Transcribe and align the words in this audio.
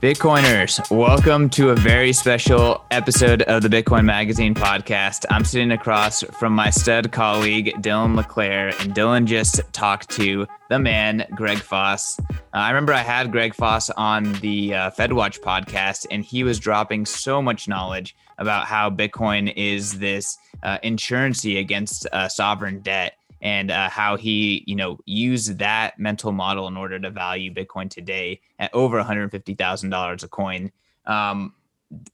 Bitcoiners, 0.00 0.80
welcome 0.90 1.50
to 1.50 1.68
a 1.68 1.76
very 1.76 2.14
special 2.14 2.82
episode 2.90 3.42
of 3.42 3.62
the 3.62 3.68
Bitcoin 3.68 4.06
Magazine 4.06 4.54
podcast. 4.54 5.26
I'm 5.28 5.44
sitting 5.44 5.72
across 5.72 6.22
from 6.22 6.54
my 6.54 6.70
stud 6.70 7.12
colleague, 7.12 7.74
Dylan 7.82 8.16
LeClaire, 8.16 8.68
and 8.68 8.94
Dylan 8.94 9.26
just 9.26 9.60
talked 9.74 10.08
to 10.12 10.46
the 10.70 10.78
man, 10.78 11.26
Greg 11.34 11.58
Foss. 11.58 12.18
Uh, 12.18 12.32
I 12.54 12.70
remember 12.70 12.94
I 12.94 13.02
had 13.02 13.30
Greg 13.30 13.54
Foss 13.54 13.90
on 13.90 14.32
the 14.40 14.72
uh, 14.72 14.90
FedWatch 14.92 15.40
podcast, 15.40 16.06
and 16.10 16.24
he 16.24 16.44
was 16.44 16.58
dropping 16.58 17.04
so 17.04 17.42
much 17.42 17.68
knowledge 17.68 18.16
about 18.38 18.64
how 18.64 18.88
Bitcoin 18.88 19.52
is 19.54 19.98
this 19.98 20.38
uh, 20.62 20.78
insurancy 20.82 21.58
against 21.58 22.06
uh, 22.10 22.26
sovereign 22.26 22.80
debt 22.80 23.18
and 23.42 23.70
uh, 23.70 23.88
how 23.88 24.16
he, 24.16 24.64
you 24.66 24.76
know, 24.76 24.98
used 25.06 25.58
that 25.58 25.98
mental 25.98 26.32
model 26.32 26.68
in 26.68 26.76
order 26.76 26.98
to 26.98 27.10
value 27.10 27.52
Bitcoin 27.52 27.88
today 27.88 28.40
at 28.58 28.72
over 28.74 29.02
$150,000 29.02 30.22
a 30.22 30.28
coin. 30.28 30.72
Um, 31.06 31.54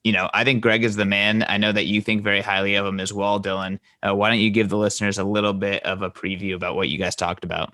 you 0.04 0.12
know, 0.12 0.30
I 0.32 0.44
think 0.44 0.62
Greg 0.62 0.84
is 0.84 0.96
the 0.96 1.04
man. 1.04 1.44
I 1.48 1.58
know 1.58 1.72
that 1.72 1.84
you 1.84 2.00
think 2.00 2.22
very 2.22 2.40
highly 2.40 2.76
of 2.76 2.86
him 2.86 3.00
as 3.00 3.12
well, 3.12 3.40
Dylan. 3.40 3.78
Uh, 4.06 4.14
why 4.14 4.30
don't 4.30 4.38
you 4.38 4.50
give 4.50 4.68
the 4.68 4.78
listeners 4.78 5.18
a 5.18 5.24
little 5.24 5.52
bit 5.52 5.82
of 5.82 6.02
a 6.02 6.10
preview 6.10 6.54
about 6.54 6.76
what 6.76 6.88
you 6.88 6.98
guys 6.98 7.14
talked 7.14 7.44
about? 7.44 7.72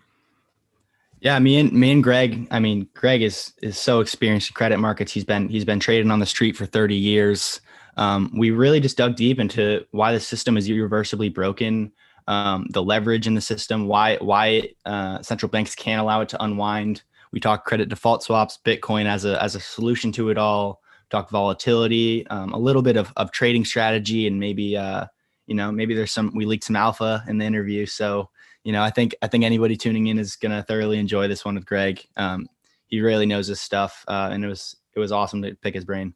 Yeah, 1.21 1.39
me 1.39 1.61
and 1.61 1.73
me 1.73 1.93
and 1.93 2.03
Greg. 2.03 2.49
I 2.51 2.59
mean, 2.59 2.89
Greg 2.95 3.23
is 3.23 3.53
is 3.63 3.79
so 3.79 4.01
experienced 4.01 4.51
in 4.51 4.55
credit 4.55 4.79
markets. 4.79 5.13
He's 5.13 5.25
been 5.25 5.49
he's 5.49 5.65
been 5.65 5.79
trading 5.79 6.11
on 6.11 6.19
the 6.19 6.27
street 6.27 6.57
for 6.57 6.67
30 6.67 6.97
years. 6.97 7.61
Um, 7.97 8.33
we 8.37 8.51
really 8.51 8.81
just 8.81 8.97
dug 8.97 9.15
deep 9.15 9.39
into 9.39 9.87
why 9.93 10.13
the 10.13 10.19
system 10.19 10.57
is 10.57 10.69
irreversibly 10.69 11.29
broken, 11.29 11.93
um, 12.27 12.67
the 12.71 12.83
leverage 12.83 13.27
in 13.27 13.35
the 13.35 13.41
system, 13.41 13.87
why 13.87 14.17
why 14.17 14.71
uh, 14.85 15.23
central 15.23 15.49
banks 15.49 15.75
can't 15.75 16.01
allow 16.01 16.21
it 16.21 16.29
to 16.31 16.43
unwind. 16.43 17.03
We 17.33 17.41
talk 17.41 17.65
credit 17.65 17.89
default 17.89 18.23
swaps, 18.23 18.59
Bitcoin 18.65 19.07
as 19.07 19.25
a 19.25 19.43
as 19.43 19.55
a 19.55 19.61
solution 19.61 20.13
to 20.13 20.31
it 20.31 20.39
all. 20.39 20.81
Talk 21.11 21.31
volatility, 21.31 22.27
um, 22.29 22.53
a 22.53 22.59
little 22.59 22.81
bit 22.81 22.97
of, 22.97 23.13
of 23.17 23.33
trading 23.33 23.65
strategy, 23.65 24.27
and 24.27 24.41
maybe 24.41 24.77
uh, 24.77 25.07
you 25.47 25.55
know 25.55 25.71
maybe 25.73 25.95
there's 25.95 26.13
some 26.13 26.33
we 26.35 26.47
leaked 26.47 26.65
some 26.65 26.77
alpha 26.77 27.25
in 27.29 27.39
the 27.39 27.45
interview. 27.45 27.87
So 27.87 28.31
you 28.65 28.73
know 28.73 28.83
I 28.83 28.91
think 28.91 29.15
I 29.23 29.27
think 29.27 29.45
anybody 29.45 29.77
tuning 29.77 30.07
in 30.07 30.19
is 30.19 30.37
gonna 30.37 30.63
thoroughly 30.63 30.99
enjoy 30.99 31.29
this 31.29 31.45
one 31.45 31.55
with 31.55 31.67
Greg. 31.67 32.07
Um, 32.17 32.47
he 32.87 33.01
really 33.01 33.27
knows 33.27 33.47
his 33.47 33.61
stuff, 33.61 34.05
uh, 34.09 34.31
and 34.33 34.45
it 34.45 34.49
was 34.49 34.77
it 34.95 35.01
was 35.01 35.13
awesome 35.13 35.43
to 35.43 35.55
pick 35.57 35.75
his 35.75 35.85
brain. 35.85 36.15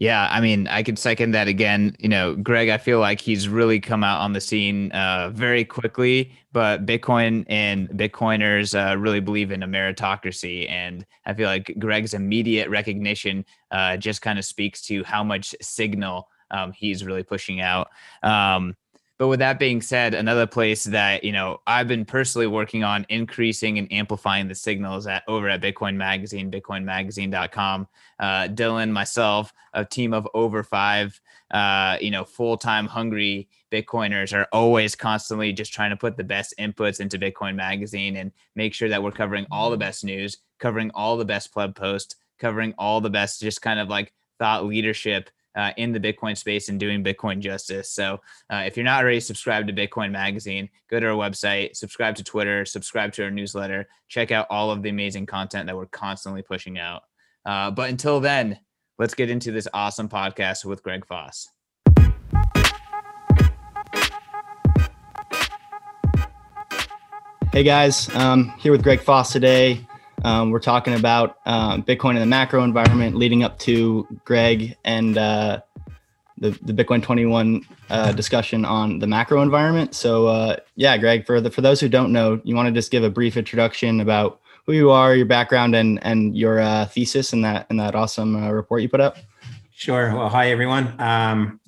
Yeah, 0.00 0.28
I 0.30 0.40
mean, 0.40 0.66
I 0.66 0.82
could 0.82 0.98
second 0.98 1.32
that 1.32 1.46
again. 1.46 1.94
You 1.98 2.08
know, 2.08 2.34
Greg, 2.34 2.70
I 2.70 2.78
feel 2.78 3.00
like 3.00 3.20
he's 3.20 3.50
really 3.50 3.78
come 3.78 4.02
out 4.02 4.22
on 4.22 4.32
the 4.32 4.40
scene 4.40 4.90
uh, 4.92 5.30
very 5.34 5.62
quickly, 5.62 6.32
but 6.52 6.86
Bitcoin 6.86 7.44
and 7.50 7.86
Bitcoiners 7.90 8.74
uh, 8.74 8.96
really 8.96 9.20
believe 9.20 9.52
in 9.52 9.62
a 9.62 9.68
meritocracy. 9.68 10.70
And 10.70 11.04
I 11.26 11.34
feel 11.34 11.48
like 11.48 11.76
Greg's 11.78 12.14
immediate 12.14 12.70
recognition 12.70 13.44
uh, 13.72 13.98
just 13.98 14.22
kind 14.22 14.38
of 14.38 14.46
speaks 14.46 14.80
to 14.86 15.04
how 15.04 15.22
much 15.22 15.54
signal 15.60 16.28
um, 16.50 16.72
he's 16.72 17.04
really 17.04 17.22
pushing 17.22 17.60
out. 17.60 17.90
Um, 18.22 18.76
but 19.20 19.28
with 19.28 19.40
that 19.40 19.58
being 19.58 19.82
said, 19.82 20.14
another 20.14 20.46
place 20.46 20.84
that 20.84 21.24
you 21.24 21.30
know 21.30 21.60
I've 21.66 21.86
been 21.86 22.06
personally 22.06 22.46
working 22.46 22.84
on 22.84 23.04
increasing 23.10 23.76
and 23.76 23.92
amplifying 23.92 24.48
the 24.48 24.54
signals 24.54 25.06
at 25.06 25.24
over 25.28 25.46
at 25.50 25.60
Bitcoin 25.60 25.96
Magazine, 25.96 26.50
BitcoinMagazine.com. 26.50 27.86
Uh, 28.18 28.48
Dylan, 28.48 28.90
myself, 28.90 29.52
a 29.74 29.84
team 29.84 30.14
of 30.14 30.26
over 30.32 30.62
five, 30.62 31.20
uh, 31.50 31.98
you 32.00 32.10
know, 32.10 32.24
full-time 32.24 32.86
hungry 32.86 33.50
Bitcoiners 33.70 34.34
are 34.34 34.48
always 34.52 34.96
constantly 34.96 35.52
just 35.52 35.70
trying 35.70 35.90
to 35.90 35.98
put 35.98 36.16
the 36.16 36.24
best 36.24 36.54
inputs 36.58 36.98
into 36.98 37.18
Bitcoin 37.18 37.56
Magazine 37.56 38.16
and 38.16 38.32
make 38.56 38.72
sure 38.72 38.88
that 38.88 39.02
we're 39.02 39.10
covering 39.10 39.46
all 39.50 39.70
the 39.70 39.76
best 39.76 40.02
news, 40.02 40.38
covering 40.58 40.90
all 40.94 41.18
the 41.18 41.26
best 41.26 41.52
pleb 41.52 41.76
posts, 41.76 42.16
covering 42.38 42.72
all 42.78 43.02
the 43.02 43.10
best 43.10 43.42
just 43.42 43.60
kind 43.60 43.80
of 43.80 43.90
like 43.90 44.14
thought 44.38 44.64
leadership 44.64 45.28
uh, 45.56 45.72
in 45.76 45.92
the 45.92 46.00
Bitcoin 46.00 46.36
space 46.36 46.68
and 46.68 46.78
doing 46.78 47.02
Bitcoin 47.04 47.40
justice. 47.40 47.90
So 47.90 48.20
uh, 48.52 48.62
if 48.66 48.76
you're 48.76 48.84
not 48.84 49.02
already 49.02 49.20
subscribed 49.20 49.68
to 49.68 49.72
Bitcoin 49.74 50.10
Magazine, 50.10 50.68
go 50.88 51.00
to 51.00 51.06
our 51.06 51.12
website, 51.12 51.76
subscribe 51.76 52.14
to 52.16 52.24
Twitter, 52.24 52.64
subscribe 52.64 53.12
to 53.14 53.24
our 53.24 53.30
newsletter, 53.30 53.88
check 54.08 54.30
out 54.30 54.46
all 54.50 54.70
of 54.70 54.82
the 54.82 54.88
amazing 54.88 55.26
content 55.26 55.66
that 55.66 55.76
we're 55.76 55.86
constantly 55.86 56.42
pushing 56.42 56.78
out. 56.78 57.02
Uh, 57.44 57.70
but 57.70 57.90
until 57.90 58.20
then, 58.20 58.58
let's 58.98 59.14
get 59.14 59.30
into 59.30 59.50
this 59.50 59.66
awesome 59.74 60.08
podcast 60.08 60.64
with 60.64 60.82
Greg 60.82 61.06
Foss. 61.06 61.48
Hey 67.52 67.64
guys, 67.64 68.08
um, 68.14 68.54
here 68.60 68.70
with 68.70 68.84
Greg 68.84 69.00
Foss 69.00 69.32
today. 69.32 69.84
Um, 70.24 70.50
we're 70.50 70.60
talking 70.60 70.94
about 70.94 71.38
um, 71.46 71.82
Bitcoin 71.82 72.10
in 72.10 72.20
the 72.20 72.26
macro 72.26 72.62
environment 72.62 73.16
leading 73.16 73.42
up 73.42 73.58
to 73.60 74.06
Greg 74.24 74.76
and 74.84 75.16
uh, 75.16 75.60
the, 76.36 76.50
the 76.62 76.72
Bitcoin 76.72 77.02
21 77.02 77.62
uh, 77.88 78.12
discussion 78.12 78.64
on 78.64 78.98
the 78.98 79.06
macro 79.06 79.42
environment. 79.42 79.94
So, 79.94 80.26
uh, 80.26 80.56
yeah, 80.76 80.96
Greg, 80.98 81.26
for 81.26 81.40
the 81.40 81.50
for 81.50 81.60
those 81.60 81.80
who 81.80 81.88
don't 81.88 82.12
know, 82.12 82.40
you 82.44 82.54
want 82.54 82.66
to 82.66 82.72
just 82.72 82.90
give 82.90 83.04
a 83.04 83.10
brief 83.10 83.36
introduction 83.36 84.00
about 84.00 84.40
who 84.66 84.72
you 84.72 84.90
are, 84.90 85.14
your 85.14 85.26
background, 85.26 85.74
and 85.74 85.98
and 86.02 86.36
your 86.36 86.60
uh, 86.60 86.86
thesis 86.86 87.32
in 87.32 87.42
that 87.42 87.66
in 87.70 87.76
that 87.78 87.94
awesome 87.94 88.36
uh, 88.36 88.50
report 88.50 88.82
you 88.82 88.88
put 88.88 89.00
up. 89.00 89.16
Sure. 89.72 90.14
Well, 90.14 90.28
hi 90.28 90.50
everyone. 90.50 90.94
Um, 91.00 91.60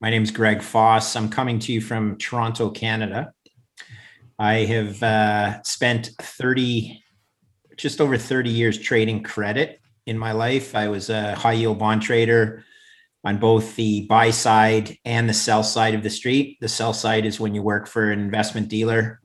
my 0.00 0.10
name 0.10 0.22
is 0.22 0.30
Greg 0.30 0.62
Foss. 0.62 1.14
I'm 1.14 1.28
coming 1.28 1.58
to 1.60 1.72
you 1.72 1.80
from 1.80 2.16
Toronto, 2.16 2.70
Canada. 2.70 3.32
I 4.38 4.64
have 4.64 5.02
uh, 5.02 5.62
spent 5.62 6.10
30 6.18 7.02
just 7.80 8.00
over 8.00 8.16
30 8.16 8.50
years 8.50 8.78
trading 8.78 9.22
credit 9.22 9.80
in 10.06 10.18
my 10.18 10.32
life. 10.32 10.74
I 10.74 10.88
was 10.88 11.10
a 11.10 11.34
high 11.34 11.52
yield 11.52 11.78
bond 11.78 12.02
trader 12.02 12.64
on 13.24 13.38
both 13.38 13.76
the 13.76 14.06
buy 14.06 14.30
side 14.30 14.96
and 15.04 15.28
the 15.28 15.34
sell 15.34 15.62
side 15.62 15.94
of 15.94 16.02
the 16.02 16.10
street. 16.10 16.58
The 16.60 16.68
sell 16.68 16.92
side 16.92 17.26
is 17.26 17.38
when 17.38 17.54
you 17.54 17.62
work 17.62 17.86
for 17.86 18.10
an 18.10 18.20
investment 18.20 18.68
dealer, 18.68 19.20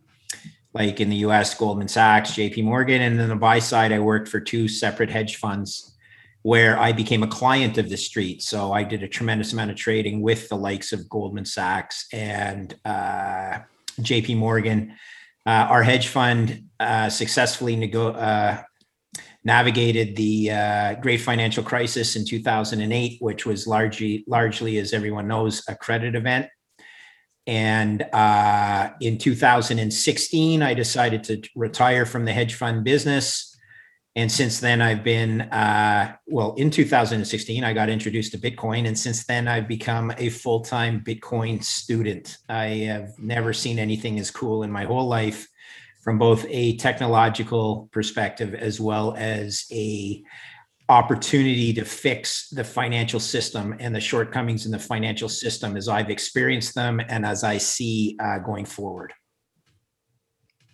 like 0.73 0.99
in 0.99 1.09
the 1.09 1.17
US, 1.17 1.53
Goldman 1.53 1.87
Sachs, 1.87 2.31
JP 2.31 2.63
Morgan. 2.65 3.01
And 3.01 3.19
then 3.19 3.29
the 3.29 3.35
buy 3.35 3.59
side, 3.59 3.91
I 3.91 3.99
worked 3.99 4.27
for 4.27 4.39
two 4.39 4.67
separate 4.67 5.09
hedge 5.09 5.37
funds 5.37 5.95
where 6.41 6.77
I 6.77 6.91
became 6.91 7.23
a 7.23 7.27
client 7.27 7.77
of 7.77 7.89
the 7.89 7.97
street. 7.97 8.43
So 8.43 8.71
I 8.71 8.83
did 8.83 9.01
a 9.01 9.07
tremendous 9.07 9.53
amount 9.53 9.71
of 9.71 9.77
trading 9.77 10.21
with 10.21 10.47
the 10.49 10.57
likes 10.57 10.93
of 10.93 11.09
Goldman 11.09 11.45
Sachs 11.45 12.07
and 12.13 12.75
uh, 12.85 13.59
JP 14.01 14.37
Morgan 14.37 14.93
uh, 15.45 15.67
our 15.69 15.83
hedge 15.83 16.07
fund 16.07 16.63
uh, 16.79 17.09
successfully 17.09 17.75
nego- 17.75 18.13
uh, 18.13 18.61
navigated 19.43 20.15
the 20.15 20.51
uh, 20.51 20.95
great 20.95 21.21
financial 21.21 21.63
crisis 21.63 22.15
in 22.15 22.25
2008, 22.25 23.17
which 23.21 23.45
was 23.45 23.67
largely, 23.67 24.23
largely, 24.27 24.79
as 24.79 24.91
everyone 24.91 25.27
knows, 25.27 25.63
a 25.69 25.75
credit 25.75 26.15
event. 26.15 26.47
And 27.47 28.01
uh, 28.11 28.89
in 28.99 29.19
2016, 29.19 30.63
I 30.63 30.73
decided 30.73 31.23
to 31.25 31.41
retire 31.55 32.07
from 32.07 32.25
the 32.25 32.33
hedge 32.33 32.55
fund 32.55 32.83
business. 32.83 33.54
And 34.17 34.31
since 34.31 34.61
then, 34.61 34.81
I've 34.81 35.03
been, 35.03 35.41
uh, 35.41 36.15
well, 36.25 36.53
in 36.55 36.71
2016, 36.71 37.63
I 37.65 37.73
got 37.73 37.89
introduced 37.89 38.31
to 38.31 38.37
Bitcoin. 38.37 38.87
And 38.87 38.97
since 38.97 39.25
then, 39.25 39.47
I've 39.47 39.67
become 39.67 40.13
a 40.17 40.29
full 40.29 40.61
time 40.61 41.01
Bitcoin 41.01 41.61
student. 41.61 42.37
I 42.47 42.65
have 42.87 43.19
never 43.19 43.51
seen 43.51 43.77
anything 43.77 44.17
as 44.19 44.31
cool 44.31 44.63
in 44.63 44.71
my 44.71 44.85
whole 44.85 45.07
life 45.07 45.47
from 46.01 46.17
both 46.17 46.45
a 46.49 46.77
technological 46.77 47.89
perspective 47.91 48.53
as 48.53 48.79
well 48.79 49.15
as 49.17 49.65
a 49.71 50.23
opportunity 50.87 51.73
to 51.73 51.83
fix 51.83 52.49
the 52.49 52.63
financial 52.63 53.19
system 53.19 53.75
and 53.79 53.93
the 53.93 53.99
shortcomings 53.99 54.65
in 54.65 54.71
the 54.71 54.79
financial 54.79 55.27
system 55.27 55.75
as 55.75 55.89
I've 55.89 56.11
experienced 56.11 56.75
them 56.75 57.01
and 57.09 57.25
as 57.25 57.43
I 57.43 57.57
see 57.57 58.15
uh, 58.21 58.37
going 58.37 58.65
forward. 58.65 59.13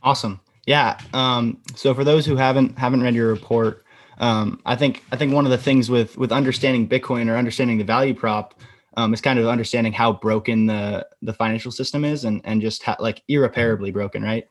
Awesome. 0.03 0.41
Yeah. 0.65 0.99
Um, 1.13 1.57
so 1.75 1.93
for 1.93 2.03
those 2.03 2.25
who 2.25 2.35
haven't 2.35 2.77
haven't 2.77 3.01
read 3.01 3.15
your 3.15 3.29
report, 3.29 3.83
um, 4.19 4.61
I 4.65 4.75
think 4.75 5.03
I 5.11 5.15
think 5.15 5.33
one 5.33 5.45
of 5.45 5.51
the 5.51 5.57
things 5.57 5.89
with 5.89 6.17
with 6.17 6.31
understanding 6.31 6.87
Bitcoin 6.87 7.29
or 7.29 7.35
understanding 7.35 7.77
the 7.77 7.83
value 7.83 8.13
prop 8.13 8.59
um, 8.97 9.13
is 9.13 9.21
kind 9.21 9.39
of 9.39 9.47
understanding 9.47 9.93
how 9.93 10.13
broken 10.13 10.67
the 10.67 11.07
the 11.21 11.33
financial 11.33 11.71
system 11.71 12.05
is 12.05 12.25
and 12.25 12.41
and 12.43 12.61
just 12.61 12.83
ha- 12.83 12.97
like 12.99 13.23
irreparably 13.27 13.91
broken, 13.91 14.21
right? 14.21 14.47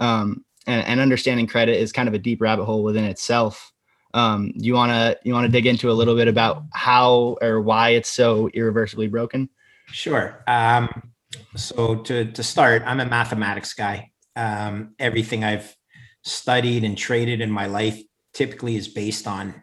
Um, 0.00 0.44
and, 0.66 0.86
and 0.86 1.00
understanding 1.00 1.46
credit 1.46 1.78
is 1.78 1.92
kind 1.92 2.08
of 2.08 2.14
a 2.14 2.18
deep 2.18 2.40
rabbit 2.40 2.64
hole 2.64 2.82
within 2.82 3.04
itself. 3.04 3.72
Um, 4.12 4.52
you 4.54 4.74
wanna 4.74 5.16
you 5.24 5.32
wanna 5.32 5.48
dig 5.48 5.66
into 5.66 5.90
a 5.90 5.92
little 5.92 6.14
bit 6.14 6.28
about 6.28 6.64
how 6.72 7.38
or 7.40 7.62
why 7.62 7.90
it's 7.90 8.10
so 8.10 8.50
irreversibly 8.52 9.08
broken? 9.08 9.48
Sure. 9.86 10.42
Um, 10.46 11.12
so 11.56 11.96
to 11.96 12.30
to 12.30 12.42
start, 12.42 12.82
I'm 12.84 13.00
a 13.00 13.06
mathematics 13.06 13.72
guy 13.72 14.10
um, 14.36 14.94
everything 14.98 15.44
I've 15.44 15.74
studied 16.22 16.84
and 16.84 16.96
traded 16.96 17.40
in 17.40 17.50
my 17.50 17.66
life 17.66 18.00
typically 18.32 18.76
is 18.76 18.88
based 18.88 19.26
on 19.26 19.62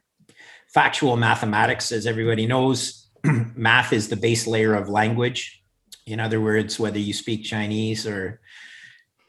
factual 0.74 1.18
mathematics. 1.18 1.92
As 1.92 2.08
everybody 2.08 2.46
knows, 2.46 3.10
math 3.24 3.94
is 3.94 4.08
the 4.08 4.16
base 4.16 4.48
layer 4.48 4.74
of 4.74 4.90
language. 4.90 5.62
In 6.08 6.20
other 6.20 6.42
words, 6.42 6.80
whether 6.80 7.00
you 7.00 7.14
speak 7.14 7.44
Chinese 7.44 8.08
or 8.08 8.40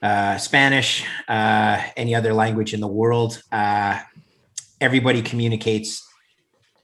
uh, 0.02 0.36
Spanish, 0.38 1.04
uh, 1.28 1.82
any 1.96 2.14
other 2.14 2.32
language 2.32 2.74
in 2.74 2.80
the 2.80 2.88
world, 2.88 3.40
uh, 3.52 4.00
everybody 4.80 5.22
communicates 5.22 6.06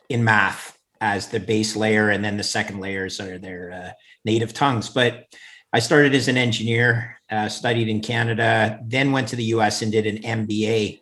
in 0.09 0.25
math 0.25 0.79
as 1.01 1.29
the 1.29 1.41
base 1.41 1.77
layer, 1.77 2.11
and 2.11 2.25
then 2.25 2.37
the 2.37 2.43
second 2.43 2.81
layers 2.81 3.21
are 3.21 3.39
their 3.39 3.73
uh, 3.73 3.91
native 4.25 4.53
tongues. 4.53 4.89
But 4.89 5.25
I 5.73 5.81
started 5.81 6.15
as 6.15 6.29
an 6.29 6.37
engineer, 6.37 7.18
uh, 7.31 7.49
studied 7.49 7.89
in 7.89 8.01
Canada, 8.01 8.81
then 8.83 9.13
went 9.13 9.29
to 9.29 9.37
the 9.37 9.45
US 9.45 9.83
and 9.83 9.93
did 9.93 10.07
an 10.07 10.19
MBA 10.19 11.01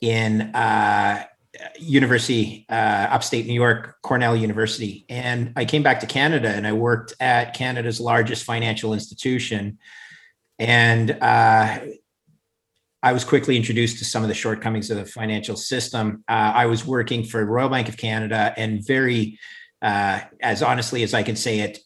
in 0.00 0.40
uh, 0.54 1.24
University, 1.78 2.66
uh, 2.68 3.08
upstate 3.10 3.46
New 3.46 3.54
York, 3.54 3.96
Cornell 4.02 4.36
University. 4.36 5.04
And 5.08 5.52
I 5.56 5.64
came 5.64 5.82
back 5.82 6.00
to 6.00 6.06
Canada 6.06 6.48
and 6.48 6.66
I 6.66 6.72
worked 6.72 7.14
at 7.20 7.54
Canada's 7.54 8.00
largest 8.00 8.44
financial 8.44 8.92
institution. 8.92 9.78
And 10.58 11.10
uh, 11.10 11.78
I 13.02 13.12
was 13.12 13.24
quickly 13.24 13.56
introduced 13.56 13.98
to 13.98 14.04
some 14.04 14.22
of 14.22 14.28
the 14.28 14.34
shortcomings 14.34 14.90
of 14.90 14.96
the 14.96 15.04
financial 15.04 15.56
system. 15.56 16.24
Uh, 16.28 16.52
I 16.54 16.66
was 16.66 16.86
working 16.86 17.24
for 17.24 17.44
Royal 17.44 17.68
Bank 17.68 17.88
of 17.88 17.96
Canada 17.96 18.54
and 18.56 18.84
very, 18.86 19.38
uh, 19.82 20.20
as 20.42 20.62
honestly 20.62 21.02
as 21.02 21.12
I 21.12 21.22
can 21.22 21.36
say 21.36 21.60
it, 21.60 21.80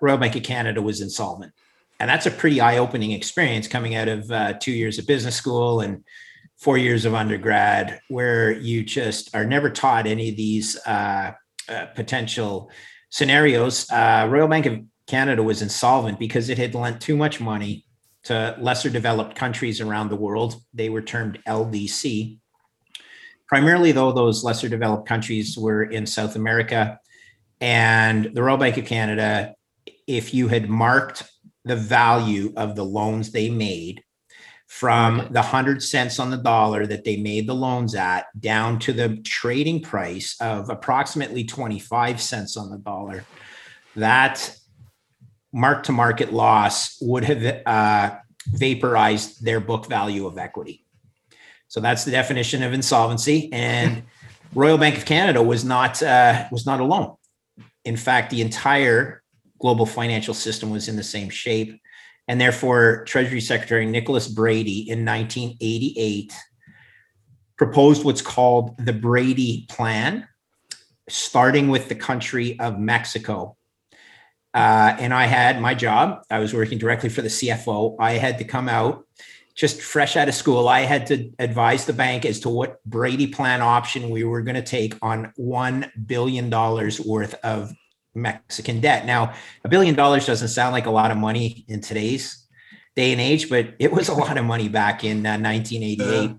Royal 0.00 0.18
Bank 0.18 0.36
of 0.36 0.42
Canada 0.42 0.82
was 0.82 1.00
insolvent. 1.00 1.52
And 2.00 2.08
that's 2.08 2.24
a 2.24 2.30
pretty 2.30 2.62
eye 2.62 2.78
opening 2.78 3.12
experience 3.12 3.68
coming 3.68 3.94
out 3.94 4.08
of 4.08 4.30
uh, 4.30 4.54
two 4.54 4.72
years 4.72 4.98
of 4.98 5.06
business 5.06 5.36
school 5.36 5.80
and 5.80 6.02
four 6.56 6.78
years 6.78 7.04
of 7.04 7.14
undergrad 7.14 8.00
where 8.08 8.50
you 8.50 8.82
just 8.82 9.34
are 9.34 9.44
never 9.44 9.68
taught 9.68 10.06
any 10.06 10.30
of 10.30 10.36
these 10.36 10.78
uh, 10.86 11.32
uh, 11.68 11.86
potential 11.94 12.70
scenarios. 13.10 13.88
Uh, 13.90 14.26
Royal 14.30 14.48
Bank 14.48 14.64
of 14.64 14.80
Canada 15.06 15.42
was 15.42 15.60
insolvent 15.60 16.18
because 16.18 16.48
it 16.48 16.56
had 16.56 16.74
lent 16.74 17.02
too 17.02 17.16
much 17.16 17.38
money 17.38 17.84
to 18.22 18.56
lesser 18.58 18.88
developed 18.88 19.34
countries 19.34 19.80
around 19.80 20.08
the 20.08 20.16
world. 20.16 20.56
They 20.72 20.88
were 20.88 21.02
termed 21.02 21.38
LDC. 21.46 22.38
Primarily, 23.46 23.92
though, 23.92 24.12
those 24.12 24.42
lesser 24.42 24.68
developed 24.68 25.06
countries 25.06 25.58
were 25.58 25.82
in 25.82 26.06
South 26.06 26.36
America. 26.36 26.98
And 27.60 28.30
the 28.34 28.42
Royal 28.42 28.56
Bank 28.56 28.78
of 28.78 28.86
Canada, 28.86 29.54
if 30.06 30.32
you 30.32 30.48
had 30.48 30.70
marked 30.70 31.24
the 31.64 31.76
value 31.76 32.52
of 32.56 32.76
the 32.76 32.84
loans 32.84 33.32
they 33.32 33.50
made 33.50 34.02
from 34.66 35.16
the 35.30 35.40
100 35.40 35.82
cents 35.82 36.20
on 36.20 36.30
the 36.30 36.36
dollar 36.36 36.86
that 36.86 37.02
they 37.02 37.16
made 37.16 37.48
the 37.48 37.54
loans 37.54 37.96
at 37.96 38.26
down 38.38 38.78
to 38.78 38.92
the 38.92 39.16
trading 39.24 39.82
price 39.82 40.36
of 40.40 40.70
approximately 40.70 41.42
25 41.42 42.20
cents 42.20 42.56
on 42.56 42.70
the 42.70 42.78
dollar. 42.78 43.24
That 43.96 44.56
mark 45.52 45.82
to 45.84 45.92
market 45.92 46.32
loss 46.32 46.96
would 47.00 47.24
have 47.24 47.62
uh, 47.66 48.16
vaporized 48.46 49.44
their 49.44 49.58
book 49.58 49.86
value 49.86 50.26
of 50.26 50.38
equity. 50.38 50.84
So 51.66 51.80
that's 51.80 52.04
the 52.04 52.12
definition 52.12 52.62
of 52.62 52.72
insolvency. 52.72 53.52
And 53.52 54.04
royal 54.54 54.78
bank 54.78 54.96
of 54.96 55.04
canada 55.04 55.42
was 55.42 55.64
not 55.64 56.00
uh, 56.00 56.46
was 56.52 56.64
not 56.64 56.78
alone. 56.78 57.16
In 57.84 57.96
fact 57.96 58.30
the 58.30 58.40
entire 58.40 59.19
global 59.60 59.86
financial 59.86 60.34
system 60.34 60.70
was 60.70 60.88
in 60.88 60.96
the 60.96 61.02
same 61.02 61.28
shape 61.28 61.80
and 62.30 62.40
therefore, 62.40 63.04
Treasury 63.06 63.40
Secretary 63.40 63.84
Nicholas 63.84 64.28
Brady 64.28 64.88
in 64.88 65.04
1988 65.04 66.32
proposed 67.58 68.04
what's 68.04 68.22
called 68.22 68.76
the 68.78 68.92
Brady 68.92 69.66
Plan, 69.68 70.28
starting 71.08 71.70
with 71.70 71.88
the 71.88 71.96
country 71.96 72.56
of 72.60 72.78
Mexico. 72.78 73.56
Uh, 74.54 74.94
and 75.00 75.12
I 75.12 75.26
had 75.26 75.60
my 75.60 75.74
job, 75.74 76.22
I 76.30 76.38
was 76.38 76.54
working 76.54 76.78
directly 76.78 77.08
for 77.08 77.20
the 77.20 77.28
CFO. 77.28 77.96
I 77.98 78.12
had 78.12 78.38
to 78.38 78.44
come 78.44 78.68
out 78.68 79.08
just 79.56 79.82
fresh 79.82 80.16
out 80.16 80.28
of 80.28 80.34
school. 80.34 80.68
I 80.68 80.82
had 80.82 81.08
to 81.08 81.32
advise 81.40 81.84
the 81.84 81.92
bank 81.92 82.24
as 82.24 82.38
to 82.40 82.48
what 82.48 82.82
Brady 82.84 83.26
Plan 83.26 83.60
option 83.60 84.08
we 84.08 84.22
were 84.22 84.42
going 84.42 84.54
to 84.54 84.62
take 84.62 84.94
on 85.02 85.32
$1 85.36 86.06
billion 86.06 86.48
worth 86.48 87.34
of 87.42 87.72
Mexican 88.20 88.80
debt. 88.80 89.06
Now, 89.06 89.34
a 89.64 89.68
billion 89.68 89.94
dollars 89.94 90.26
doesn't 90.26 90.48
sound 90.48 90.72
like 90.72 90.86
a 90.86 90.90
lot 90.90 91.10
of 91.10 91.16
money 91.16 91.64
in 91.68 91.80
today's 91.80 92.46
day 92.96 93.12
and 93.12 93.20
age, 93.20 93.48
but 93.48 93.74
it 93.78 93.92
was 93.92 94.08
a 94.08 94.14
lot 94.14 94.36
of 94.36 94.44
money 94.44 94.68
back 94.68 95.04
in 95.04 95.26
uh, 95.26 95.38
1988. 95.38 96.36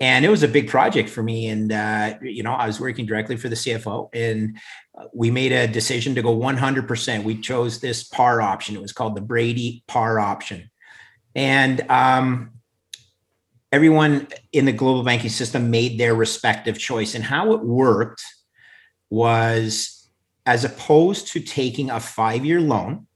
And 0.00 0.24
it 0.24 0.30
was 0.30 0.42
a 0.42 0.48
big 0.48 0.68
project 0.68 1.10
for 1.10 1.22
me. 1.22 1.48
And, 1.48 1.70
uh, 1.70 2.14
you 2.22 2.42
know, 2.42 2.52
I 2.52 2.66
was 2.66 2.80
working 2.80 3.04
directly 3.04 3.36
for 3.36 3.50
the 3.50 3.56
CFO 3.56 4.08
and 4.14 4.58
uh, 4.98 5.04
we 5.12 5.30
made 5.30 5.52
a 5.52 5.68
decision 5.68 6.14
to 6.14 6.22
go 6.22 6.34
100%. 6.34 7.22
We 7.22 7.38
chose 7.40 7.80
this 7.80 8.04
par 8.04 8.40
option. 8.40 8.76
It 8.76 8.82
was 8.82 8.92
called 8.92 9.14
the 9.14 9.20
Brady 9.20 9.84
par 9.86 10.18
option. 10.18 10.70
And 11.34 11.82
um, 11.90 12.52
everyone 13.70 14.28
in 14.52 14.64
the 14.64 14.72
global 14.72 15.02
banking 15.02 15.30
system 15.30 15.70
made 15.70 16.00
their 16.00 16.14
respective 16.14 16.78
choice. 16.78 17.14
And 17.14 17.22
how 17.22 17.52
it 17.52 17.60
worked 17.60 18.22
was 19.10 19.99
as 20.50 20.64
opposed 20.64 21.28
to 21.28 21.38
taking 21.38 21.90
a 21.90 22.00
five 22.00 22.44
year 22.44 22.60
loan 22.60 23.06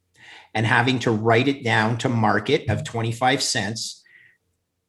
and 0.54 0.64
having 0.64 1.00
to 1.00 1.10
write 1.10 1.48
it 1.48 1.64
down 1.64 1.98
to 1.98 2.08
market 2.08 2.70
of 2.70 2.84
25 2.84 3.42
cents. 3.42 4.04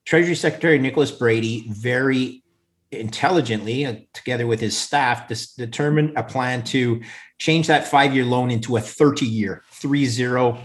Treasury 0.06 0.36
Secretary 0.36 0.78
Nicholas 0.78 1.10
Brady 1.10 1.66
very 1.70 2.44
intelligently, 2.92 3.88
uh, 3.88 3.96
together 4.14 4.46
with 4.46 4.60
his 4.60 4.78
staff, 4.78 5.28
determined 5.58 6.14
a 6.16 6.22
plan 6.22 6.64
to 6.66 7.02
change 7.40 7.66
that 7.66 7.88
five 7.88 8.14
year 8.14 8.24
loan 8.24 8.52
into 8.52 8.78
a 8.78 8.80
30 8.80 9.26
year, 9.26 9.64
three 9.72 10.06
zero 10.06 10.62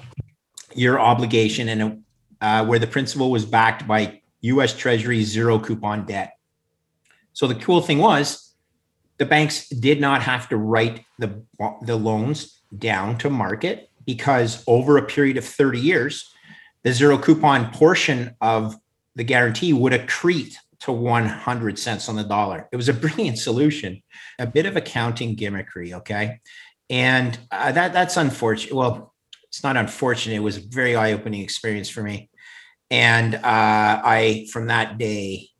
year 0.75 0.99
obligation, 0.99 1.71
and 1.71 2.05
uh, 2.43 2.63
where 2.67 2.79
the 2.79 2.87
principal 2.87 3.31
was 3.31 3.47
backed 3.47 3.89
by 3.89 4.21
US 4.43 4.77
Treasury 4.77 5.25
zero 5.25 5.59
coupon 5.59 6.05
debt. 6.05 6.35
So 7.33 7.47
the 7.47 7.55
cool 7.55 7.81
thing 7.81 8.01
was, 8.01 8.50
the 9.21 9.27
banks 9.27 9.69
did 9.69 10.01
not 10.01 10.23
have 10.23 10.49
to 10.49 10.57
write 10.57 11.05
the, 11.19 11.45
the 11.83 11.95
loans 11.95 12.63
down 12.79 13.19
to 13.19 13.29
market 13.29 13.91
because 14.07 14.65
over 14.67 14.97
a 14.97 15.05
period 15.05 15.37
of 15.37 15.45
30 15.45 15.79
years, 15.79 16.33
the 16.85 16.93
zero 16.93 17.19
coupon 17.19 17.71
portion 17.71 18.35
of 18.41 18.75
the 19.15 19.23
guarantee 19.23 19.75
would 19.75 19.93
accrete 19.93 20.55
to 20.81 20.91
100 20.91 21.79
cents 21.79 22.09
on 22.09 22.17
the 22.17 22.25
dollar. 22.25 22.67
It 22.73 22.77
was 22.77 22.89
a 22.89 22.95
brilliant 22.95 23.39
solution, 23.49 24.03
a 24.39 24.47
bit 24.47 24.65
of 24.65 24.75
accounting 24.75 25.37
gimmickry, 25.37 25.93
okay? 25.93 26.41
And 26.89 27.39
uh, 27.51 27.73
that 27.73 27.93
that's 27.93 28.17
unfortunate. 28.17 28.75
Well, 28.75 29.13
it's 29.49 29.63
not 29.63 29.77
unfortunate. 29.77 30.37
It 30.37 30.39
was 30.39 30.57
a 30.57 30.63
very 30.67 30.97
eye-opening 30.97 31.43
experience 31.43 31.91
for 31.91 32.03
me. 32.03 32.31
And 32.91 33.35
uh, 33.35 33.41
I, 33.45 34.49
from 34.51 34.69
that 34.69 34.97
day, 34.97 35.51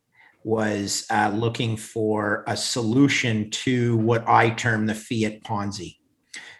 was 0.43 1.05
uh, 1.09 1.31
looking 1.33 1.77
for 1.77 2.43
a 2.47 2.57
solution 2.57 3.49
to 3.51 3.97
what 3.97 4.27
I 4.27 4.49
term 4.49 4.85
the 4.85 4.95
fiat 4.95 5.43
Ponzi. 5.43 5.97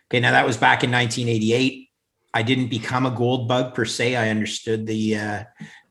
Okay, 0.10 0.20
now 0.20 0.32
that 0.32 0.46
was 0.46 0.58
back 0.58 0.84
in 0.84 0.92
1988. 0.92 1.90
I 2.34 2.44
didn't 2.44 2.70
become 2.70 3.06
a 3.06 3.12
gold 3.12 3.48
bug 3.48 3.74
per 3.74 3.86
se. 3.86 4.16
I 4.16 4.30
understood 4.30 4.86
the 4.86 5.18
uh, 5.18 5.44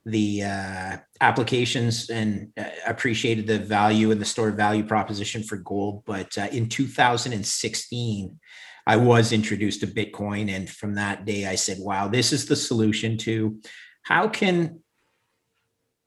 the 0.07 0.43
uh, 0.43 0.97
applications 1.21 2.09
and 2.09 2.53
uh, 2.59 2.65
appreciated 2.87 3.47
the 3.47 3.59
value 3.59 4.11
and 4.11 4.21
the 4.21 4.25
stored 4.25 4.57
value 4.57 4.85
proposition 4.85 5.43
for 5.43 5.57
gold. 5.57 6.03
But 6.07 6.37
uh, 6.39 6.49
in 6.51 6.69
2016, 6.69 8.41
I 8.87 8.97
was 8.97 9.33
introduced 9.33 9.81
to 9.81 9.87
Bitcoin, 9.87 10.51
and 10.51 10.69
from 10.69 10.95
that 10.95 11.25
day, 11.25 11.47
I 11.47 11.55
said, 11.55 11.79
"Wow, 11.81 12.09
this 12.09 12.33
is 12.33 12.47
the 12.47 12.57
solution 12.57 13.19
to 13.19 13.61
how 14.03 14.29
can 14.29 14.81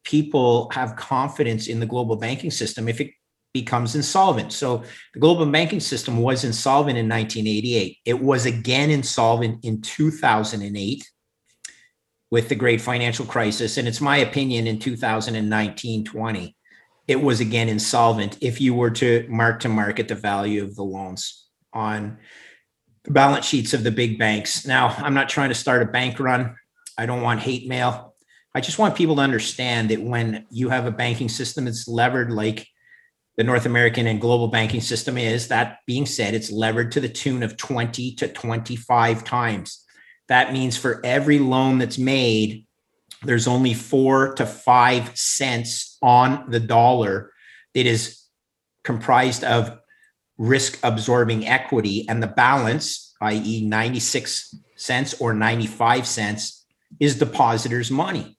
people 0.04 0.70
have 0.72 0.96
confidence 0.96 1.68
in 1.68 1.80
the 1.80 1.86
global 1.86 2.16
banking 2.16 2.52
system 2.52 2.88
if 2.88 3.00
it 3.00 3.12
becomes 3.54 3.96
insolvent. 3.96 4.52
So 4.52 4.84
the 5.14 5.20
global 5.20 5.46
banking 5.46 5.80
system 5.80 6.18
was 6.18 6.44
insolvent 6.44 6.98
in 6.98 7.08
1988. 7.08 8.00
It 8.06 8.20
was 8.20 8.46
again 8.46 8.90
insolvent 8.90 9.64
in 9.64 9.82
2008 9.82 11.10
with 12.32 12.50
the 12.50 12.56
great 12.56 12.82
financial 12.82 13.26
crisis. 13.26 13.78
And 13.78 13.88
it's 13.88 14.02
my 14.02 14.18
opinion 14.18 14.66
in 14.66 14.80
2019 14.80 16.04
20, 16.04 16.56
it 17.08 17.22
was 17.22 17.40
again 17.40 17.70
insolvent 17.70 18.38
if 18.42 18.60
you 18.60 18.74
were 18.74 18.90
to 18.92 19.28
mark 19.30 19.60
to 19.60 19.70
market 19.70 20.08
the 20.08 20.16
value 20.16 20.64
of 20.64 20.76
the 20.76 20.84
loans 20.84 21.48
on 21.74 22.18
the 23.04 23.12
balance 23.12 23.46
sheets 23.46 23.74
of 23.74 23.84
the 23.84 23.92
big 23.92 24.18
banks. 24.18 24.66
Now, 24.66 24.88
I'm 24.98 25.14
not 25.14 25.30
trying 25.30 25.50
to 25.50 25.56
start 25.56 25.84
a 25.84 25.86
bank 25.86 26.20
run. 26.20 26.56
I 26.98 27.06
don't 27.06 27.22
want 27.22 27.42
hate 27.42 27.68
mail. 27.68 28.13
I 28.56 28.62
just 28.62 28.78
want 28.78 28.96
people 28.96 29.16
to 29.16 29.22
understand 29.22 29.90
that 29.90 30.02
when 30.02 30.46
you 30.52 30.70
have 30.70 30.86
a 30.86 30.92
banking 30.92 31.30
system 31.30 31.66
that's 31.66 31.88
levered 31.88 32.32
like 32.32 32.68
the 33.36 33.44
North 33.44 33.66
American 33.66 34.06
and 34.06 34.22
global 34.22 34.48
banking 34.48 34.82
system 34.82 35.18
is, 35.18 35.48
that 35.48 35.80
being 35.88 36.06
said, 36.06 36.36
it's 36.36 36.52
levered 36.52 36.92
to 36.92 37.00
the 37.00 37.10
tune 37.10 37.42
of 37.42 37.58
20 37.58 38.14
to 38.16 38.28
25 38.28 39.24
times. 39.24 39.84
That 40.28 40.54
means 40.54 40.78
for 40.78 41.02
every 41.04 41.40
loan 41.40 41.80
that's 41.80 41.98
made, 41.98 42.68
there's 43.24 43.48
only 43.48 43.74
four 43.74 44.36
to 44.36 44.46
five 44.46 45.18
cents 45.18 45.98
on 46.04 46.52
the 46.52 46.60
dollar 46.60 47.32
that 47.74 47.88
is 47.88 48.22
comprised 48.84 49.44
of 49.44 49.80
risk 50.38 50.78
absorbing 50.84 51.48
equity, 51.48 52.08
and 52.08 52.22
the 52.22 52.28
balance, 52.28 53.16
i.e., 53.22 53.66
96 53.66 54.56
cents 54.76 55.20
or 55.20 55.34
95 55.34 56.06
cents, 56.06 56.66
is 57.00 57.18
depositors' 57.18 57.90
money 57.90 58.38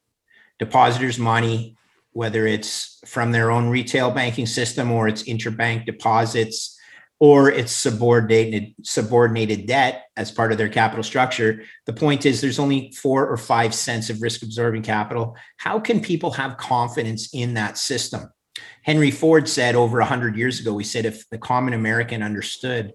depositors' 0.59 1.19
money, 1.19 1.77
whether 2.13 2.47
it's 2.47 3.01
from 3.07 3.33
their 3.33 3.51
own 3.51 3.69
retail 3.69 4.11
banking 4.11 4.47
system 4.47 4.91
or 4.91 5.09
it's 5.09 5.25
interbank 5.25 5.85
deposits 5.85 6.79
or 7.21 7.51
it's 7.51 7.73
subordinated 7.73 8.75
subordinated 8.83 9.67
debt 9.67 10.07
as 10.17 10.31
part 10.31 10.53
of 10.53 10.59
their 10.59 10.69
capital 10.69 11.03
structure. 11.03 11.63
The 11.87 11.93
point 11.93 12.27
is 12.27 12.41
there's 12.41 12.59
only 12.59 12.93
4 12.93 13.29
or 13.29 13.37
5 13.37 13.75
cents 13.75 14.11
of 14.11 14.21
risk 14.21 14.43
absorbing 14.43 14.83
capital. 14.83 15.37
How 15.57 15.79
can 15.79 16.01
people 16.01 16.33
have 16.33 16.57
confidence 16.57 17.31
in 17.33 17.55
that 17.55 17.79
system? 17.79 18.31
Henry 18.83 19.11
Ford 19.11 19.49
said 19.49 19.75
over 19.75 19.99
100 19.99 20.37
years 20.37 20.61
ago 20.61 20.77
he 20.77 20.85
said 20.85 21.07
if 21.07 21.29
the 21.31 21.39
common 21.39 21.73
American 21.73 22.23
understood 22.23 22.95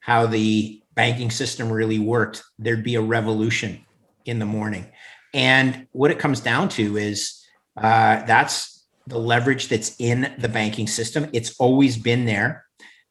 how 0.00 0.26
the 0.26 0.82
banking 0.94 1.30
system 1.30 1.72
really 1.72 1.98
worked, 1.98 2.42
there'd 2.58 2.84
be 2.84 2.96
a 2.96 3.00
revolution 3.00 3.84
in 4.24 4.38
the 4.38 4.46
morning. 4.46 4.86
And 5.32 5.86
what 5.92 6.10
it 6.10 6.18
comes 6.18 6.40
down 6.40 6.68
to 6.70 6.96
is 6.96 7.42
uh, 7.76 8.24
that's 8.24 8.84
the 9.06 9.18
leverage 9.18 9.68
that's 9.68 9.96
in 9.98 10.32
the 10.38 10.48
banking 10.48 10.86
system. 10.86 11.28
It's 11.32 11.56
always 11.58 11.96
been 11.96 12.24
there. 12.24 12.64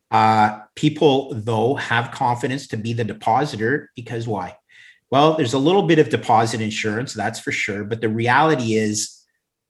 Uh, 0.10 0.60
people, 0.76 1.34
though, 1.34 1.76
have 1.76 2.12
confidence 2.12 2.68
to 2.68 2.78
be 2.78 2.94
the 2.94 3.04
depositor 3.04 3.90
because 3.96 4.28
why? 4.28 4.58
Well, 5.10 5.36
there's 5.36 5.54
a 5.54 5.60
little 5.60 5.84
bit 5.84 6.00
of 6.00 6.10
deposit 6.10 6.62
insurance, 6.62 7.14
that's 7.14 7.40
for 7.40 7.52
sure. 7.52 7.84
But 7.84 8.02
the 8.02 8.10
reality 8.10 8.76
is, 8.76 9.18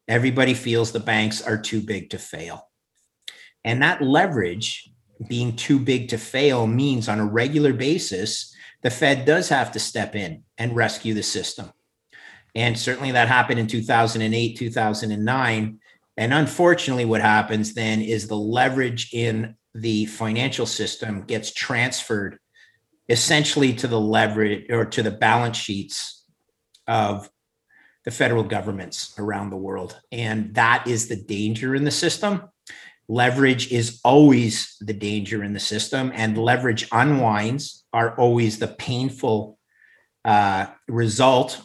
everybody 0.07 0.53
feels 0.53 0.91
the 0.91 0.99
banks 0.99 1.41
are 1.41 1.57
too 1.57 1.81
big 1.81 2.09
to 2.11 2.17
fail. 2.17 2.67
And 3.63 3.81
that 3.81 4.01
leverage 4.01 4.89
being 5.27 5.55
too 5.55 5.79
big 5.79 6.09
to 6.09 6.17
fail 6.17 6.67
means 6.67 7.07
on 7.07 7.19
a 7.19 7.25
regular 7.25 7.73
basis, 7.73 8.55
the 8.81 8.89
Fed 8.89 9.25
does 9.25 9.49
have 9.49 9.71
to 9.71 9.79
step 9.79 10.15
in 10.15 10.43
and 10.57 10.75
rescue 10.75 11.13
the 11.13 11.23
system. 11.23 11.71
And 12.55 12.77
certainly 12.77 13.11
that 13.11 13.27
happened 13.27 13.59
in 13.59 13.67
2008, 13.67 14.57
2009. 14.57 15.79
And 16.17 16.33
unfortunately, 16.33 17.05
what 17.05 17.21
happens 17.21 17.73
then 17.73 18.01
is 18.01 18.27
the 18.27 18.35
leverage 18.35 19.13
in 19.13 19.55
the 19.73 20.05
financial 20.05 20.65
system 20.65 21.23
gets 21.23 21.51
transferred 21.51 22.37
essentially 23.07 23.73
to 23.73 23.87
the 23.87 23.99
leverage 23.99 24.69
or 24.69 24.85
to 24.85 25.03
the 25.03 25.11
balance 25.11 25.57
sheets 25.57 26.25
of 26.87 27.29
the 28.03 28.11
federal 28.11 28.43
governments 28.43 29.13
around 29.17 29.49
the 29.49 29.57
world. 29.57 29.99
And 30.11 30.53
that 30.55 30.87
is 30.87 31.07
the 31.07 31.15
danger 31.15 31.75
in 31.75 31.83
the 31.83 31.91
system. 31.91 32.43
Leverage 33.07 33.71
is 33.71 33.99
always 34.03 34.75
the 34.79 34.93
danger 34.93 35.43
in 35.43 35.53
the 35.53 35.59
system, 35.59 36.11
and 36.15 36.37
leverage 36.37 36.87
unwinds 36.91 37.83
are 37.91 38.15
always 38.17 38.59
the 38.59 38.69
painful 38.69 39.57
uh, 40.23 40.67
result 40.87 41.61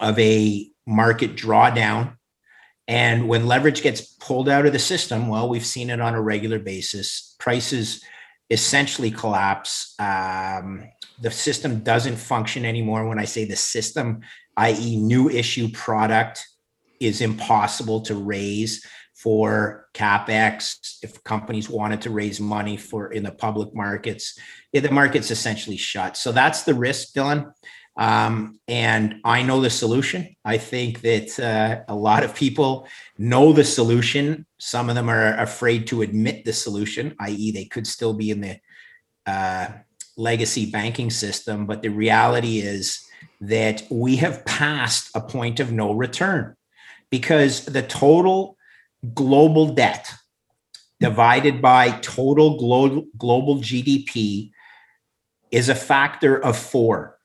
of 0.00 0.18
a 0.18 0.70
market 0.86 1.36
drawdown. 1.36 2.16
And 2.88 3.28
when 3.28 3.46
leverage 3.46 3.82
gets 3.82 4.00
pulled 4.00 4.48
out 4.48 4.66
of 4.66 4.72
the 4.72 4.78
system, 4.78 5.28
well, 5.28 5.48
we've 5.48 5.66
seen 5.66 5.90
it 5.90 6.00
on 6.00 6.14
a 6.14 6.22
regular 6.22 6.58
basis. 6.58 7.34
Prices 7.40 8.04
essentially 8.48 9.10
collapse. 9.10 9.94
Um, 9.98 10.84
the 11.20 11.30
system 11.30 11.80
doesn't 11.80 12.16
function 12.16 12.64
anymore. 12.64 13.08
When 13.08 13.18
I 13.18 13.24
say 13.24 13.44
the 13.44 13.56
system, 13.56 14.20
i.e., 14.56 14.96
new 14.96 15.28
issue 15.28 15.68
product 15.72 16.46
is 17.00 17.20
impossible 17.20 18.02
to 18.02 18.14
raise 18.14 18.86
for 19.14 19.88
capex 19.94 20.98
if 21.02 21.22
companies 21.24 21.70
wanted 21.70 22.02
to 22.02 22.10
raise 22.10 22.38
money 22.38 22.76
for 22.76 23.12
in 23.12 23.22
the 23.22 23.32
public 23.32 23.74
markets 23.74 24.38
the 24.72 24.90
market's 24.90 25.30
essentially 25.30 25.76
shut 25.78 26.18
so 26.18 26.32
that's 26.32 26.64
the 26.64 26.74
risk 26.74 27.14
dylan 27.14 27.50
um, 27.96 28.60
and 28.68 29.20
I 29.24 29.42
know 29.42 29.60
the 29.60 29.70
solution. 29.70 30.36
I 30.44 30.58
think 30.58 31.00
that 31.00 31.38
uh, 31.40 31.90
a 31.90 31.94
lot 31.94 32.24
of 32.24 32.34
people 32.34 32.86
know 33.16 33.52
the 33.52 33.64
solution. 33.64 34.44
Some 34.58 34.90
of 34.90 34.94
them 34.94 35.08
are 35.08 35.34
afraid 35.38 35.86
to 35.88 36.02
admit 36.02 36.44
the 36.44 36.52
solution, 36.52 37.14
i.e., 37.20 37.52
they 37.52 37.64
could 37.64 37.86
still 37.86 38.12
be 38.12 38.30
in 38.30 38.42
the 38.42 38.60
uh, 39.26 39.68
legacy 40.16 40.70
banking 40.70 41.10
system. 41.10 41.66
But 41.66 41.82
the 41.82 41.88
reality 41.88 42.58
is 42.58 43.02
that 43.40 43.82
we 43.90 44.16
have 44.16 44.44
passed 44.44 45.10
a 45.14 45.20
point 45.20 45.58
of 45.58 45.72
no 45.72 45.92
return 45.92 46.54
because 47.10 47.64
the 47.64 47.82
total 47.82 48.58
global 49.14 49.74
debt 49.74 50.12
divided 51.00 51.62
by 51.62 51.90
total 52.00 52.58
glo- 52.58 53.06
global 53.16 53.56
GDP 53.56 54.50
is 55.50 55.68
a 55.68 55.74
factor 55.74 56.36
of 56.36 56.58
four 56.58 57.15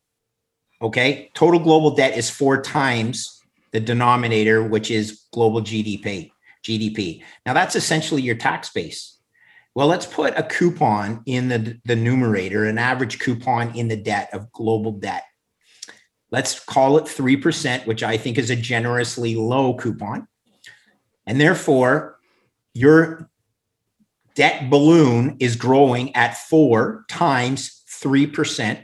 Okay. 0.81 1.29
Total 1.33 1.59
global 1.59 1.91
debt 1.95 2.17
is 2.17 2.29
four 2.29 2.61
times 2.61 3.41
the 3.71 3.79
denominator, 3.79 4.63
which 4.63 4.89
is 4.91 5.23
global 5.31 5.61
GDP. 5.61 6.31
GDP. 6.63 7.23
Now 7.45 7.53
that's 7.53 7.75
essentially 7.75 8.21
your 8.21 8.35
tax 8.35 8.69
base. 8.69 9.17
Well, 9.73 9.87
let's 9.87 10.05
put 10.05 10.37
a 10.37 10.43
coupon 10.43 11.23
in 11.25 11.47
the, 11.47 11.79
the 11.85 11.95
numerator, 11.95 12.65
an 12.65 12.77
average 12.77 13.19
coupon 13.19 13.75
in 13.75 13.87
the 13.87 13.95
debt 13.95 14.29
of 14.33 14.51
global 14.51 14.91
debt. 14.91 15.23
Let's 16.29 16.59
call 16.59 16.97
it 16.97 17.05
3%, 17.05 17.85
which 17.87 18.03
I 18.03 18.17
think 18.17 18.37
is 18.37 18.49
a 18.49 18.55
generously 18.55 19.35
low 19.35 19.73
coupon. 19.75 20.27
And 21.25 21.39
therefore, 21.39 22.17
your 22.73 23.29
debt 24.35 24.69
balloon 24.69 25.37
is 25.39 25.55
growing 25.55 26.15
at 26.15 26.37
four 26.37 27.05
times 27.07 27.83
3%, 27.89 28.83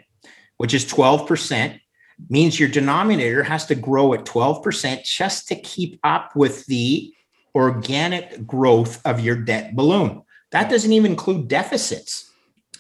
which 0.57 0.73
is 0.73 0.85
12% 0.85 1.79
means 2.29 2.59
your 2.59 2.69
denominator 2.69 3.43
has 3.43 3.65
to 3.67 3.75
grow 3.75 4.13
at 4.13 4.25
12% 4.25 5.03
just 5.03 5.47
to 5.47 5.55
keep 5.55 5.99
up 6.03 6.35
with 6.35 6.65
the 6.65 7.13
organic 7.55 8.45
growth 8.45 9.01
of 9.05 9.19
your 9.19 9.35
debt 9.35 9.75
balloon. 9.75 10.21
That 10.51 10.69
doesn't 10.69 10.93
even 10.93 11.11
include 11.11 11.47
deficits 11.47 12.31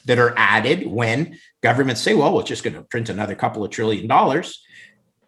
that 0.05 0.19
are 0.19 0.33
added 0.37 0.87
when 0.87 1.37
governments 1.61 2.01
say, 2.01 2.13
well, 2.13 2.33
we're 2.33 2.43
just 2.43 2.63
going 2.63 2.75
to 2.75 2.81
print 2.83 3.09
another 3.09 3.35
couple 3.35 3.63
of 3.63 3.71
trillion 3.71 4.07
dollars. 4.07 4.63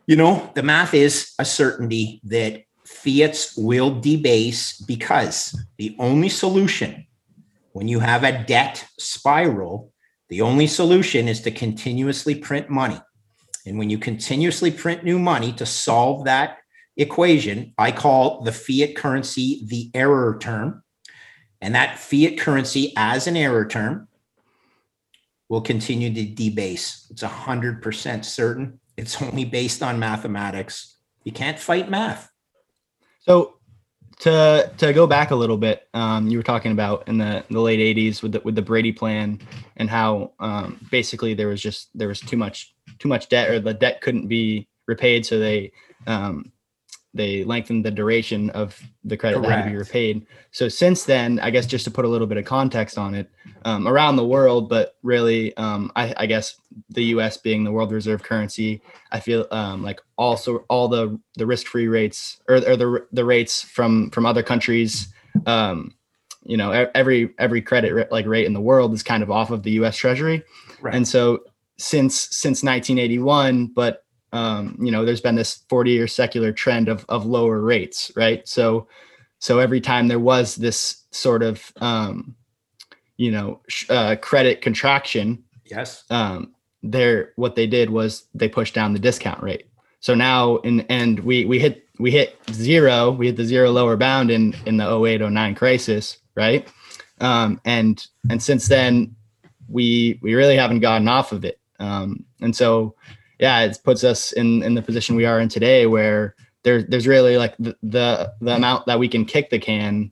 You 0.07 0.15
know, 0.15 0.51
the 0.55 0.63
math 0.63 0.93
is 0.93 1.33
a 1.37 1.45
certainty 1.45 2.21
that 2.23 2.63
fiats 2.85 3.55
will 3.55 3.99
debase 3.99 4.79
because 4.81 5.59
the 5.77 5.95
only 5.99 6.29
solution 6.29 7.05
when 7.73 7.87
you 7.87 7.99
have 7.99 8.23
a 8.23 8.43
debt 8.43 8.85
spiral, 8.97 9.93
the 10.29 10.41
only 10.41 10.67
solution 10.67 11.27
is 11.27 11.41
to 11.41 11.51
continuously 11.51 12.35
print 12.35 12.69
money. 12.69 12.99
And 13.69 13.77
when 13.77 13.89
you 13.89 13.97
continuously 13.97 14.71
print 14.71 15.03
new 15.03 15.19
money 15.19 15.53
to 15.53 15.65
solve 15.65 16.25
that 16.25 16.57
equation, 16.97 17.73
I 17.77 17.91
call 17.91 18.41
the 18.41 18.51
fiat 18.51 18.95
currency 18.95 19.63
the 19.65 19.91
error 19.93 20.38
term. 20.41 20.83
And 21.61 21.75
that 21.75 21.99
fiat 21.99 22.39
currency 22.39 22.93
as 22.97 23.27
an 23.27 23.38
error 23.38 23.65
term 23.65 24.07
will 25.49 25.61
continue 25.61 26.13
to 26.13 26.25
debase. 26.25 27.07
It's 27.09 27.23
100% 27.23 28.25
certain. 28.25 28.79
It's 28.97 29.21
only 29.21 29.45
based 29.45 29.83
on 29.83 29.99
mathematics. 29.99 30.97
You 31.23 31.31
can't 31.31 31.59
fight 31.59 31.89
math. 31.89 32.29
So 33.19 33.59
to 34.19 34.71
to 34.77 34.93
go 34.93 35.07
back 35.07 35.31
a 35.31 35.35
little 35.35 35.57
bit, 35.57 35.88
um, 35.93 36.27
you 36.27 36.38
were 36.38 36.43
talking 36.43 36.71
about 36.71 37.07
in 37.07 37.17
the, 37.17 37.43
the 37.49 37.59
late 37.59 37.79
'80s 37.79 38.21
with 38.21 38.33
the 38.33 38.41
with 38.43 38.55
the 38.55 38.61
Brady 38.61 38.91
plan 38.91 39.39
and 39.77 39.89
how 39.89 40.33
um, 40.39 40.85
basically 40.91 41.33
there 41.33 41.47
was 41.47 41.61
just 41.61 41.89
there 41.97 42.07
was 42.07 42.19
too 42.19 42.38
much 42.38 42.75
too 42.99 43.07
much 43.07 43.29
debt 43.29 43.49
or 43.49 43.59
the 43.59 43.73
debt 43.73 44.01
couldn't 44.01 44.27
be 44.27 44.67
repaid, 44.87 45.25
so 45.25 45.39
they 45.39 45.71
um, 46.07 46.51
they 47.13 47.43
lengthened 47.43 47.83
the 47.83 47.91
duration 47.91 48.51
of 48.51 48.79
the 49.03 49.17
credit 49.17 49.37
Correct. 49.37 49.49
that 49.49 49.57
had 49.57 49.63
to 49.65 49.71
be 49.71 49.77
repaid. 49.77 50.27
So 50.51 50.69
since 50.69 51.05
then, 51.05 51.39
I 51.39 51.49
guess 51.49 51.65
just 51.65 51.85
to 51.85 51.91
put 51.91 52.05
a 52.05 52.07
little 52.07 52.27
bit 52.27 52.37
of 52.37 52.45
context 52.45 52.97
on 52.97 53.15
it, 53.15 53.31
um, 53.65 53.87
around 53.87 54.15
the 54.15 54.25
world, 54.25 54.69
but 54.69 54.95
really, 55.01 55.55
um, 55.57 55.91
I, 55.95 56.13
I, 56.15 56.25
guess 56.27 56.55
the 56.89 57.03
U.S. 57.05 57.37
being 57.37 57.63
the 57.63 57.71
world 57.71 57.91
reserve 57.91 58.21
currency, 58.23 58.81
I 59.11 59.19
feel 59.19 59.47
um, 59.51 59.83
like 59.83 60.01
also 60.17 60.65
all 60.69 60.87
the 60.87 61.19
the 61.35 61.45
risk 61.45 61.67
free 61.67 61.87
rates 61.87 62.39
or, 62.47 62.57
or 62.57 62.77
the 62.77 63.07
the 63.11 63.25
rates 63.25 63.61
from 63.61 64.11
from 64.11 64.25
other 64.25 64.43
countries. 64.43 65.11
Um, 65.45 65.95
you 66.43 66.57
know, 66.57 66.71
every 66.95 67.33
every 67.37 67.61
credit 67.61 68.11
like 68.11 68.25
rate 68.27 68.45
in 68.45 68.53
the 68.53 68.61
world 68.61 68.93
is 68.93 69.03
kind 69.03 69.23
of 69.23 69.31
off 69.31 69.51
of 69.51 69.63
the 69.63 69.71
U.S. 69.71 69.97
Treasury, 69.97 70.43
right. 70.81 70.95
and 70.95 71.07
so 71.07 71.43
since 71.79 72.36
since 72.36 72.62
1981, 72.62 73.67
but 73.67 74.03
um, 74.31 74.77
you 74.79 74.91
know, 74.91 75.05
there's 75.05 75.21
been 75.21 75.36
this 75.36 75.63
40 75.69 75.91
year 75.91 76.07
secular 76.07 76.51
trend 76.51 76.88
of, 76.88 77.05
of 77.09 77.25
lower 77.25 77.62
rates, 77.62 78.12
right? 78.15 78.48
So, 78.48 78.88
so 79.39 79.59
every 79.59 79.81
time 79.81 80.07
there 80.07 80.19
was 80.19 80.55
this 80.55 81.03
sort 81.12 81.41
of, 81.41 81.71
um, 81.77 82.36
you 83.17 83.31
know, 83.31 83.62
uh, 83.89 84.17
credit 84.21 84.62
contraction, 84.62 85.43
yes, 85.65 86.03
um, 86.09 86.53
there, 86.83 87.33
what 87.36 87.55
they 87.55 87.67
did 87.67 87.89
was 87.89 88.25
they 88.33 88.48
pushed 88.48 88.75
down 88.75 88.93
the 88.93 89.00
discount 89.00 89.41
rate. 89.41 89.65
So 90.00 90.15
now, 90.15 90.57
in 90.57 90.81
and 90.81 91.19
we 91.21 91.43
we 91.43 91.59
hit 91.59 91.86
we 92.00 92.12
hit 92.12 92.38
zero, 92.51 93.12
we 93.12 93.25
hit 93.27 93.36
the 93.36 93.43
zero 93.43 93.71
lower 93.71 93.98
bound 93.98 94.31
in 94.31 94.55
in 94.65 94.77
the 94.77 94.86
0809 94.86 95.55
crisis, 95.55 96.17
right? 96.36 96.65
Um, 97.19 97.59
and 97.65 98.05
and 98.29 98.41
since 98.41 98.69
then, 98.69 99.15
we 99.67 100.17
we 100.21 100.36
really 100.36 100.55
haven't 100.55 100.79
gotten 100.79 101.09
off 101.09 101.33
of 101.33 101.43
it. 101.43 101.59
Um, 101.79 102.25
and 102.41 102.55
so 102.55 102.95
yeah, 103.39 103.62
it 103.62 103.79
puts 103.83 104.03
us 104.03 104.31
in 104.33 104.63
in 104.63 104.75
the 104.75 104.81
position 104.81 105.15
we 105.15 105.25
are 105.25 105.39
in 105.39 105.50
today, 105.50 105.86
where 105.86 106.36
there's 106.63 106.86
there's 106.86 107.07
really 107.07 107.38
like 107.38 107.55
the, 107.57 107.75
the 107.83 108.33
the 108.41 108.55
amount 108.55 108.86
that 108.86 109.00
we 109.00 109.07
can 109.07 109.25
kick 109.25 109.50
the 109.50 109.59
can 109.59 110.12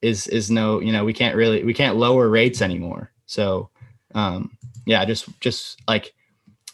is 0.00 0.28
is 0.28 0.50
no 0.50 0.80
you 0.80 0.92
know 0.92 1.04
we 1.04 1.12
can't 1.12 1.34
really 1.34 1.64
we 1.64 1.74
can't 1.74 1.96
lower 1.96 2.28
rates 2.28 2.62
anymore 2.62 3.10
So, 3.28 3.68
um, 4.14 4.56
yeah, 4.86 5.04
just 5.04 5.28
just 5.40 5.80
like 5.86 6.14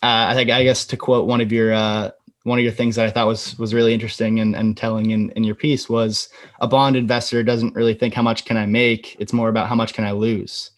uh, 0.02 0.30
I 0.30 0.34
think 0.34 0.50
I 0.50 0.62
guess 0.62 0.86
to 0.86 0.96
quote 0.96 1.26
one 1.26 1.40
of 1.40 1.52
your 1.52 1.74
uh, 1.74 2.12
one 2.44 2.58
of 2.58 2.64
your 2.64 2.72
things 2.72 2.96
that 2.96 3.06
I 3.06 3.10
thought 3.10 3.26
was 3.26 3.58
was 3.58 3.74
really 3.74 3.92
interesting 3.92 4.40
and, 4.40 4.54
and 4.54 4.76
telling 4.76 5.10
in, 5.10 5.30
in 5.30 5.44
your 5.44 5.56
piece 5.56 5.88
was 5.88 6.28
a 6.60 6.68
bond 6.68 6.96
investor 6.96 7.42
doesn't 7.42 7.74
really 7.74 7.94
think 7.94 8.14
how 8.14 8.22
much 8.22 8.44
can 8.44 8.56
I 8.56 8.66
make. 8.66 9.16
It's 9.18 9.32
more 9.32 9.48
about 9.48 9.68
how 9.68 9.74
much 9.74 9.94
can 9.94 10.04
I 10.04 10.12
lose. 10.12 10.70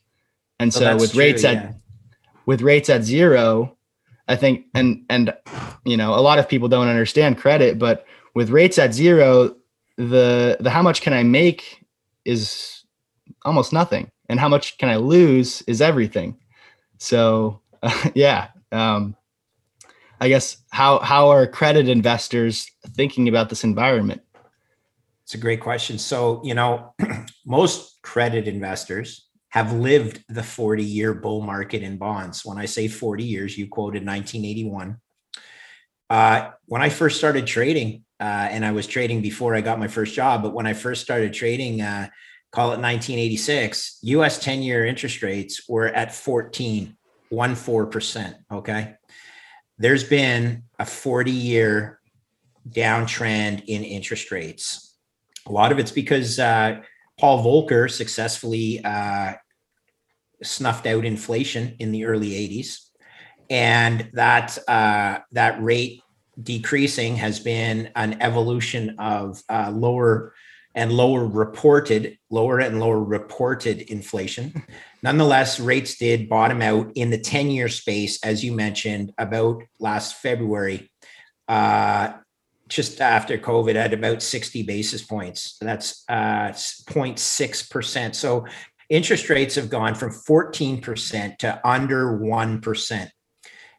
And 0.58 0.72
so 0.72 0.96
with 0.96 1.12
true, 1.12 1.20
rates 1.20 1.42
yeah. 1.42 1.72
With 2.46 2.62
rates 2.62 2.88
at 2.88 3.02
zero, 3.02 3.76
I 4.28 4.36
think 4.36 4.66
and 4.74 5.04
and 5.10 5.34
you 5.84 5.96
know 5.96 6.14
a 6.14 6.22
lot 6.22 6.38
of 6.38 6.48
people 6.48 6.68
don't 6.68 6.88
understand 6.88 7.38
credit, 7.38 7.78
but 7.78 8.06
with 8.34 8.50
rates 8.50 8.78
at 8.78 8.94
zero, 8.94 9.54
the 9.96 10.56
the 10.60 10.70
how 10.70 10.82
much 10.82 11.02
can 11.02 11.12
I 11.12 11.22
make 11.22 11.84
is 12.24 12.84
almost 13.44 13.72
nothing, 13.72 14.10
and 14.28 14.40
how 14.40 14.48
much 14.48 14.78
can 14.78 14.88
I 14.88 14.96
lose 14.96 15.62
is 15.62 15.82
everything. 15.82 16.38
So 16.98 17.60
uh, 17.82 18.10
yeah, 18.14 18.48
um, 18.72 19.16
I 20.20 20.28
guess 20.28 20.56
how 20.70 21.00
how 21.00 21.28
are 21.28 21.46
credit 21.46 21.88
investors 21.88 22.70
thinking 22.94 23.28
about 23.28 23.50
this 23.50 23.64
environment? 23.64 24.22
It's 25.24 25.34
a 25.34 25.38
great 25.38 25.60
question. 25.60 25.98
So, 25.98 26.40
you 26.44 26.54
know, 26.54 26.94
most 27.44 28.00
credit 28.02 28.46
investors 28.46 29.25
have 29.56 29.72
lived 29.72 30.24
the 30.28 30.42
40 30.42 30.84
year 30.84 31.14
bull 31.14 31.40
market 31.40 31.82
in 31.82 31.96
bonds. 31.96 32.44
When 32.44 32.58
I 32.58 32.66
say 32.66 32.88
40 32.88 33.24
years, 33.24 33.56
you 33.56 33.68
quoted 33.68 34.06
1981. 34.06 34.98
Uh, 36.08 36.50
when 36.66 36.82
I 36.82 36.88
first 36.88 37.18
started 37.18 37.46
trading, 37.46 38.04
uh, 38.20 38.48
and 38.50 38.64
I 38.64 38.72
was 38.72 38.86
trading 38.86 39.20
before 39.20 39.54
I 39.54 39.60
got 39.60 39.78
my 39.78 39.88
first 39.88 40.14
job, 40.14 40.42
but 40.42 40.54
when 40.54 40.66
I 40.66 40.72
first 40.72 41.02
started 41.02 41.32
trading, 41.32 41.80
uh, 41.80 42.08
call 42.52 42.68
it 42.68 42.80
1986, 42.80 43.98
US 44.02 44.38
10 44.38 44.62
year 44.62 44.86
interest 44.86 45.22
rates 45.22 45.68
were 45.68 45.88
at 45.88 46.14
14, 46.14 46.96
14%. 47.30 48.34
Okay 48.52 48.94
there's 49.78 50.04
been 50.04 50.62
a 50.78 50.86
40 50.86 51.30
year 51.30 52.00
downtrend 52.68 53.64
in 53.66 53.84
interest 53.84 54.30
rates. 54.32 54.96
A 55.46 55.52
lot 55.52 55.72
of 55.72 55.78
it's 55.78 55.92
because 55.92 56.38
uh, 56.38 56.80
Paul 57.18 57.44
Volcker 57.44 57.90
successfully 57.90 58.80
uh, 58.84 59.34
snuffed 60.42 60.86
out 60.86 61.04
inflation 61.04 61.76
in 61.78 61.92
the 61.92 62.04
early 62.04 62.30
80s. 62.30 62.80
And 63.48 64.10
that, 64.14 64.58
uh, 64.68 65.18
that 65.32 65.62
rate 65.62 66.02
decreasing 66.42 67.16
has 67.16 67.40
been 67.40 67.90
an 67.94 68.20
evolution 68.20 68.96
of 68.98 69.42
uh, 69.48 69.70
lower 69.72 70.34
and 70.76 70.92
lower 70.92 71.26
reported, 71.26 72.18
lower 72.30 72.60
and 72.60 72.78
lower 72.78 73.02
reported 73.02 73.80
inflation. 73.80 74.62
Nonetheless, 75.02 75.58
rates 75.58 75.96
did 75.96 76.28
bottom 76.28 76.60
out 76.60 76.92
in 76.94 77.08
the 77.08 77.18
10 77.18 77.50
year 77.50 77.68
space, 77.68 78.22
as 78.22 78.44
you 78.44 78.52
mentioned, 78.52 79.12
about 79.16 79.62
last 79.80 80.16
February, 80.16 80.90
uh, 81.48 82.12
just 82.68 83.00
after 83.00 83.38
COVID, 83.38 83.74
at 83.74 83.94
about 83.94 84.22
60 84.22 84.64
basis 84.64 85.02
points. 85.02 85.56
That's 85.62 86.04
uh, 86.10 86.50
0.6%. 86.50 88.14
So 88.14 88.44
interest 88.88 89.28
rates 89.28 89.54
have 89.56 89.70
gone 89.70 89.94
from 89.94 90.10
14% 90.10 91.38
to 91.38 91.68
under 91.68 92.18
1%. 92.18 93.10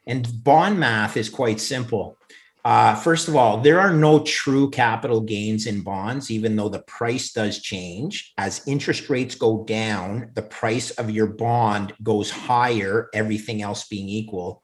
And 0.06 0.44
bond 0.44 0.80
math 0.80 1.16
is 1.16 1.28
quite 1.28 1.60
simple. 1.60 2.16
Uh, 2.64 2.94
first 2.94 3.28
of 3.28 3.36
all, 3.36 3.58
there 3.58 3.80
are 3.80 3.92
no 3.92 4.20
true 4.24 4.68
capital 4.70 5.20
gains 5.20 5.66
in 5.66 5.80
bonds, 5.80 6.30
even 6.30 6.56
though 6.56 6.68
the 6.68 6.82
price 6.82 7.32
does 7.32 7.62
change. 7.62 8.32
As 8.36 8.66
interest 8.66 9.08
rates 9.08 9.34
go 9.34 9.64
down, 9.64 10.32
the 10.34 10.42
price 10.42 10.90
of 10.90 11.10
your 11.10 11.28
bond 11.28 11.94
goes 12.02 12.30
higher, 12.30 13.08
everything 13.14 13.62
else 13.62 13.86
being 13.86 14.08
equal. 14.08 14.62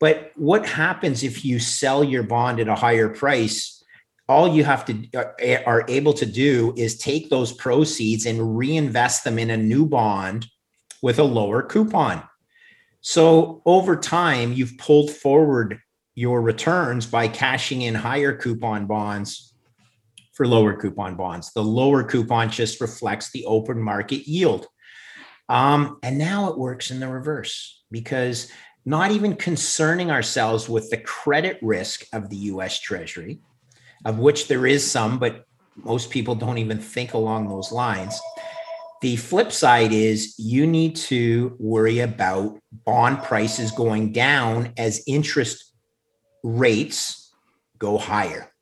But 0.00 0.32
what 0.34 0.66
happens 0.66 1.22
if 1.22 1.44
you 1.44 1.60
sell 1.60 2.02
your 2.02 2.24
bond 2.24 2.58
at 2.58 2.66
a 2.66 2.74
higher 2.74 3.08
price? 3.08 3.81
All 4.28 4.48
you 4.48 4.64
have 4.64 4.84
to 4.86 5.08
uh, 5.14 5.62
are 5.66 5.84
able 5.88 6.12
to 6.14 6.26
do 6.26 6.72
is 6.76 6.96
take 6.96 7.28
those 7.28 7.52
proceeds 7.52 8.26
and 8.26 8.56
reinvest 8.56 9.24
them 9.24 9.38
in 9.38 9.50
a 9.50 9.56
new 9.56 9.86
bond 9.86 10.46
with 11.02 11.18
a 11.18 11.24
lower 11.24 11.62
coupon. 11.62 12.22
So 13.00 13.62
over 13.66 13.96
time, 13.96 14.52
you've 14.52 14.78
pulled 14.78 15.10
forward 15.10 15.80
your 16.14 16.40
returns 16.40 17.06
by 17.06 17.26
cashing 17.26 17.82
in 17.82 17.94
higher 17.94 18.36
coupon 18.36 18.86
bonds 18.86 19.54
for 20.32 20.46
lower 20.46 20.76
coupon 20.80 21.16
bonds. 21.16 21.52
The 21.52 21.64
lower 21.64 22.04
coupon 22.04 22.50
just 22.50 22.80
reflects 22.80 23.30
the 23.30 23.44
open 23.44 23.82
market 23.82 24.28
yield. 24.28 24.66
Um, 25.48 25.98
and 26.02 26.16
now 26.16 26.50
it 26.50 26.58
works 26.58 26.90
in 26.90 27.00
the 27.00 27.08
reverse 27.08 27.82
because 27.90 28.50
not 28.84 29.10
even 29.10 29.36
concerning 29.36 30.10
ourselves 30.10 30.68
with 30.68 30.90
the 30.90 30.98
credit 30.98 31.58
risk 31.60 32.06
of 32.12 32.30
the 32.30 32.36
US 32.36 32.80
Treasury, 32.80 33.40
of 34.04 34.18
which 34.18 34.48
there 34.48 34.66
is 34.66 34.88
some, 34.88 35.18
but 35.18 35.46
most 35.76 36.10
people 36.10 36.34
don't 36.34 36.58
even 36.58 36.78
think 36.78 37.14
along 37.14 37.48
those 37.48 37.72
lines. 37.72 38.20
The 39.00 39.16
flip 39.16 39.50
side 39.50 39.92
is 39.92 40.38
you 40.38 40.66
need 40.66 40.94
to 40.96 41.56
worry 41.58 42.00
about 42.00 42.58
bond 42.84 43.22
prices 43.22 43.72
going 43.72 44.12
down 44.12 44.72
as 44.76 45.02
interest 45.06 45.72
rates 46.44 47.32
go 47.78 47.98
higher. 47.98 48.52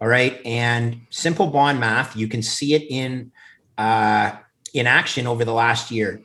All 0.00 0.08
right. 0.08 0.40
And 0.44 1.02
simple 1.10 1.46
bond 1.46 1.80
math, 1.80 2.16
you 2.16 2.28
can 2.28 2.42
see 2.42 2.74
it 2.74 2.82
in 2.90 3.32
uh, 3.78 4.32
in 4.74 4.86
action 4.86 5.26
over 5.26 5.44
the 5.44 5.52
last 5.52 5.90
year. 5.90 6.22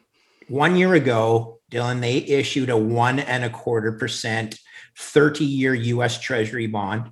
One 0.49 0.75
year 0.75 0.93
ago, 0.93 1.59
Dylan, 1.71 2.01
they 2.01 2.17
issued 2.17 2.69
a 2.69 2.77
one 2.77 3.19
and 3.19 3.43
a 3.43 3.49
quarter 3.49 3.93
percent 3.93 4.59
30 4.97 5.43
year 5.43 5.73
US 5.73 6.19
Treasury 6.19 6.67
bond, 6.67 7.11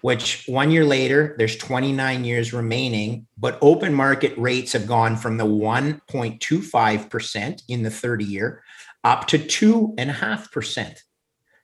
which 0.00 0.44
one 0.46 0.70
year 0.70 0.84
later, 0.84 1.34
there's 1.38 1.56
29 1.56 2.24
years 2.24 2.52
remaining, 2.52 3.26
but 3.36 3.58
open 3.60 3.92
market 3.92 4.38
rates 4.38 4.72
have 4.72 4.86
gone 4.86 5.16
from 5.16 5.36
the 5.36 5.44
1.25% 5.44 7.62
in 7.68 7.82
the 7.82 7.90
30 7.90 8.24
year 8.24 8.62
up 9.04 9.28
to 9.28 9.38
2.5% 9.38 10.98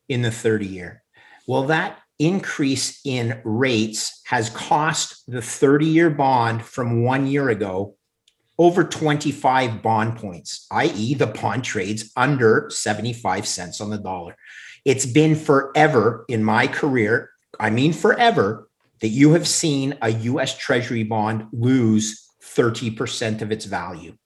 in 0.09 0.23
the 0.23 0.31
30 0.31 0.67
year. 0.67 1.03
Well, 1.47 1.65
that 1.65 1.99
increase 2.19 3.01
in 3.05 3.41
rates 3.45 4.23
has 4.27 4.49
cost 4.51 5.25
the 5.27 5.43
30 5.43 5.87
year 5.87 6.11
bond 6.11 6.65
from 6.65 7.03
one 7.03 7.27
year 7.27 7.51
ago 7.51 7.97
over 8.59 8.85
25 8.85 9.83
bond 9.83 10.17
points, 10.17 10.67
i.e., 10.71 11.15
the 11.15 11.27
bond 11.27 11.65
trades 11.65 12.13
under 12.17 12.69
75 12.71 13.49
cents 13.49 13.81
on 13.81 13.91
the 13.91 13.99
dollar. 13.99 14.37
It's 14.85 15.07
been 15.07 15.35
forever 15.35 16.25
in 16.29 16.45
my 16.45 16.69
career, 16.69 17.31
I 17.61 17.71
mean, 17.71 17.93
forever, 17.93 18.69
that 19.01 19.09
you 19.09 19.33
have 19.33 19.49
seen 19.49 19.99
a 20.03 20.11
US 20.11 20.57
Treasury 20.57 21.03
bond 21.03 21.47
lose 21.53 22.27
30% 22.43 23.43
of 23.43 23.51
its 23.51 23.65
value. 23.65 24.17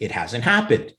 It 0.00 0.10
hasn't 0.10 0.44
happened. 0.44 0.94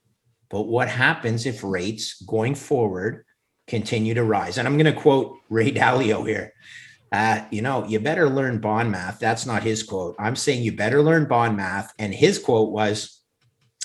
But 0.49 0.63
what 0.63 0.87
happens 0.87 1.45
if 1.45 1.63
rates 1.63 2.21
going 2.21 2.55
forward 2.55 3.25
continue 3.67 4.13
to 4.13 4.23
rise. 4.23 4.57
And 4.57 4.67
I'm 4.67 4.77
going 4.77 4.93
to 4.93 4.99
quote 4.99 5.37
Ray 5.49 5.71
Dalio 5.71 6.27
here. 6.27 6.53
Uh, 7.11 7.45
you 7.51 7.61
know, 7.61 7.85
you 7.85 7.99
better 7.99 8.29
learn 8.29 8.59
bond 8.59 8.91
math. 8.91 9.19
That's 9.19 9.45
not 9.45 9.63
his 9.63 9.83
quote. 9.83 10.15
I'm 10.19 10.35
saying 10.35 10.63
you 10.63 10.75
better 10.75 11.01
learn 11.01 11.25
bond 11.25 11.55
math. 11.57 11.93
And 11.97 12.13
his 12.13 12.39
quote 12.39 12.71
was, 12.71 13.21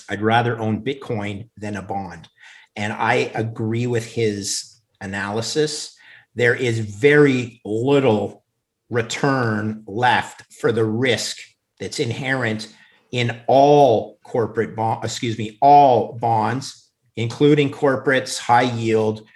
I'd 0.09 0.21
rather 0.21 0.59
own 0.59 0.83
Bitcoin 0.83 1.49
than 1.57 1.77
a 1.77 1.81
bond. 1.81 2.27
And 2.75 2.91
I 2.91 3.31
agree 3.35 3.87
with 3.87 4.05
his 4.05 4.81
analysis. 4.99 5.95
There 6.35 6.55
is 6.55 6.79
very 6.79 7.61
little 7.65 8.43
return 8.89 9.83
left 9.87 10.53
for 10.53 10.71
the 10.71 10.85
risk 10.85 11.37
that's 11.79 11.99
inherent 11.99 12.73
in 13.11 13.41
all 13.47 14.19
corporate 14.23 14.75
bond, 14.75 15.03
excuse 15.03 15.37
me, 15.37 15.57
all 15.61 16.17
bonds, 16.19 16.89
including 17.15 17.71
corporates, 17.71 18.37
high 18.37 18.61
yield, 18.61 19.27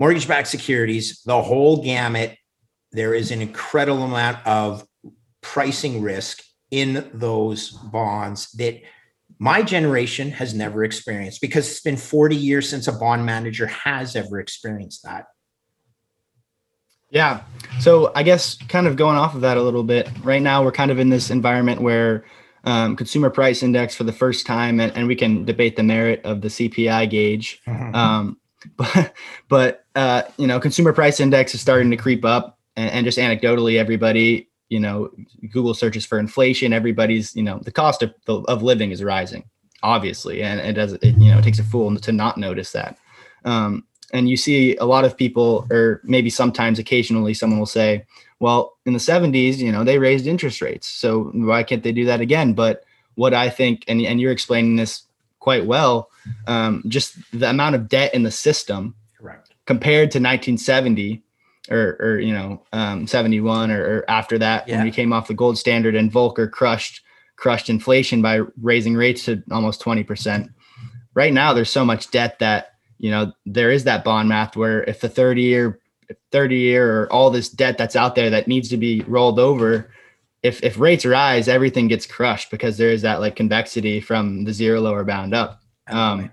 mortgage 0.00 0.26
backed 0.26 0.48
securities, 0.48 1.22
the 1.24 1.42
whole 1.42 1.82
gamut. 1.82 2.36
There 2.92 3.14
is 3.14 3.30
an 3.30 3.42
incredible 3.42 4.04
amount 4.04 4.46
of 4.46 4.86
pricing 5.42 6.00
risk 6.00 6.42
in 6.70 7.10
those 7.12 7.70
bonds 7.70 8.50
that 8.52 8.80
my 9.38 9.62
generation 9.62 10.30
has 10.30 10.54
never 10.54 10.84
experienced 10.84 11.40
because 11.40 11.68
it's 11.68 11.80
been 11.80 11.96
40 11.96 12.36
years 12.36 12.68
since 12.68 12.88
a 12.88 12.92
bond 12.92 13.26
manager 13.26 13.66
has 13.66 14.16
ever 14.16 14.38
experienced 14.38 15.02
that. 15.02 15.26
Yeah. 17.14 17.42
So 17.80 18.12
I 18.14 18.22
guess 18.22 18.56
kind 18.68 18.86
of 18.86 18.96
going 18.96 19.16
off 19.16 19.34
of 19.34 19.40
that 19.40 19.56
a 19.56 19.62
little 19.62 19.84
bit, 19.84 20.08
right 20.22 20.42
now 20.42 20.62
we're 20.62 20.72
kind 20.72 20.90
of 20.90 20.98
in 20.98 21.08
this 21.08 21.30
environment 21.30 21.80
where 21.80 22.24
um, 22.64 22.96
consumer 22.96 23.30
price 23.30 23.62
index 23.62 23.94
for 23.94 24.04
the 24.04 24.12
first 24.12 24.46
time, 24.46 24.80
and, 24.80 24.92
and, 24.96 25.06
we 25.06 25.14
can 25.14 25.44
debate 25.44 25.76
the 25.76 25.82
merit 25.82 26.22
of 26.24 26.40
the 26.40 26.48
CPI 26.48 27.10
gauge. 27.10 27.60
Mm-hmm. 27.66 27.94
Um, 27.94 28.38
but 28.76 29.12
but 29.48 29.84
uh, 29.94 30.22
you 30.38 30.46
know, 30.46 30.58
consumer 30.58 30.94
price 30.94 31.20
index 31.20 31.54
is 31.54 31.60
starting 31.60 31.90
to 31.90 31.96
creep 31.98 32.24
up, 32.24 32.58
and, 32.74 32.90
and, 32.90 33.04
just 33.04 33.18
anecdotally, 33.18 33.78
everybody 33.78 34.48
you 34.70 34.80
know, 34.80 35.10
Google 35.52 35.74
searches 35.74 36.06
for 36.06 36.18
inflation. 36.18 36.72
Everybody's 36.72 37.36
you 37.36 37.42
know, 37.42 37.58
the 37.58 37.70
cost 37.70 38.02
of 38.02 38.14
of 38.26 38.62
living 38.62 38.90
is 38.90 39.04
rising, 39.04 39.44
obviously, 39.82 40.42
and 40.42 40.58
it 40.58 40.72
does. 40.72 40.94
It, 40.94 41.16
you 41.18 41.30
know, 41.30 41.38
it 41.38 41.44
takes 41.44 41.58
a 41.58 41.64
fool 41.64 41.94
to 41.94 42.12
not 42.12 42.38
notice 42.38 42.72
that. 42.72 42.96
Um, 43.44 43.84
and 44.14 44.28
you 44.28 44.36
see 44.36 44.76
a 44.76 44.84
lot 44.84 45.04
of 45.04 45.16
people, 45.16 45.66
or 45.70 46.00
maybe 46.04 46.30
sometimes, 46.30 46.78
occasionally, 46.78 47.34
someone 47.34 47.58
will 47.58 47.66
say, 47.66 48.06
"Well, 48.38 48.78
in 48.86 48.92
the 48.92 49.00
'70s, 49.00 49.58
you 49.58 49.72
know, 49.72 49.82
they 49.82 49.98
raised 49.98 50.26
interest 50.26 50.62
rates, 50.62 50.86
so 50.86 51.24
why 51.34 51.64
can't 51.64 51.82
they 51.82 51.92
do 51.92 52.04
that 52.06 52.20
again?" 52.20 52.54
But 52.54 52.84
what 53.16 53.34
I 53.34 53.50
think, 53.50 53.84
and 53.88 54.00
and 54.00 54.20
you're 54.20 54.32
explaining 54.32 54.76
this 54.76 55.02
quite 55.40 55.66
well, 55.66 56.10
um, 56.46 56.84
just 56.86 57.16
the 57.32 57.50
amount 57.50 57.74
of 57.74 57.88
debt 57.88 58.14
in 58.14 58.22
the 58.22 58.30
system, 58.30 58.94
correct, 59.20 59.52
compared 59.66 60.12
to 60.12 60.18
1970 60.18 61.22
or, 61.70 61.96
or 61.98 62.20
you 62.20 62.32
know 62.32 62.62
um, 62.72 63.06
71 63.06 63.70
or, 63.70 63.82
or, 63.82 64.10
after 64.10 64.38
that 64.38 64.68
yeah. 64.68 64.76
when 64.76 64.84
we 64.84 64.90
came 64.90 65.12
off 65.12 65.28
the 65.28 65.34
gold 65.34 65.58
standard 65.58 65.94
and 65.94 66.12
Volcker 66.12 66.50
crushed 66.50 67.02
crushed 67.36 67.68
inflation 67.68 68.22
by 68.22 68.40
raising 68.62 68.94
rates 68.94 69.24
to 69.24 69.42
almost 69.50 69.82
20%. 69.82 70.50
Right 71.14 71.32
now 71.32 71.52
there's 71.52 71.70
so 71.70 71.84
much 71.84 72.10
debt 72.10 72.38
that 72.38 72.73
you 73.04 73.10
know 73.10 73.30
there 73.44 73.70
is 73.70 73.84
that 73.84 74.02
bond 74.02 74.30
math 74.30 74.56
where 74.56 74.82
if 74.84 75.00
the 75.00 75.10
30 75.10 75.42
year 75.42 75.78
30 76.32 76.56
year 76.56 77.02
or 77.02 77.12
all 77.12 77.28
this 77.28 77.50
debt 77.50 77.76
that's 77.76 77.96
out 77.96 78.14
there 78.14 78.30
that 78.30 78.48
needs 78.48 78.70
to 78.70 78.78
be 78.78 79.02
rolled 79.02 79.38
over 79.38 79.92
if 80.42 80.62
if 80.62 80.78
rates 80.78 81.04
rise 81.04 81.46
everything 81.46 81.86
gets 81.86 82.06
crushed 82.06 82.50
because 82.50 82.78
there 82.78 82.88
is 82.88 83.02
that 83.02 83.20
like 83.20 83.36
convexity 83.36 84.00
from 84.00 84.44
the 84.44 84.54
zero 84.54 84.80
lower 84.80 85.04
bound 85.04 85.34
up. 85.34 85.60
Um 85.86 86.30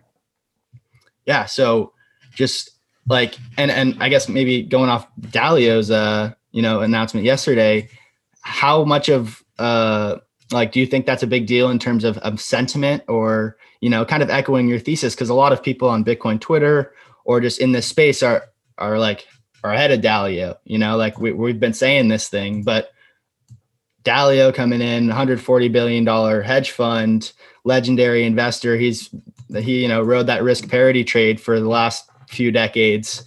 yeah 1.25 1.43
so 1.43 1.91
just 2.35 2.71
like 3.05 3.35
and 3.57 3.69
and 3.69 4.01
I 4.01 4.07
guess 4.07 4.29
maybe 4.29 4.63
going 4.63 4.89
off 4.89 5.05
Dalio's 5.19 5.91
uh 5.91 6.33
you 6.53 6.61
know 6.61 6.79
announcement 6.79 7.25
yesterday, 7.25 7.89
how 8.43 8.85
much 8.85 9.09
of 9.09 9.43
uh 9.59 10.19
like 10.51 10.71
do 10.71 10.79
you 10.79 10.85
think 10.85 11.05
that's 11.05 11.23
a 11.23 11.27
big 11.27 11.47
deal 11.47 11.69
in 11.69 11.79
terms 11.79 12.03
of, 12.03 12.17
of 12.19 12.39
sentiment 12.39 13.03
or 13.07 13.57
you 13.79 13.89
know 13.89 14.05
kind 14.05 14.23
of 14.23 14.29
echoing 14.29 14.67
your 14.67 14.79
thesis 14.79 15.15
because 15.15 15.29
a 15.29 15.33
lot 15.33 15.53
of 15.53 15.63
people 15.63 15.89
on 15.89 16.03
Bitcoin 16.03 16.39
Twitter 16.39 16.93
or 17.25 17.39
just 17.39 17.59
in 17.59 17.71
this 17.71 17.87
space 17.87 18.23
are 18.23 18.45
are 18.77 18.99
like 18.99 19.27
are 19.63 19.73
ahead 19.73 19.91
of 19.91 20.01
Dalio, 20.01 20.57
you 20.63 20.79
know, 20.79 20.97
like 20.97 21.19
we, 21.19 21.31
we've 21.31 21.59
been 21.59 21.73
saying 21.73 22.07
this 22.07 22.27
thing, 22.27 22.63
but 22.63 22.91
Dalio 24.03 24.51
coming 24.51 24.81
in, 24.81 25.05
140 25.05 25.67
billion 25.67 26.03
dollar 26.03 26.41
hedge 26.41 26.71
fund, 26.71 27.31
legendary 27.63 28.23
investor. 28.23 28.75
He's 28.75 29.09
he 29.53 29.83
you 29.83 29.87
know 29.87 30.01
rode 30.01 30.27
that 30.27 30.43
risk 30.43 30.67
parity 30.67 31.03
trade 31.03 31.39
for 31.39 31.59
the 31.59 31.69
last 31.69 32.09
few 32.27 32.51
decades. 32.51 33.23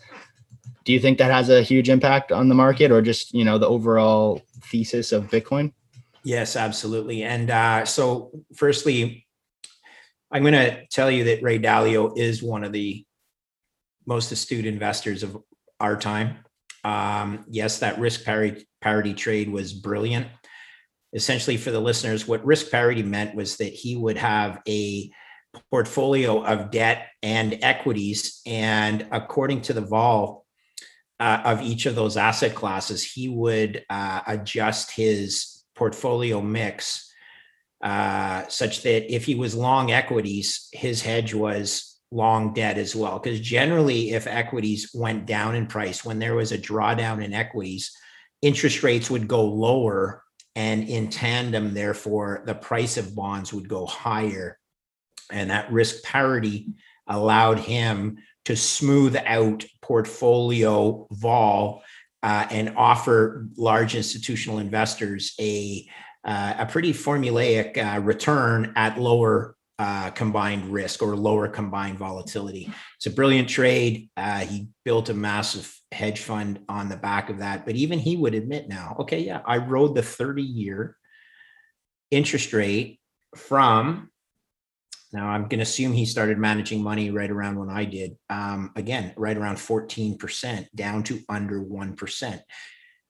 Do 0.84 0.92
you 0.92 1.00
think 1.00 1.18
that 1.18 1.30
has 1.30 1.48
a 1.48 1.62
huge 1.62 1.88
impact 1.88 2.30
on 2.30 2.48
the 2.48 2.54
market 2.54 2.90
or 2.90 3.00
just, 3.00 3.32
you 3.32 3.44
know, 3.44 3.58
the 3.58 3.66
overall 3.66 4.42
thesis 4.60 5.12
of 5.12 5.30
Bitcoin? 5.30 5.72
Yes, 6.24 6.56
absolutely. 6.56 7.22
And 7.22 7.50
uh, 7.50 7.84
so, 7.84 8.30
firstly, 8.56 9.26
I'm 10.30 10.42
going 10.42 10.54
to 10.54 10.87
tell 10.87 11.10
you 11.10 11.24
that 11.24 11.42
Ray 11.42 11.58
Dalio 11.58 12.16
is 12.16 12.42
one 12.42 12.64
of 12.64 12.72
the 12.72 13.04
most 14.06 14.32
astute 14.32 14.66
investors 14.66 15.22
of 15.22 15.37
our 15.80 15.96
time. 15.96 16.38
Um, 16.82 17.44
yes, 17.48 17.78
that 17.80 17.98
risk 17.98 18.24
parity, 18.24 18.66
parity 18.80 19.14
trade 19.14 19.50
was 19.50 19.72
brilliant. 19.72 20.26
Essentially, 21.12 21.56
for 21.56 21.70
the 21.70 21.80
listeners, 21.80 22.26
what 22.26 22.44
risk 22.44 22.70
parity 22.70 23.02
meant 23.02 23.34
was 23.34 23.58
that 23.58 23.72
he 23.72 23.94
would 23.96 24.16
have 24.16 24.60
a 24.66 25.10
portfolio 25.70 26.42
of 26.42 26.70
debt 26.70 27.08
and 27.22 27.58
equities. 27.62 28.40
And 28.46 29.06
according 29.12 29.62
to 29.62 29.72
the 29.72 29.80
vol 29.80 30.44
uh, 31.20 31.42
of 31.44 31.62
each 31.62 31.87
of 31.87 31.94
those 31.94 32.16
asset 32.16 32.54
classes, 32.54 33.04
he 33.04 33.28
would 33.28 33.84
uh, 33.88 34.22
adjust 34.26 34.90
his 34.90 35.53
portfolio 35.74 36.40
mix 36.40 37.12
uh, 37.82 38.44
such 38.48 38.82
that 38.82 39.12
if 39.12 39.24
he 39.24 39.34
was 39.34 39.54
long 39.54 39.92
equities, 39.92 40.68
his 40.72 41.02
hedge 41.02 41.34
was 41.34 41.98
long 42.10 42.54
debt 42.54 42.78
as 42.78 42.94
well. 42.94 43.18
Because 43.18 43.40
generally, 43.40 44.12
if 44.12 44.26
equities 44.26 44.90
went 44.94 45.26
down 45.26 45.54
in 45.54 45.66
price, 45.66 46.04
when 46.04 46.18
there 46.18 46.34
was 46.34 46.52
a 46.52 46.58
drawdown 46.58 47.22
in 47.22 47.34
equities, 47.34 47.92
interest 48.40 48.82
rates 48.82 49.10
would 49.10 49.28
go 49.28 49.44
lower. 49.44 50.22
And 50.56 50.88
in 50.88 51.10
tandem, 51.10 51.74
therefore, 51.74 52.44
the 52.46 52.54
price 52.54 52.96
of 52.96 53.16
bonds 53.16 53.52
would 53.52 53.68
go 53.68 53.87
higher 53.87 54.58
and 55.30 55.50
that 55.50 55.70
risk 55.72 56.02
parity 56.02 56.74
allowed 57.06 57.58
him 57.58 58.18
to 58.46 58.56
smooth 58.56 59.16
out 59.24 59.64
portfolio 59.82 61.06
vol 61.10 61.82
uh, 62.24 62.46
and 62.50 62.72
offer 62.76 63.46
large 63.56 63.94
institutional 63.94 64.58
investors 64.58 65.34
a 65.38 65.87
uh, 66.24 66.54
a 66.60 66.64
pretty 66.64 66.94
formulaic 66.94 67.76
uh, 67.76 68.00
return 68.00 68.72
at 68.76 68.98
lower 68.98 69.56
uh, 69.78 70.10
combined 70.10 70.72
risk 70.72 71.02
or 71.02 71.14
lower 71.14 71.48
combined 71.48 71.98
volatility. 71.98 72.72
It's 72.96 73.04
a 73.04 73.10
brilliant 73.10 73.46
trade. 73.46 74.08
Uh, 74.16 74.38
he 74.38 74.68
built 74.87 75.10
a 75.10 75.14
massive 75.14 75.78
hedge 75.92 76.20
fund 76.20 76.60
on 76.66 76.88
the 76.88 76.96
back 76.96 77.28
of 77.28 77.40
that. 77.40 77.66
But 77.66 77.76
even 77.76 77.98
he 77.98 78.16
would 78.16 78.34
admit 78.34 78.68
now, 78.68 78.96
okay, 79.00 79.18
yeah, 79.18 79.42
I 79.44 79.58
rode 79.58 79.94
the 79.94 80.02
30 80.02 80.42
year 80.42 80.96
interest 82.10 82.54
rate 82.54 83.00
from 83.37 84.10
now, 85.14 85.29
I'm 85.29 85.42
going 85.42 85.59
to 85.59 85.62
assume 85.62 85.92
he 85.92 86.07
started 86.07 86.38
managing 86.38 86.83
money 86.83 87.12
right 87.12 87.31
around 87.31 87.57
when 87.57 87.70
I 87.70 87.85
did. 87.85 88.16
Um, 88.29 88.72
again, 88.74 89.14
right 89.16 89.37
around 89.37 89.57
14%, 89.57 90.66
down 90.74 91.05
to 91.05 91.20
under 91.29 91.62
1%. 91.62 92.40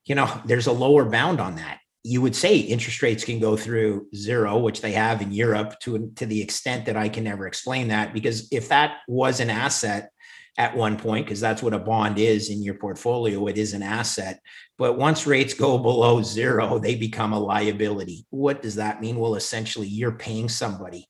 You 0.05 0.15
know, 0.15 0.43
there's 0.45 0.67
a 0.67 0.73
lower 0.73 1.07
bound 1.07 1.41
on 1.41 1.57
that. 1.57 1.81
You 2.03 2.21
would 2.21 2.37
say 2.37 2.59
interest 2.59 3.01
rates 3.03 3.25
can 3.25 3.41
go 3.41 3.57
through 3.57 4.09
zero, 4.15 4.59
which 4.59 4.83
they 4.83 4.93
have 4.93 5.23
in 5.23 5.33
Europe 5.33 5.81
to, 5.81 6.13
to 6.17 6.27
the 6.27 6.43
extent 6.43 6.85
that 6.85 6.97
I 6.99 7.09
can 7.09 7.25
never 7.25 7.47
explain 7.47 7.89
that. 7.89 8.13
Because 8.13 8.49
if 8.53 8.69
that 8.69 8.99
was 9.09 9.41
an 9.41 9.49
asset 9.49 10.11
at 10.59 10.77
one 10.77 10.99
point, 10.99 11.25
because 11.25 11.41
that's 11.41 11.63
what 11.63 11.73
a 11.73 11.79
bond 11.79 12.19
is 12.19 12.51
in 12.51 12.63
your 12.63 12.75
portfolio, 12.75 13.47
it 13.47 13.57
is 13.57 13.73
an 13.73 13.83
asset. 13.83 14.41
But 14.77 14.99
once 14.99 15.27
rates 15.27 15.55
go 15.55 15.79
below 15.79 16.23
zero, 16.23 16.79
they 16.79 16.97
become 16.97 17.33
a 17.33 17.41
liability. 17.41 18.27
What 18.29 18.61
does 18.61 18.75
that 18.75 19.01
mean? 19.01 19.17
Well, 19.17 19.37
essentially, 19.37 19.87
you're 19.87 20.13
paying 20.13 20.51
somebody 20.51 21.09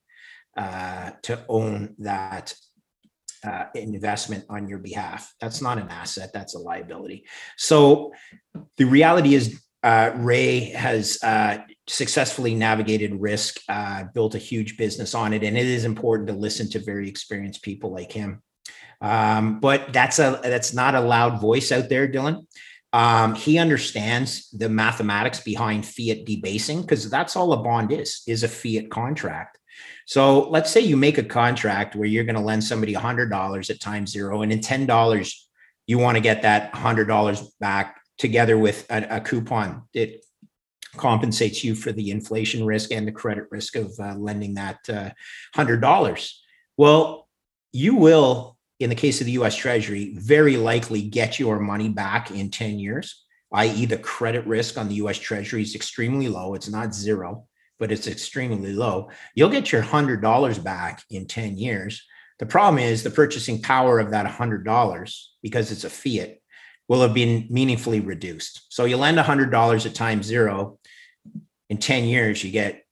uh, 0.57 1.11
to 1.23 1.45
own 1.49 1.95
that 1.99 2.55
uh, 3.45 3.67
investment 3.75 4.45
on 4.49 4.69
your 4.69 4.79
behalf. 4.79 5.33
That's 5.41 5.61
not 5.61 5.79
an 5.79 5.89
asset, 5.89 6.31
that's 6.33 6.55
a 6.55 6.59
liability. 6.59 7.27
So 7.57 8.13
the 8.77 8.85
reality 8.85 9.35
is, 9.35 9.61
uh, 9.83 10.13
Ray 10.15 10.61
has 10.71 11.19
uh, 11.23 11.59
successfully 11.87 12.55
navigated 12.55 13.21
risk, 13.21 13.61
uh, 13.69 14.05
built 14.15 14.35
a 14.35 14.39
huge 14.39 14.79
business 14.79 15.15
on 15.15 15.35
it, 15.35 15.45
and 15.45 15.59
it 15.59 15.67
is 15.67 15.85
important 15.85 16.29
to 16.29 16.35
listen 16.35 16.71
to 16.71 16.79
very 16.79 17.07
experienced 17.07 17.63
people 17.63 17.93
like 17.93 18.11
him. 18.11 18.43
Um, 19.03 19.61
but 19.61 19.93
that's 19.93 20.19
a 20.19 20.41
that's 20.43 20.73
not 20.73 20.95
a 20.95 21.01
loud 21.01 21.39
voice 21.39 21.71
out 21.71 21.91
there, 21.91 22.09
Dylan. 22.09 22.47
Um, 22.95 23.35
he 23.35 23.59
understands 23.59 24.49
the 24.51 24.71
mathematics 24.71 25.41
behind 25.41 25.85
fiat 25.85 26.25
debasing 26.25 26.81
because 26.81 27.11
that's 27.11 27.37
all 27.37 27.53
a 27.53 27.63
bond 27.63 27.93
is 27.93 28.23
is 28.27 28.43
a 28.43 28.49
fiat 28.49 28.91
contract 28.91 29.59
so 30.07 30.49
let's 30.51 30.71
say 30.71 30.81
you 30.81 30.97
make 30.97 31.19
a 31.19 31.25
contract 31.25 31.97
where 31.97 32.09
you're 32.09 32.25
going 32.25 32.35
to 32.35 32.41
lend 32.41 32.63
somebody 32.63 32.95
$100 32.95 33.71
at 33.71 33.81
time 33.81 34.07
zero, 34.07 34.43
and 34.43 34.53
in 34.53 34.61
$10, 34.61 35.35
you 35.87 35.99
want 35.99 36.17
to 36.17 36.21
get 36.21 36.43
that 36.43 36.73
$100 36.73 37.49
back 37.61 38.01
together 38.19 38.57
with 38.59 38.87
a, 38.91 39.17
a 39.17 39.21
coupon 39.21 39.83
that 39.95 40.23
compensates 40.97 41.65
you 41.65 41.75
for 41.75 41.93
the 41.93 42.11
inflation 42.11 42.65
risk 42.65 42.93
and 42.93 43.07
the 43.09 43.13
credit 43.13 43.45
risk 43.51 43.77
of 43.77 43.93
uh, 43.99 44.15
lending 44.15 44.55
that 44.55 44.79
uh, 44.89 45.11
$100. 45.57 46.33
Well, 46.77 47.29
you 47.73 47.97
will, 47.97 48.57
in 48.79 48.91
the 48.91 48.97
case 48.97 49.21
of 49.21 49.27
the 49.27 49.33
US 49.33 49.57
Treasury, 49.57 50.15
very 50.17 50.57
likely 50.57 51.03
get 51.03 51.39
your 51.39 51.59
money 51.59 51.89
back 51.89 52.31
in 52.31 52.51
10 52.51 52.79
years, 52.79 53.25
i.e., 53.53 53.87
the 53.87 53.99
credit 53.99 54.47
risk 54.47 54.79
on 54.79 54.89
the 54.89 54.95
US 54.97 55.19
Treasury 55.19 55.63
is 55.63 55.75
extremely 55.75 56.29
low. 56.29 56.55
It's 56.55 56.69
not 56.69 56.95
zero 56.95 57.47
but 57.79 57.93
it's 57.93 58.07
extremely 58.07 58.73
low, 58.73 59.11
you'll 59.35 59.51
get 59.51 59.73
your 59.73 59.83
$100 59.83 60.63
back 60.63 61.03
in 61.11 61.27
10 61.27 61.57
years. 61.57 62.05
The 62.39 62.47
problem 62.47 62.83
is 62.83 63.03
the 63.03 63.11
purchasing 63.11 63.63
power 63.63 63.99
of 63.99 64.11
that 64.11 64.27
$100, 64.27 65.25
because 65.43 65.71
it's 65.71 65.85
a 65.85 65.91
fiat, 65.91 66.39
will 66.89 67.01
have 67.01 67.15
been 67.15 67.47
meaningfully 67.51 68.01
reduced. 68.01 68.67
So 68.69 68.85
you 68.85 68.97
lend 68.97 69.19
$100 69.19 69.87
at 69.87 69.95
time 69.95 70.23
zero. 70.23 70.79
In 71.71 71.79
10 71.79 72.05
years, 72.05 72.45
you 72.45 72.51
get, 72.51 72.85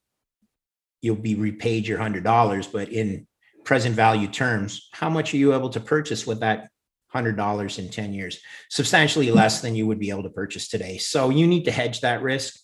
you'll 1.01 1.15
be 1.15 1.35
repaid 1.35 1.87
your 1.87 1.99
$100, 1.99 2.71
but 2.71 2.89
in 2.89 3.27
present 3.63 3.95
value 3.95 4.27
terms, 4.27 4.89
how 4.93 5.09
much 5.09 5.33
are 5.33 5.37
you 5.37 5.53
able 5.53 5.69
to 5.69 5.79
purchase 5.79 6.25
with 6.25 6.39
that 6.39 6.69
$100 7.13 7.79
in 7.79 7.89
10 7.89 8.13
years? 8.13 8.39
Substantially 8.69 9.31
less 9.31 9.61
than 9.61 9.75
you 9.75 9.85
would 9.85 9.99
be 9.99 10.09
able 10.09 10.23
to 10.23 10.29
purchase 10.29 10.67
today. 10.67 10.97
So 10.97 11.29
you 11.29 11.45
need 11.45 11.65
to 11.65 11.71
hedge 11.71 12.01
that 12.01 12.21
risk. 12.21 12.57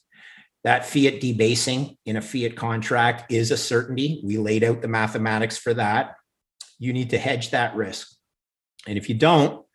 That 0.64 0.86
fiat 0.86 1.22
debasing 1.22 1.98
in 2.06 2.18
a 2.18 2.22
fiat 2.22 2.56
contract 2.56 3.32
is 3.32 3.52
a 3.52 3.58
certainty. 3.58 4.22
We 4.26 4.38
laid 4.38 4.64
out 4.64 4.82
the 4.82 4.88
mathematics 4.88 5.58
for 5.58 5.74
that. 5.76 6.16
You 6.80 6.94
need 6.94 7.12
to 7.12 7.18
hedge 7.18 7.52
that 7.52 7.76
risk. 7.76 8.14
And 8.88 8.98
if 8.98 9.08
you 9.10 9.16
don't, 9.16 9.66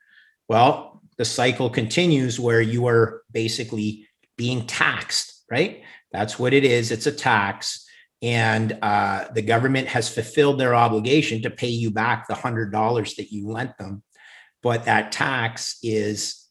well, 0.49 1.03
the 1.16 1.25
cycle 1.25 1.70
continues 1.70 2.40
where 2.40 2.61
you 2.61 2.87
are 2.87 3.23
basically 3.33 4.09
being 4.37 4.66
taxed, 4.66 5.44
right? 5.51 5.83
That's 6.12 6.38
what 6.38 6.53
it 6.53 6.64
is. 6.64 6.90
It's 6.90 7.07
a 7.07 7.12
tax. 7.12 7.87
and 8.23 8.79
uh, 8.81 9.27
the 9.35 9.42
government 9.42 9.87
has 9.88 10.09
fulfilled 10.09 10.59
their 10.59 10.75
obligation 10.75 11.42
to 11.42 11.51
pay 11.51 11.68
you 11.68 11.90
back 11.90 12.27
the 12.27 12.35
hundred 12.35 12.73
dollars 12.73 13.16
that 13.16 13.31
you 13.31 13.49
lent 13.51 13.77
them, 13.77 14.03
but 14.62 14.87
that 14.87 15.12
tax 15.12 15.77
is 15.83 16.43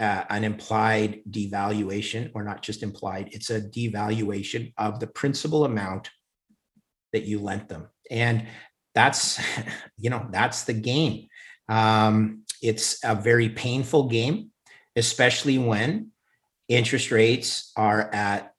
uh, 0.00 0.24
an 0.30 0.44
implied 0.44 1.20
devaluation, 1.30 2.30
or 2.34 2.42
not 2.44 2.62
just 2.62 2.82
implied, 2.82 3.28
it's 3.32 3.50
a 3.50 3.60
devaluation 3.60 4.72
of 4.76 5.00
the 5.00 5.06
principal 5.06 5.64
amount 5.64 6.10
that 7.12 7.24
you 7.24 7.40
lent 7.40 7.68
them, 7.68 7.88
and 8.10 8.46
that's 8.94 9.40
you 9.98 10.10
know 10.10 10.26
that's 10.30 10.64
the 10.64 10.74
game. 10.74 11.28
Um, 11.68 12.44
it's 12.62 12.98
a 13.04 13.14
very 13.14 13.48
painful 13.48 14.08
game, 14.08 14.50
especially 14.96 15.58
when 15.58 16.10
interest 16.68 17.10
rates 17.10 17.72
are 17.76 18.12
at 18.14 18.54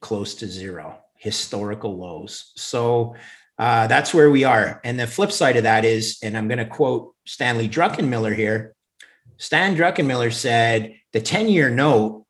close 0.00 0.34
to 0.36 0.46
zero 0.46 0.98
historical 1.18 1.98
lows. 1.98 2.52
So 2.56 3.16
uh, 3.58 3.88
that's 3.88 4.14
where 4.14 4.30
we 4.30 4.44
are. 4.44 4.80
And 4.84 4.98
the 4.98 5.06
flip 5.06 5.32
side 5.32 5.56
of 5.56 5.64
that 5.64 5.84
is, 5.84 6.18
and 6.22 6.36
I'm 6.36 6.48
going 6.48 6.58
to 6.58 6.66
quote 6.66 7.14
Stanley 7.26 7.68
Druckenmiller 7.68 8.34
here. 8.34 8.74
Stan 9.38 9.76
Druckenmiller 9.76 10.32
said 10.32 10.94
the 11.12 11.20
10 11.20 11.48
year 11.48 11.70
note 11.70 12.24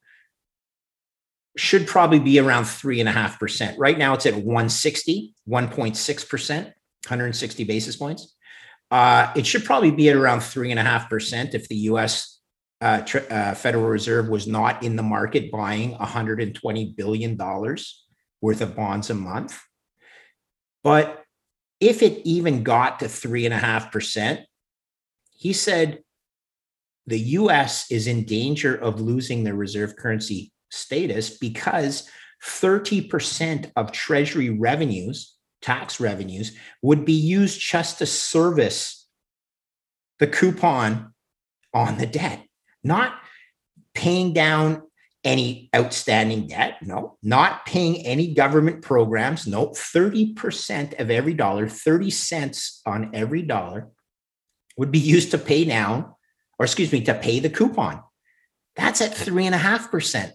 should 1.57 1.87
probably 1.87 2.21
be 2.21 2.39
around 2.39 2.67
three 2.67 3.01
and 3.01 3.09
a 3.09 3.13
half 3.13 3.41
percent. 3.41 3.79
Right 3.79 3.99
now 3.99 4.15
it's 4.15 4.27
at 4.27 4.35
160, 4.35 5.35
1.6 5.49 6.29
percent, 6.29 6.67
160 6.67 7.65
basis 7.65 7.97
points. 7.97 8.37
Uh, 8.91 9.33
it 9.35 9.45
should 9.45 9.65
probably 9.65 9.91
be 9.91 10.09
at 10.09 10.17
around 10.17 10.41
three 10.41 10.71
and 10.71 10.79
a 10.79 10.83
half 10.83 11.11
percent 11.11 11.55
if 11.55 11.69
the 11.69 11.77
U.S. 11.77 12.41
Uh, 12.81 13.01
tr- 13.01 13.19
uh, 13.29 13.55
Federal 13.55 13.87
Reserve 13.87 14.29
was 14.29 14.47
not 14.47 14.83
in 14.83 14.97
the 14.97 15.03
market 15.03 15.51
buying 15.51 15.93
120 15.93 16.95
billion 16.97 17.37
dollars 17.37 18.05
worth 18.41 18.61
of 18.61 18.77
bonds 18.77 19.11
a 19.11 19.15
month. 19.15 19.61
But 20.85 21.25
if 21.81 22.03
it 22.03 22.23
even 22.25 22.63
got 22.63 23.01
to 23.01 23.09
three 23.09 23.45
and 23.45 23.55
a 23.55 23.59
half 23.59 23.91
percent, 23.91 24.41
he 25.37 25.53
said 25.53 26.03
the 27.09 27.19
US 27.19 27.91
is 27.91 28.07
in 28.07 28.25
danger 28.25 28.75
of 28.75 29.01
losing 29.01 29.43
their 29.43 29.55
reserve 29.55 29.97
currency 29.97 30.53
status 30.71 31.39
because 31.39 32.09
30% 32.45 33.73
of 33.77 33.93
Treasury 33.93 34.51
revenues, 34.51 35.35
tax 35.63 36.01
revenues, 36.01 36.57
would 36.83 37.05
be 37.05 37.15
used 37.15 37.61
just 37.61 37.99
to 37.99 38.07
service 38.07 39.07
the 40.19 40.27
coupon 40.27 41.15
on 41.73 41.99
the 41.99 42.07
debt, 42.07 42.45
not 42.85 43.15
paying 43.95 44.33
down 44.33 44.83
any 45.25 45.69
outstanding 45.75 46.47
debt. 46.47 46.77
No, 46.83 47.17
not 47.23 47.67
paying 47.67 48.07
any 48.07 48.35
government 48.35 48.83
programs. 48.83 49.47
No, 49.47 49.69
30% 49.69 51.01
of 51.01 51.11
every 51.11 51.35
dollar, 51.35 51.69
30 51.69 52.11
cents 52.11 52.81
on 52.87 53.11
every 53.15 53.43
dollar 53.43 53.89
would 54.77 54.93
be 54.93 54.99
used 54.99 55.33
to 55.33 55.39
pay 55.39 55.65
down, 55.65 56.15
or 56.59 56.65
excuse 56.65 56.93
me, 56.93 57.01
to 57.03 57.15
pay 57.15 57.41
the 57.41 57.51
coupon. 57.51 58.03
That's 58.77 59.01
at 59.01 59.15
three 59.15 59.47
and 59.47 59.55
a 59.55 59.59
half 59.59 59.91
percent. 59.91 60.33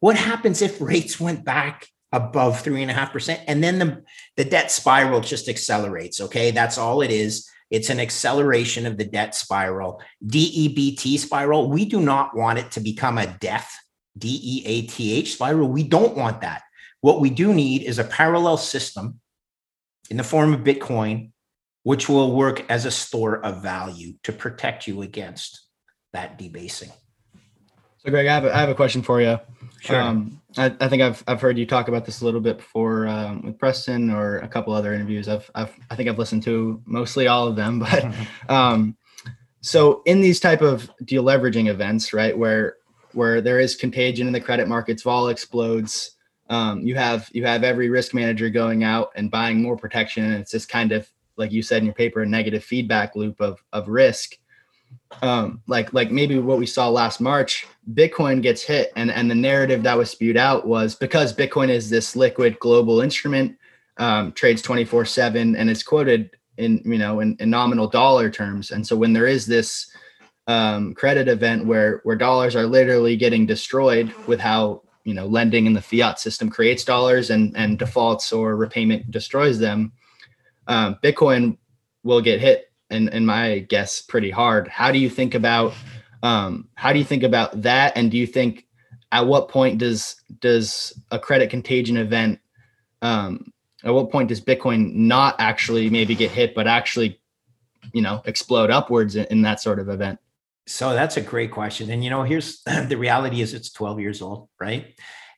What 0.00 0.16
happens 0.16 0.62
if 0.62 0.80
rates 0.80 1.18
went 1.20 1.44
back 1.44 1.88
above 2.12 2.60
three 2.60 2.82
and 2.82 2.90
a 2.90 2.94
half 2.94 3.12
percent? 3.12 3.40
And 3.46 3.62
then 3.62 3.78
the, 3.78 4.02
the 4.36 4.44
debt 4.44 4.70
spiral 4.70 5.20
just 5.20 5.48
accelerates. 5.48 6.20
Okay. 6.20 6.50
That's 6.50 6.78
all 6.78 7.02
it 7.02 7.10
is. 7.10 7.48
It's 7.70 7.90
an 7.90 7.98
acceleration 7.98 8.86
of 8.86 8.98
the 8.98 9.04
debt 9.04 9.34
spiral, 9.34 10.00
DEBT 10.24 11.18
spiral. 11.18 11.70
We 11.70 11.84
do 11.86 12.00
not 12.00 12.36
want 12.36 12.58
it 12.58 12.70
to 12.72 12.80
become 12.80 13.18
a 13.18 13.26
death 13.26 13.74
D 14.16 14.40
E 14.42 14.62
A 14.66 14.82
T 14.82 15.12
H 15.14 15.32
spiral. 15.32 15.68
We 15.68 15.82
don't 15.82 16.16
want 16.16 16.42
that. 16.42 16.62
What 17.00 17.20
we 17.20 17.30
do 17.30 17.52
need 17.52 17.82
is 17.82 17.98
a 17.98 18.04
parallel 18.04 18.58
system 18.58 19.20
in 20.10 20.18
the 20.18 20.22
form 20.22 20.54
of 20.54 20.60
Bitcoin, 20.60 21.32
which 21.84 22.08
will 22.08 22.32
work 22.32 22.68
as 22.68 22.84
a 22.84 22.90
store 22.90 23.44
of 23.44 23.62
value 23.62 24.14
to 24.24 24.32
protect 24.32 24.86
you 24.86 25.02
against 25.02 25.66
that 26.12 26.38
debasing. 26.38 26.90
So, 27.98 28.10
Greg, 28.10 28.26
I 28.26 28.34
have 28.34 28.44
a, 28.44 28.54
I 28.54 28.60
have 28.60 28.68
a 28.68 28.74
question 28.74 29.02
for 29.02 29.20
you. 29.20 29.38
Sure. 29.80 30.00
Um, 30.00 30.40
I, 30.56 30.74
I, 30.80 30.88
think 30.88 31.02
I've, 31.02 31.22
I've 31.26 31.40
heard 31.40 31.58
you 31.58 31.66
talk 31.66 31.88
about 31.88 32.04
this 32.04 32.20
a 32.20 32.24
little 32.24 32.40
bit 32.40 32.58
before 32.58 33.06
um, 33.06 33.42
with 33.42 33.58
Preston 33.58 34.10
or 34.10 34.38
a 34.38 34.48
couple 34.48 34.72
other 34.72 34.92
interviews. 34.94 35.28
I've, 35.28 35.50
I've, 35.54 35.74
I 35.90 35.96
think 35.96 36.08
I've 36.08 36.18
listened 36.18 36.42
to 36.44 36.82
mostly 36.86 37.28
all 37.28 37.46
of 37.46 37.56
them, 37.56 37.78
but 37.80 38.06
um, 38.48 38.96
so 39.60 40.02
in 40.04 40.20
these 40.20 40.40
type 40.40 40.60
of 40.60 40.90
deleveraging 41.04 41.68
events, 41.68 42.12
right, 42.12 42.36
where 42.36 42.76
where 43.12 43.40
there 43.40 43.60
is 43.60 43.76
contagion 43.76 44.26
in 44.26 44.32
the 44.32 44.40
credit 44.40 44.68
markets, 44.68 45.02
vol 45.02 45.28
explodes. 45.28 46.10
Um, 46.50 46.82
you 46.82 46.96
have 46.96 47.30
you 47.32 47.46
have 47.46 47.64
every 47.64 47.88
risk 47.88 48.12
manager 48.12 48.50
going 48.50 48.84
out 48.84 49.10
and 49.16 49.30
buying 49.30 49.62
more 49.62 49.76
protection, 49.76 50.24
and 50.24 50.34
it's 50.34 50.50
just 50.50 50.68
kind 50.68 50.92
of 50.92 51.10
like 51.36 51.52
you 51.52 51.62
said 51.62 51.78
in 51.78 51.86
your 51.86 51.94
paper, 51.94 52.22
a 52.22 52.26
negative 52.26 52.64
feedback 52.64 53.16
loop 53.16 53.40
of 53.40 53.62
of 53.72 53.88
risk. 53.88 54.36
Um, 55.22 55.62
like 55.66 55.92
like 55.92 56.10
maybe 56.10 56.38
what 56.38 56.58
we 56.58 56.66
saw 56.66 56.88
last 56.88 57.20
March, 57.20 57.66
Bitcoin 57.92 58.42
gets 58.42 58.62
hit, 58.62 58.92
and 58.96 59.10
and 59.10 59.30
the 59.30 59.34
narrative 59.34 59.82
that 59.84 59.98
was 59.98 60.10
spewed 60.10 60.36
out 60.36 60.66
was 60.66 60.94
because 60.94 61.34
Bitcoin 61.34 61.68
is 61.68 61.90
this 61.90 62.16
liquid 62.16 62.58
global 62.58 63.00
instrument, 63.00 63.56
um, 63.98 64.32
trades 64.32 64.62
twenty 64.62 64.84
four 64.84 65.04
seven, 65.04 65.56
and 65.56 65.70
it's 65.70 65.82
quoted 65.82 66.30
in 66.58 66.80
you 66.84 66.98
know 66.98 67.20
in, 67.20 67.36
in 67.40 67.50
nominal 67.50 67.88
dollar 67.88 68.30
terms, 68.30 68.70
and 68.70 68.86
so 68.86 68.96
when 68.96 69.12
there 69.12 69.26
is 69.26 69.46
this 69.46 69.90
um, 70.46 70.94
credit 70.94 71.28
event 71.28 71.66
where 71.66 72.00
where 72.04 72.16
dollars 72.16 72.56
are 72.56 72.66
literally 72.66 73.16
getting 73.16 73.46
destroyed 73.46 74.12
with 74.26 74.40
how 74.40 74.82
you 75.04 75.14
know 75.14 75.26
lending 75.26 75.66
in 75.66 75.72
the 75.72 75.80
fiat 75.80 76.18
system 76.18 76.50
creates 76.50 76.84
dollars 76.84 77.30
and 77.30 77.56
and 77.56 77.78
defaults 77.78 78.32
or 78.32 78.56
repayment 78.56 79.10
destroys 79.10 79.58
them 79.58 79.92
um, 80.66 80.96
bitcoin 81.02 81.56
will 82.02 82.20
get 82.20 82.40
hit 82.40 82.72
and 82.90 83.08
in 83.10 83.24
my 83.24 83.60
guess 83.60 84.02
pretty 84.02 84.30
hard 84.30 84.68
how 84.68 84.90
do 84.90 84.98
you 84.98 85.10
think 85.10 85.34
about 85.34 85.72
um, 86.22 86.68
how 86.74 86.92
do 86.92 86.98
you 86.98 87.04
think 87.04 87.22
about 87.22 87.62
that 87.62 87.96
and 87.96 88.10
do 88.10 88.16
you 88.16 88.26
think 88.26 88.66
at 89.12 89.26
what 89.26 89.48
point 89.48 89.78
does 89.78 90.16
does 90.40 90.98
a 91.10 91.18
credit 91.18 91.50
contagion 91.50 91.96
event 91.96 92.38
um, 93.02 93.52
at 93.84 93.92
what 93.92 94.10
point 94.10 94.28
does 94.28 94.40
bitcoin 94.40 94.94
not 94.94 95.36
actually 95.38 95.90
maybe 95.90 96.14
get 96.14 96.30
hit 96.30 96.54
but 96.54 96.66
actually 96.66 97.20
you 97.92 98.02
know 98.02 98.22
explode 98.24 98.70
upwards 98.70 99.16
in, 99.16 99.26
in 99.26 99.42
that 99.42 99.60
sort 99.60 99.78
of 99.78 99.88
event 99.88 100.18
so 100.66 100.94
that's 100.94 101.16
a 101.16 101.20
great 101.20 101.50
question. 101.50 101.90
And 101.90 102.02
you 102.02 102.10
know, 102.10 102.22
here's 102.22 102.62
the 102.88 102.96
reality 102.96 103.40
is 103.40 103.54
it's 103.54 103.70
12 103.70 104.00
years 104.00 104.22
old, 104.22 104.48
right? 104.58 104.94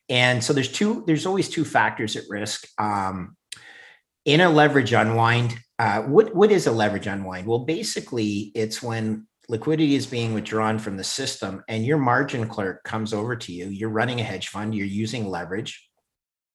And 0.09 0.43
so 0.43 0.53
there's 0.53 0.71
two, 0.71 1.03
there's 1.05 1.25
always 1.25 1.49
two 1.49 1.65
factors 1.65 2.15
at 2.15 2.23
risk. 2.29 2.67
Um, 2.77 3.35
in 4.27 4.41
a 4.41 4.49
leverage 4.49 4.91
unwind, 4.91 5.57
uh, 5.79 6.01
what, 6.01 6.35
what 6.35 6.51
is 6.51 6.67
a 6.67 6.71
leverage 6.71 7.07
unwind? 7.07 7.47
Well, 7.47 7.59
basically, 7.59 8.51
it's 8.53 8.83
when 8.83 9.25
liquidity 9.47 9.95
is 9.95 10.05
being 10.05 10.33
withdrawn 10.33 10.77
from 10.77 10.97
the 10.97 11.03
system 11.03 11.63
and 11.69 11.85
your 11.85 11.97
margin 11.97 12.47
clerk 12.47 12.83
comes 12.83 13.13
over 13.13 13.37
to 13.37 13.53
you. 13.53 13.67
You're 13.67 13.89
running 13.89 14.19
a 14.19 14.23
hedge 14.23 14.49
fund, 14.49 14.75
you're 14.75 14.85
using 14.85 15.25
leverage. 15.25 15.89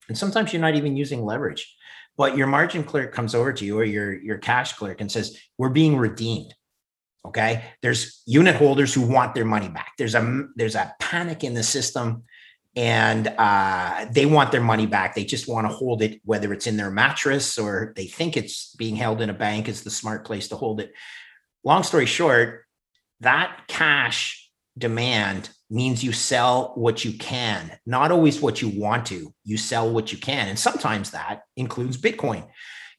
And 0.08 0.18
sometimes 0.18 0.52
you're 0.52 0.60
not 0.60 0.74
even 0.74 0.98
using 0.98 1.24
leverage, 1.24 1.74
but 2.18 2.36
your 2.36 2.46
margin 2.46 2.84
clerk 2.84 3.14
comes 3.14 3.34
over 3.34 3.54
to 3.54 3.64
you 3.64 3.78
or 3.78 3.84
your, 3.84 4.20
your 4.20 4.36
cash 4.36 4.74
clerk 4.74 5.00
and 5.00 5.10
says, 5.10 5.38
We're 5.56 5.70
being 5.70 5.96
redeemed 5.96 6.54
okay 7.24 7.62
there's 7.82 8.20
unit 8.26 8.56
holders 8.56 8.92
who 8.92 9.00
want 9.00 9.32
their 9.32 9.44
money 9.44 9.68
back 9.68 9.92
there's 9.96 10.16
a 10.16 10.44
there's 10.56 10.74
a 10.74 10.92
panic 10.98 11.44
in 11.44 11.54
the 11.54 11.62
system 11.62 12.24
and 12.74 13.28
uh, 13.38 14.06
they 14.10 14.26
want 14.26 14.50
their 14.50 14.62
money 14.62 14.86
back. 14.86 15.14
They 15.14 15.24
just 15.24 15.48
want 15.48 15.68
to 15.68 15.74
hold 15.74 16.02
it 16.02 16.20
whether 16.24 16.52
it's 16.52 16.66
in 16.66 16.76
their 16.76 16.90
mattress 16.90 17.58
or 17.58 17.92
they 17.96 18.06
think 18.06 18.36
it's 18.36 18.74
being 18.76 18.96
held 18.96 19.20
in 19.20 19.30
a 19.30 19.34
bank 19.34 19.68
is 19.68 19.82
the 19.82 19.90
smart 19.90 20.24
place 20.24 20.48
to 20.48 20.56
hold 20.56 20.80
it. 20.80 20.92
Long 21.64 21.82
story 21.82 22.06
short 22.06 22.64
that 23.20 23.62
cash 23.68 24.50
demand 24.76 25.50
means 25.70 26.02
you 26.02 26.12
sell 26.12 26.72
what 26.74 27.04
you 27.04 27.12
can 27.12 27.78
not 27.86 28.10
always 28.10 28.40
what 28.40 28.62
you 28.62 28.68
want 28.68 29.06
to. 29.06 29.32
You 29.44 29.58
sell 29.58 29.90
what 29.90 30.12
you 30.12 30.18
can 30.18 30.48
and 30.48 30.58
sometimes 30.58 31.10
that 31.10 31.42
includes 31.56 31.98
bitcoin 31.98 32.48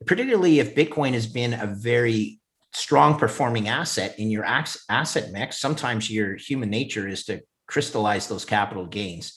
particularly 0.05 0.59
if 0.59 0.75
bitcoin 0.75 1.13
has 1.13 1.27
been 1.27 1.53
a 1.53 1.67
very 1.67 2.39
strong 2.73 3.17
performing 3.17 3.67
asset 3.67 4.17
in 4.19 4.29
your 4.29 4.43
asset 4.43 5.31
mix, 5.31 5.59
sometimes 5.59 6.09
your 6.09 6.35
human 6.35 6.69
nature 6.69 7.07
is 7.07 7.25
to 7.25 7.41
crystallize 7.67 8.27
those 8.27 8.45
capital 8.45 8.85
gains. 8.85 9.33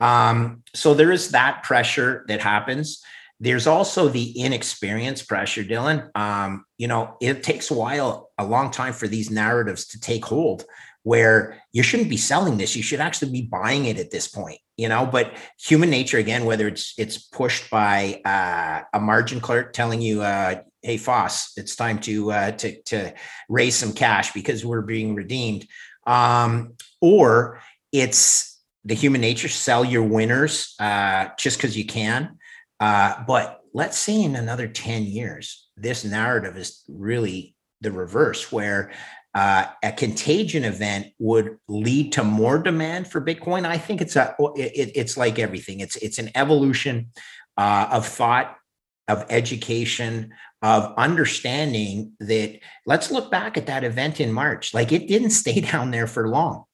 Um, 0.00 0.62
so 0.74 0.94
there 0.94 1.12
is 1.12 1.30
that 1.30 1.62
pressure 1.62 2.24
that 2.28 2.40
happens. 2.40 3.02
There's 3.38 3.66
also 3.66 4.08
the 4.08 4.38
inexperience 4.38 5.22
pressure, 5.22 5.62
Dylan. 5.64 6.16
Um, 6.16 6.64
you 6.78 6.88
know, 6.88 7.16
it 7.20 7.42
takes 7.42 7.70
a 7.70 7.74
while, 7.74 8.30
a 8.38 8.46
long 8.46 8.70
time 8.70 8.92
for 8.92 9.08
these 9.08 9.30
narratives 9.30 9.86
to 9.88 10.00
take 10.00 10.24
hold 10.24 10.64
where 11.02 11.62
you 11.72 11.82
shouldn't 11.82 12.08
be 12.08 12.16
selling 12.16 12.56
this. 12.56 12.74
You 12.74 12.82
should 12.82 13.00
actually 13.00 13.30
be 13.30 13.42
buying 13.42 13.84
it 13.84 13.98
at 13.98 14.10
this 14.10 14.26
point, 14.26 14.58
you 14.76 14.88
know, 14.88 15.06
but 15.06 15.36
human 15.60 15.88
nature, 15.88 16.18
again, 16.18 16.44
whether 16.44 16.66
it's, 16.66 16.94
it's 16.98 17.18
pushed 17.18 17.70
by 17.70 18.20
uh, 18.24 18.82
a 18.92 19.00
margin 19.00 19.38
clerk 19.38 19.72
telling 19.72 20.00
you, 20.00 20.22
uh, 20.22 20.56
hey 20.86 20.96
Foss, 20.96 21.52
it's 21.56 21.74
time 21.74 21.98
to 21.98 22.30
uh, 22.30 22.52
to 22.52 22.80
to 22.82 23.12
raise 23.48 23.74
some 23.74 23.92
cash 23.92 24.32
because 24.32 24.64
we're 24.64 24.82
being 24.82 25.16
redeemed, 25.16 25.66
um, 26.06 26.74
or 27.00 27.60
it's 27.92 28.55
the 28.86 28.94
human 28.94 29.20
nature 29.20 29.48
sell 29.48 29.84
your 29.84 30.04
winners 30.04 30.74
uh, 30.78 31.28
just 31.36 31.58
because 31.58 31.76
you 31.76 31.84
can. 31.84 32.38
Uh, 32.78 33.24
but 33.26 33.60
let's 33.74 33.98
say 33.98 34.22
in 34.22 34.36
another 34.36 34.68
10 34.68 35.04
years, 35.04 35.68
this 35.76 36.04
narrative 36.04 36.56
is 36.56 36.84
really 36.88 37.56
the 37.80 37.90
reverse, 37.90 38.52
where 38.52 38.92
uh, 39.34 39.66
a 39.82 39.92
contagion 39.92 40.64
event 40.64 41.08
would 41.18 41.58
lead 41.68 42.12
to 42.12 42.24
more 42.24 42.58
demand 42.58 43.10
for 43.10 43.20
Bitcoin. 43.20 43.66
I 43.66 43.76
think 43.76 44.00
it's 44.00 44.16
a 44.16 44.34
it, 44.56 44.92
it's 44.94 45.16
like 45.16 45.38
everything. 45.38 45.80
It's 45.80 45.96
it's 45.96 46.18
an 46.18 46.30
evolution 46.34 47.10
uh, 47.58 47.88
of 47.90 48.06
thought, 48.06 48.56
of 49.08 49.26
education, 49.28 50.32
of 50.62 50.94
understanding 50.96 52.12
that. 52.20 52.60
Let's 52.86 53.10
look 53.10 53.30
back 53.30 53.58
at 53.58 53.66
that 53.66 53.84
event 53.84 54.20
in 54.20 54.32
March. 54.32 54.72
Like 54.72 54.90
it 54.90 55.06
didn't 55.06 55.30
stay 55.30 55.60
down 55.72 55.90
there 55.90 56.06
for 56.06 56.28
long, 56.28 56.64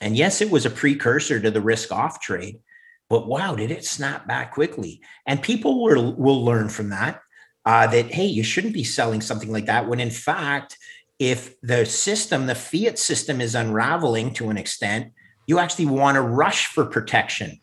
and 0.00 0.16
yes, 0.16 0.40
it 0.40 0.50
was 0.50 0.66
a 0.66 0.70
precursor 0.70 1.40
to 1.40 1.50
the 1.50 1.60
risk 1.60 1.92
off 1.92 2.20
trade. 2.20 2.60
But 3.08 3.26
wow, 3.26 3.54
did 3.54 3.70
it 3.70 3.84
snap 3.84 4.26
back 4.26 4.52
quickly? 4.52 5.00
And 5.26 5.42
people 5.42 5.82
will 5.82 6.14
will 6.16 6.44
learn 6.44 6.68
from 6.68 6.90
that. 6.90 7.20
Uh, 7.64 7.86
that 7.88 8.12
hey, 8.12 8.26
you 8.26 8.44
shouldn't 8.44 8.74
be 8.74 8.84
selling 8.84 9.20
something 9.20 9.50
like 9.50 9.66
that 9.66 9.88
when 9.88 9.98
in 9.98 10.10
fact 10.10 10.76
if 11.18 11.58
the 11.62 11.86
system, 11.86 12.46
the 12.46 12.54
fiat 12.54 12.98
system 12.98 13.40
is 13.40 13.54
unraveling 13.54 14.34
to 14.34 14.50
an 14.50 14.58
extent, 14.58 15.12
you 15.46 15.58
actually 15.58 15.86
want 15.86 16.16
to 16.16 16.20
rush 16.20 16.66
for 16.66 16.84
protection, 16.84 17.58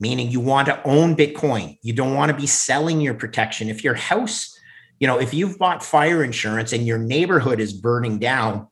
meaning 0.00 0.30
you 0.30 0.40
want 0.40 0.66
to 0.68 0.82
own 0.84 1.16
Bitcoin. 1.16 1.78
You 1.82 1.92
don't 1.92 2.14
want 2.14 2.30
to 2.30 2.36
be 2.36 2.46
selling 2.46 3.00
your 3.00 3.14
protection. 3.14 3.68
If 3.68 3.84
your 3.84 3.94
house, 3.94 4.58
you 4.98 5.06
know, 5.06 5.20
if 5.20 5.34
you've 5.34 5.58
bought 5.58 5.82
fire 5.82 6.24
insurance 6.24 6.72
and 6.72 6.86
your 6.86 6.98
neighborhood 6.98 7.60
is 7.60 7.72
burning 7.72 8.18
down, 8.18 8.68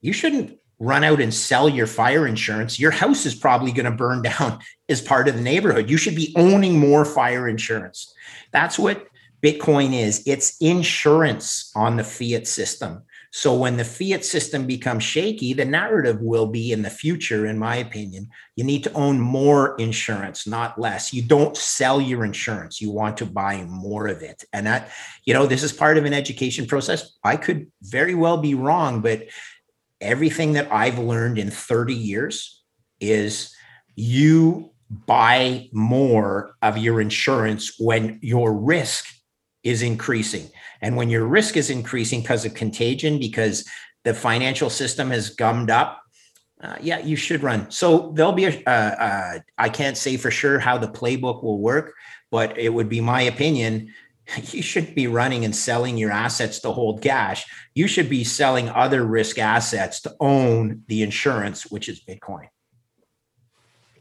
you 0.00 0.12
shouldn't 0.12 0.58
run 0.78 1.04
out 1.04 1.20
and 1.20 1.32
sell 1.32 1.68
your 1.68 1.86
fire 1.86 2.26
insurance. 2.26 2.78
Your 2.78 2.90
house 2.90 3.26
is 3.26 3.34
probably 3.34 3.72
going 3.72 3.86
to 3.86 3.90
burn 3.90 4.22
down 4.38 4.60
as 4.88 5.00
part 5.00 5.28
of 5.28 5.34
the 5.34 5.42
neighborhood. 5.42 5.90
You 5.90 5.96
should 5.96 6.16
be 6.16 6.32
owning 6.36 6.78
more 6.78 7.04
fire 7.04 7.48
insurance. 7.48 8.12
That's 8.52 8.78
what 8.78 9.06
Bitcoin 9.42 9.92
is. 9.92 10.22
It's 10.26 10.56
insurance 10.60 11.70
on 11.74 11.96
the 11.96 12.04
fiat 12.04 12.46
system. 12.46 13.02
So 13.30 13.54
when 13.54 13.76
the 13.76 13.84
fiat 13.84 14.24
system 14.24 14.66
becomes 14.66 15.04
shaky, 15.04 15.52
the 15.52 15.64
narrative 15.64 16.20
will 16.20 16.46
be 16.46 16.72
in 16.72 16.80
the 16.80 16.90
future, 16.90 17.46
in 17.46 17.58
my 17.58 17.76
opinion, 17.76 18.30
you 18.56 18.64
need 18.64 18.82
to 18.84 18.92
own 18.94 19.20
more 19.20 19.76
insurance, 19.76 20.46
not 20.46 20.80
less. 20.80 21.12
You 21.12 21.22
don't 21.22 21.56
sell 21.56 22.00
your 22.00 22.24
insurance. 22.24 22.80
You 22.80 22.90
want 22.90 23.18
to 23.18 23.26
buy 23.26 23.64
more 23.64 24.08
of 24.08 24.22
it. 24.22 24.44
And 24.54 24.66
that, 24.66 24.90
you 25.24 25.34
know, 25.34 25.46
this 25.46 25.62
is 25.62 25.72
part 25.74 25.98
of 25.98 26.06
an 26.06 26.14
education 26.14 26.66
process. 26.66 27.18
I 27.22 27.36
could 27.36 27.70
very 27.82 28.14
well 28.14 28.38
be 28.38 28.54
wrong, 28.54 29.02
but 29.02 29.24
everything 30.00 30.52
that 30.52 30.72
I've 30.72 30.98
learned 30.98 31.38
in 31.38 31.50
30 31.50 31.94
years 31.94 32.62
is 33.00 33.54
you 33.96 34.70
buy 34.90 35.68
more 35.72 36.52
of 36.62 36.78
your 36.78 37.00
insurance 37.00 37.78
when 37.78 38.18
your 38.22 38.52
risk 38.52 39.06
is 39.62 39.82
increasing. 39.82 40.48
And 40.80 40.96
when 40.96 41.10
your 41.10 41.26
risk 41.26 41.56
is 41.56 41.70
increasing 41.70 42.22
because 42.22 42.44
of 42.44 42.54
contagion, 42.54 43.18
because 43.18 43.68
the 44.04 44.14
financial 44.14 44.70
system 44.70 45.10
has 45.10 45.30
gummed 45.30 45.70
up, 45.70 46.00
uh, 46.62 46.76
yeah, 46.80 46.98
you 46.98 47.16
should 47.16 47.42
run. 47.42 47.70
So 47.70 48.12
there'll 48.16 48.32
be 48.32 48.46
a. 48.46 48.62
Uh, 48.66 48.70
uh, 48.70 49.38
I 49.58 49.68
can't 49.68 49.96
say 49.96 50.16
for 50.16 50.30
sure 50.30 50.58
how 50.58 50.76
the 50.76 50.88
playbook 50.88 51.44
will 51.44 51.60
work, 51.60 51.94
but 52.32 52.58
it 52.58 52.70
would 52.70 52.88
be 52.88 53.00
my 53.00 53.22
opinion. 53.22 53.92
You 54.52 54.62
shouldn't 54.62 54.94
be 54.94 55.06
running 55.06 55.44
and 55.44 55.54
selling 55.54 55.96
your 55.96 56.10
assets 56.10 56.60
to 56.60 56.70
hold 56.70 57.02
cash. 57.02 57.46
You 57.74 57.88
should 57.88 58.08
be 58.08 58.24
selling 58.24 58.68
other 58.68 59.04
risk 59.04 59.38
assets 59.38 60.00
to 60.02 60.14
own 60.20 60.82
the 60.86 61.02
insurance, 61.02 61.70
which 61.70 61.88
is 61.88 62.00
Bitcoin. 62.00 62.48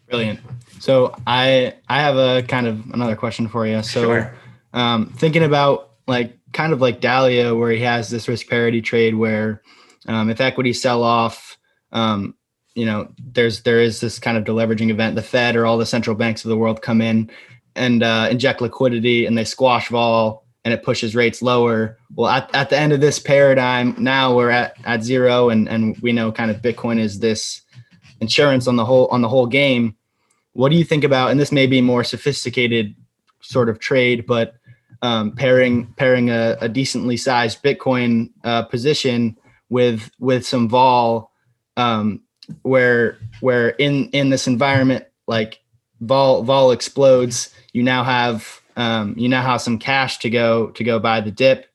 Brilliant. 0.10 0.40
So 0.80 1.16
I 1.26 1.76
I 1.90 2.02
have 2.02 2.16
a 2.16 2.44
kind 2.44 2.68
of 2.68 2.90
another 2.92 3.16
question 3.16 3.48
for 3.48 3.68
you. 3.68 3.84
So 3.84 4.04
sure. 4.04 4.36
um, 4.74 5.08
thinking 5.18 5.44
about 5.44 5.92
like 6.08 6.38
kind 6.54 6.72
of 6.72 6.80
like 6.80 7.02
Dalio, 7.02 7.60
where 7.60 7.72
he 7.72 7.82
has 7.82 8.10
this 8.10 8.28
risk 8.28 8.48
parity 8.48 8.82
trade 8.82 9.16
where 9.16 9.62
um, 10.08 10.30
if 10.30 10.40
equities 10.40 10.82
sell 10.82 11.04
off, 11.04 11.58
um, 11.92 12.36
you 12.74 12.86
know, 12.86 13.12
there's 13.18 13.64
there 13.64 13.82
is 13.82 14.00
this 14.00 14.18
kind 14.18 14.38
of 14.38 14.46
deleveraging 14.46 14.90
event. 14.90 15.16
The 15.16 15.22
Fed 15.22 15.58
or 15.58 15.66
all 15.66 15.78
the 15.78 15.86
central 15.86 16.16
banks 16.16 16.46
of 16.46 16.50
the 16.50 16.58
world 16.58 16.82
come 16.82 17.02
in 17.02 17.30
and 17.78 18.04
uh, 18.04 18.28
inject 18.30 18.62
liquidity, 18.62 19.26
and 19.26 19.38
they 19.38 19.46
squash 19.46 19.90
vol, 19.90 20.44
and 20.66 20.74
it 20.74 20.84
pushes 20.84 21.16
rates 21.16 21.42
lower. 21.42 21.98
Well, 22.16 22.30
at, 22.30 22.54
at 22.54 22.70
the 22.70 22.78
end 22.78 22.94
of 22.94 23.00
this 23.00 23.20
paradigm, 23.20 23.96
now 23.98 24.36
we're 24.36 24.50
at 24.50 24.76
at 24.86 25.04
zero, 25.04 25.50
and 25.50 25.70
and 25.70 25.98
we 26.00 26.12
know 26.12 26.32
kind 26.32 26.52
of 26.52 26.62
Bitcoin 26.62 27.00
is 27.00 27.20
this 27.20 27.62
insurance 28.20 28.68
on 28.68 28.76
the 28.76 28.86
whole 28.86 29.08
on 29.08 29.22
the 29.22 29.30
whole 29.30 29.48
game. 29.48 29.96
What 30.54 30.70
do 30.70 30.76
you 30.76 30.84
think 30.84 31.04
about? 31.04 31.32
And 31.32 31.40
this 31.40 31.52
may 31.52 31.68
be 31.68 31.82
more 31.82 32.04
sophisticated 32.04 32.96
sort 33.42 33.70
of 33.70 33.80
trade, 33.80 34.26
but 34.26 34.56
um, 35.02 35.32
pairing 35.34 35.88
pairing 35.98 36.30
a, 36.30 36.58
a, 36.60 36.70
decently 36.70 37.18
sized 37.18 37.62
Bitcoin 37.64 38.32
uh, 38.44 38.64
position 38.64 39.38
with 39.70 40.10
with 40.20 40.46
some 40.46 40.68
vol, 40.68 41.32
um, 41.76 42.22
where 42.64 43.20
where 43.42 43.70
in 43.70 44.10
in 44.10 44.30
this 44.30 44.48
environment 44.48 45.06
like 45.28 45.60
vol 46.02 46.44
vol 46.44 46.72
explodes, 46.72 47.54
you 47.78 47.84
now 47.84 48.04
have 48.04 48.60
um, 48.76 49.14
you 49.18 49.30
now 49.30 49.44
have 49.44 49.62
some 49.62 49.78
cash 49.78 50.18
to 50.20 50.32
go 50.32 50.72
to 50.72 50.84
go 50.84 50.98
buy 50.98 51.22
the 51.22 51.30
dip. 51.30 51.68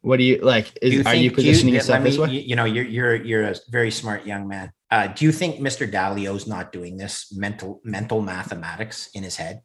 What 0.00 0.16
do 0.16 0.24
you 0.24 0.38
like? 0.38 0.66
Is, 0.80 0.90
do 0.90 0.96
you 0.96 1.02
think, 1.02 1.14
are 1.14 1.18
you 1.18 1.30
positioning 1.30 1.74
you, 1.74 1.80
yourself 1.80 2.02
me, 2.02 2.10
this 2.10 2.18
way? 2.18 2.30
You 2.30 2.56
know, 2.56 2.64
you're 2.64 2.84
you're 2.84 3.14
you're 3.14 3.44
a 3.44 3.54
very 3.70 3.90
smart 3.90 4.26
young 4.26 4.48
man. 4.48 4.72
Uh, 4.90 5.08
do 5.08 5.26
you 5.26 5.32
think 5.32 5.60
Mr. 5.60 5.90
Dalio's 5.90 6.46
not 6.46 6.72
doing 6.72 6.96
this 6.96 7.30
mental 7.36 7.82
mental 7.84 8.22
mathematics 8.22 9.10
in 9.14 9.22
his 9.22 9.36
head? 9.36 9.60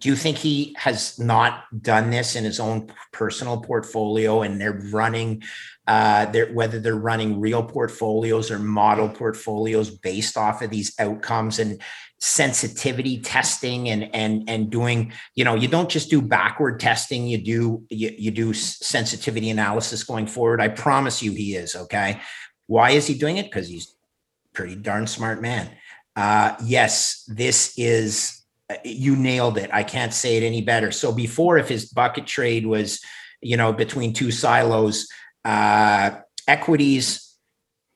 Do 0.00 0.08
you 0.08 0.16
think 0.16 0.36
he 0.36 0.76
has 0.78 1.18
not 1.18 1.64
done 1.82 2.10
this 2.10 2.36
in 2.36 2.44
his 2.44 2.60
own 2.60 2.92
personal 3.12 3.60
portfolio 3.60 4.42
and 4.42 4.60
they're 4.60 4.80
running 4.92 5.42
uh, 5.88 6.26
they're, 6.26 6.52
whether 6.52 6.78
they're 6.78 6.94
running 6.94 7.40
real 7.40 7.62
portfolios 7.62 8.50
or 8.50 8.58
model 8.58 9.08
portfolios 9.08 9.90
based 9.90 10.36
off 10.36 10.60
of 10.60 10.68
these 10.68 10.92
outcomes 10.98 11.58
and 11.58 11.80
sensitivity 12.20 13.20
testing 13.20 13.88
and 13.88 14.14
and 14.14 14.50
and 14.50 14.70
doing 14.70 15.12
you 15.34 15.44
know 15.44 15.54
you 15.54 15.68
don't 15.68 15.88
just 15.88 16.10
do 16.10 16.20
backward 16.20 16.80
testing 16.80 17.28
you 17.28 17.38
do 17.38 17.84
you, 17.88 18.12
you 18.18 18.30
do 18.30 18.52
sensitivity 18.52 19.48
analysis 19.50 20.04
going 20.04 20.26
forward. 20.26 20.60
I 20.60 20.68
promise 20.68 21.22
you 21.22 21.32
he 21.32 21.54
is 21.54 21.74
okay? 21.74 22.20
Why 22.66 22.90
is 22.90 23.06
he 23.06 23.14
doing 23.14 23.38
it? 23.38 23.44
Because 23.44 23.68
he's 23.68 23.94
pretty 24.52 24.74
darn 24.74 25.06
smart 25.06 25.40
man. 25.40 25.70
Uh 26.16 26.54
yes 26.64 27.24
this 27.28 27.72
is 27.78 28.37
you 28.84 29.16
nailed 29.16 29.58
it. 29.58 29.70
I 29.72 29.82
can't 29.82 30.12
say 30.12 30.36
it 30.36 30.42
any 30.42 30.60
better. 30.60 30.90
So 30.90 31.12
before, 31.12 31.58
if 31.58 31.68
his 31.68 31.86
bucket 31.86 32.26
trade 32.26 32.66
was, 32.66 33.00
you 33.40 33.56
know, 33.56 33.72
between 33.72 34.12
two 34.12 34.30
silos, 34.30 35.08
uh, 35.44 36.10
equities 36.46 37.34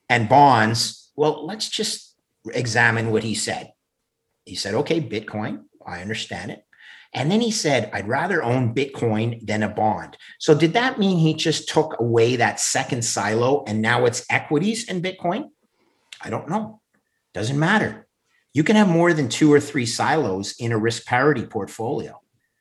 and 0.09 0.29
bonds, 0.29 1.11
well, 1.17 1.47
let's 1.47 1.69
just 1.69 2.15
examine 2.53 3.11
what 3.11 3.23
he 3.23 3.35
said. 3.35 3.73
He 4.45 4.55
said, 4.55 4.75
okay, 4.75 5.01
Bitcoin, 5.01 5.65
I 5.87 6.01
understand 6.01 6.51
it. 6.51 6.65
And 7.15 7.31
then 7.31 7.43
he 7.43 7.51
said, 7.51 7.91
I'd 7.93 8.09
rather 8.09 8.43
own 8.43 8.75
Bitcoin 8.75 9.47
than 9.47 9.63
a 9.63 9.69
bond. 9.69 10.17
So 10.39 10.55
did 10.55 10.73
that 10.73 10.99
mean 10.99 11.19
he 11.19 11.35
just 11.35 11.69
took 11.69 12.01
away 12.01 12.37
that 12.37 12.59
second 12.59 13.05
silo 13.05 13.65
and 13.67 13.83
now 13.83 14.07
it's 14.07 14.25
equities 14.31 14.89
and 14.89 15.05
Bitcoin? 15.05 15.51
I 16.23 16.31
don't 16.31 16.49
know. 16.49 16.81
Doesn't 17.35 17.59
matter. 17.59 18.07
You 18.55 18.65
can 18.65 18.77
have 18.77 18.89
more 18.89 19.13
than 19.13 19.29
two 19.29 19.53
or 19.53 19.61
three 19.61 19.87
silos 19.87 20.55
in 20.59 20.73
a 20.73 20.79
risk 20.79 21.07
parity 21.07 21.47
portfolio. 21.47 22.21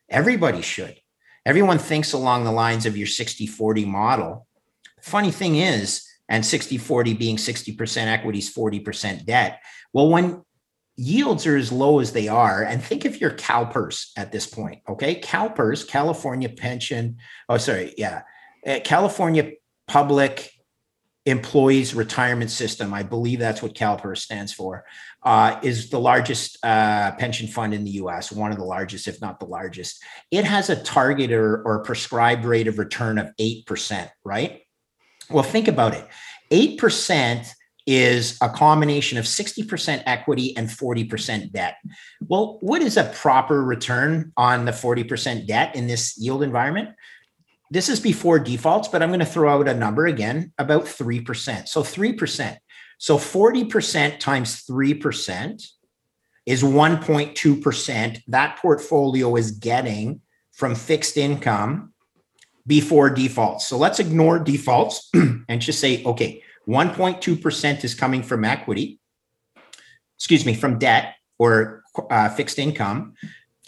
Everybody 0.09 0.61
should. 0.61 0.97
Everyone 1.45 1.79
thinks 1.79 2.13
along 2.13 2.43
the 2.43 2.51
lines 2.51 2.85
of 2.85 2.97
your 2.97 3.07
60 3.07 3.47
40 3.47 3.85
model. 3.85 4.47
Funny 5.01 5.31
thing 5.31 5.55
is, 5.55 6.07
and 6.29 6.45
60 6.45 6.77
40 6.77 7.13
being 7.15 7.37
60% 7.37 8.07
equities, 8.07 8.53
40% 8.53 9.25
debt. 9.25 9.59
Well, 9.91 10.09
when 10.09 10.43
yields 10.95 11.45
are 11.47 11.57
as 11.57 11.71
low 11.71 11.99
as 11.99 12.13
they 12.13 12.27
are, 12.27 12.63
and 12.63 12.81
think 12.81 13.05
of 13.05 13.19
your 13.19 13.31
CalPERS 13.31 14.11
at 14.15 14.31
this 14.31 14.45
point, 14.47 14.81
okay? 14.87 15.19
CalPERS, 15.19 15.87
California 15.87 16.47
Pension, 16.47 17.17
oh, 17.49 17.57
sorry, 17.57 17.93
yeah, 17.97 18.21
uh, 18.65 18.79
California 18.83 19.51
Public 19.87 20.51
Employees 21.25 21.93
Retirement 21.93 22.49
System, 22.49 22.93
I 22.93 23.03
believe 23.03 23.39
that's 23.39 23.61
what 23.61 23.75
CalPERS 23.75 24.17
stands 24.17 24.51
for 24.51 24.85
uh, 25.23 25.59
is 25.61 25.89
the 25.89 25.99
largest 25.99 26.57
uh, 26.63 27.11
pension 27.11 27.47
fund 27.47 27.73
in 27.73 27.83
the 27.83 27.91
US, 27.91 28.31
one 28.31 28.51
of 28.51 28.57
the 28.57 28.63
largest, 28.63 29.07
if 29.07 29.21
not 29.21 29.39
the 29.39 29.45
largest. 29.45 30.03
It 30.31 30.45
has 30.45 30.69
a 30.69 30.81
target 30.81 31.31
or, 31.31 31.61
or 31.63 31.83
prescribed 31.83 32.45
rate 32.45 32.67
of 32.67 32.79
return 32.79 33.19
of 33.19 33.29
8%, 33.39 34.09
right? 34.25 34.61
Well, 35.29 35.43
think 35.43 35.67
about 35.67 35.93
it 35.93 36.07
8% 36.51 37.53
is 37.87 38.37
a 38.41 38.49
combination 38.49 39.17
of 39.17 39.25
60% 39.25 40.03
equity 40.05 40.55
and 40.55 40.67
40% 40.67 41.51
debt. 41.51 41.77
Well, 42.21 42.57
what 42.61 42.81
is 42.81 42.97
a 42.97 43.05
proper 43.15 43.63
return 43.63 44.31
on 44.37 44.65
the 44.65 44.71
40% 44.71 45.47
debt 45.47 45.75
in 45.75 45.87
this 45.87 46.17
yield 46.17 46.43
environment? 46.43 46.89
This 47.71 47.87
is 47.87 48.01
before 48.01 48.37
defaults, 48.37 48.89
but 48.89 49.01
I'm 49.01 49.09
going 49.09 49.21
to 49.21 49.25
throw 49.25 49.49
out 49.49 49.69
a 49.69 49.73
number 49.73 50.05
again 50.05 50.51
about 50.57 50.83
3%. 50.83 51.69
So 51.69 51.81
3%. 51.81 52.57
So 52.97 53.17
40% 53.17 54.19
times 54.19 54.65
3% 54.69 55.67
is 56.45 56.63
1.2% 56.63 58.21
that 58.27 58.57
portfolio 58.57 59.35
is 59.37 59.51
getting 59.51 60.19
from 60.51 60.75
fixed 60.75 61.15
income 61.15 61.93
before 62.67 63.09
defaults. 63.09 63.67
So 63.67 63.77
let's 63.77 63.99
ignore 63.99 64.37
defaults 64.37 65.09
and 65.13 65.61
just 65.61 65.79
say, 65.79 66.03
okay, 66.03 66.43
1.2% 66.67 67.83
is 67.85 67.95
coming 67.95 68.21
from 68.21 68.43
equity, 68.43 68.99
excuse 70.17 70.45
me, 70.45 70.53
from 70.53 70.77
debt 70.77 71.15
or 71.39 71.83
uh, 72.09 72.29
fixed 72.29 72.59
income. 72.59 73.13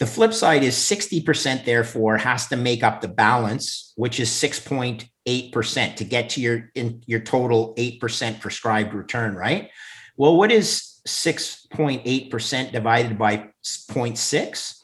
The 0.00 0.06
flip 0.06 0.32
side 0.32 0.64
is 0.64 0.74
60%, 0.74 1.64
therefore, 1.64 2.16
has 2.16 2.48
to 2.48 2.56
make 2.56 2.82
up 2.82 3.00
the 3.00 3.08
balance, 3.08 3.92
which 3.96 4.18
is 4.18 4.28
6.8% 4.30 5.96
to 5.96 6.04
get 6.04 6.30
to 6.30 6.40
your 6.40 6.70
in 6.74 7.02
your 7.06 7.20
total 7.20 7.74
8% 7.76 8.40
prescribed 8.40 8.92
return, 8.92 9.36
right? 9.36 9.70
Well, 10.16 10.36
what 10.36 10.50
is 10.50 11.00
6.8% 11.06 12.72
divided 12.72 13.18
by 13.18 13.50
0.6? 13.64 14.74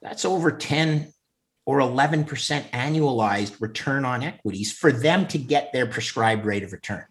That's 0.00 0.24
over 0.24 0.52
10 0.52 1.12
or 1.64 1.78
11% 1.78 2.26
annualized 2.70 3.60
return 3.60 4.04
on 4.04 4.22
equities 4.22 4.72
for 4.72 4.90
them 4.90 5.26
to 5.28 5.38
get 5.38 5.72
their 5.72 5.86
prescribed 5.86 6.44
rate 6.44 6.64
of 6.64 6.72
return. 6.72 7.04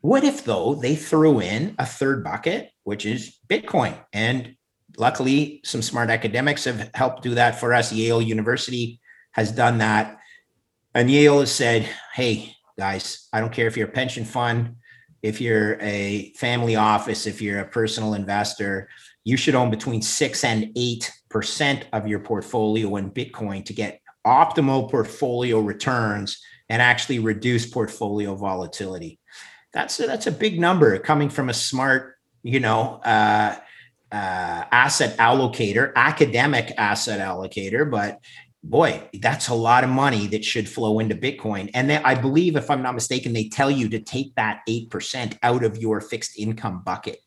What 0.00 0.24
if, 0.24 0.44
though, 0.44 0.74
they 0.74 0.94
threw 0.94 1.40
in 1.40 1.74
a 1.78 1.86
third 1.86 2.22
bucket, 2.22 2.70
which 2.84 3.06
is 3.06 3.38
Bitcoin? 3.48 3.96
And 4.12 4.56
luckily, 4.98 5.60
some 5.64 5.82
smart 5.82 6.10
academics 6.10 6.64
have 6.64 6.90
helped 6.94 7.22
do 7.22 7.34
that 7.34 7.58
for 7.58 7.72
us. 7.72 7.92
Yale 7.92 8.22
University 8.22 9.00
has 9.32 9.52
done 9.52 9.78
that. 9.78 10.18
And 10.94 11.10
Yale 11.10 11.40
has 11.40 11.52
said, 11.52 11.88
hey, 12.14 12.54
guys, 12.78 13.28
I 13.32 13.40
don't 13.40 13.52
care 13.52 13.66
if 13.66 13.76
you're 13.76 13.88
a 13.88 13.92
pension 13.92 14.24
fund, 14.24 14.76
if 15.22 15.40
you're 15.40 15.78
a 15.80 16.32
family 16.36 16.76
office, 16.76 17.26
if 17.26 17.42
you're 17.42 17.60
a 17.60 17.68
personal 17.68 18.14
investor, 18.14 18.88
you 19.24 19.36
should 19.36 19.54
own 19.54 19.70
between 19.70 20.02
six 20.02 20.44
and 20.44 20.70
eight 20.76 21.12
percent 21.28 21.86
of 21.92 22.06
your 22.06 22.20
portfolio 22.20 22.96
in 22.96 23.10
Bitcoin 23.10 23.64
to 23.64 23.72
get 23.72 24.00
optimal 24.26 24.90
portfolio 24.90 25.60
returns 25.60 26.40
and 26.68 26.80
actually 26.80 27.18
reduce 27.18 27.66
portfolio 27.66 28.34
volatility. 28.34 29.18
That's 29.72 30.00
a, 30.00 30.06
that's 30.06 30.26
a 30.26 30.32
big 30.32 30.58
number 30.58 30.98
coming 30.98 31.28
from 31.28 31.48
a 31.48 31.54
smart, 31.54 32.16
you 32.42 32.60
know, 32.60 33.00
uh, 33.04 33.56
uh, 34.12 34.64
asset 34.70 35.16
allocator, 35.18 35.92
academic 35.96 36.72
asset 36.78 37.20
allocator, 37.20 37.90
but 37.90 38.20
boy, 38.62 39.08
that's 39.20 39.48
a 39.48 39.54
lot 39.54 39.84
of 39.84 39.90
money 39.90 40.26
that 40.28 40.44
should 40.44 40.68
flow 40.68 40.98
into 40.98 41.14
Bitcoin. 41.14 41.70
And 41.74 41.88
they, 41.88 41.96
I 41.98 42.14
believe, 42.14 42.56
if 42.56 42.70
I'm 42.70 42.82
not 42.82 42.94
mistaken, 42.94 43.32
they 43.32 43.48
tell 43.48 43.70
you 43.70 43.88
to 43.90 44.00
take 44.00 44.34
that 44.34 44.60
8% 44.68 45.38
out 45.42 45.64
of 45.64 45.78
your 45.78 46.00
fixed 46.00 46.38
income 46.38 46.82
bucket. 46.84 47.18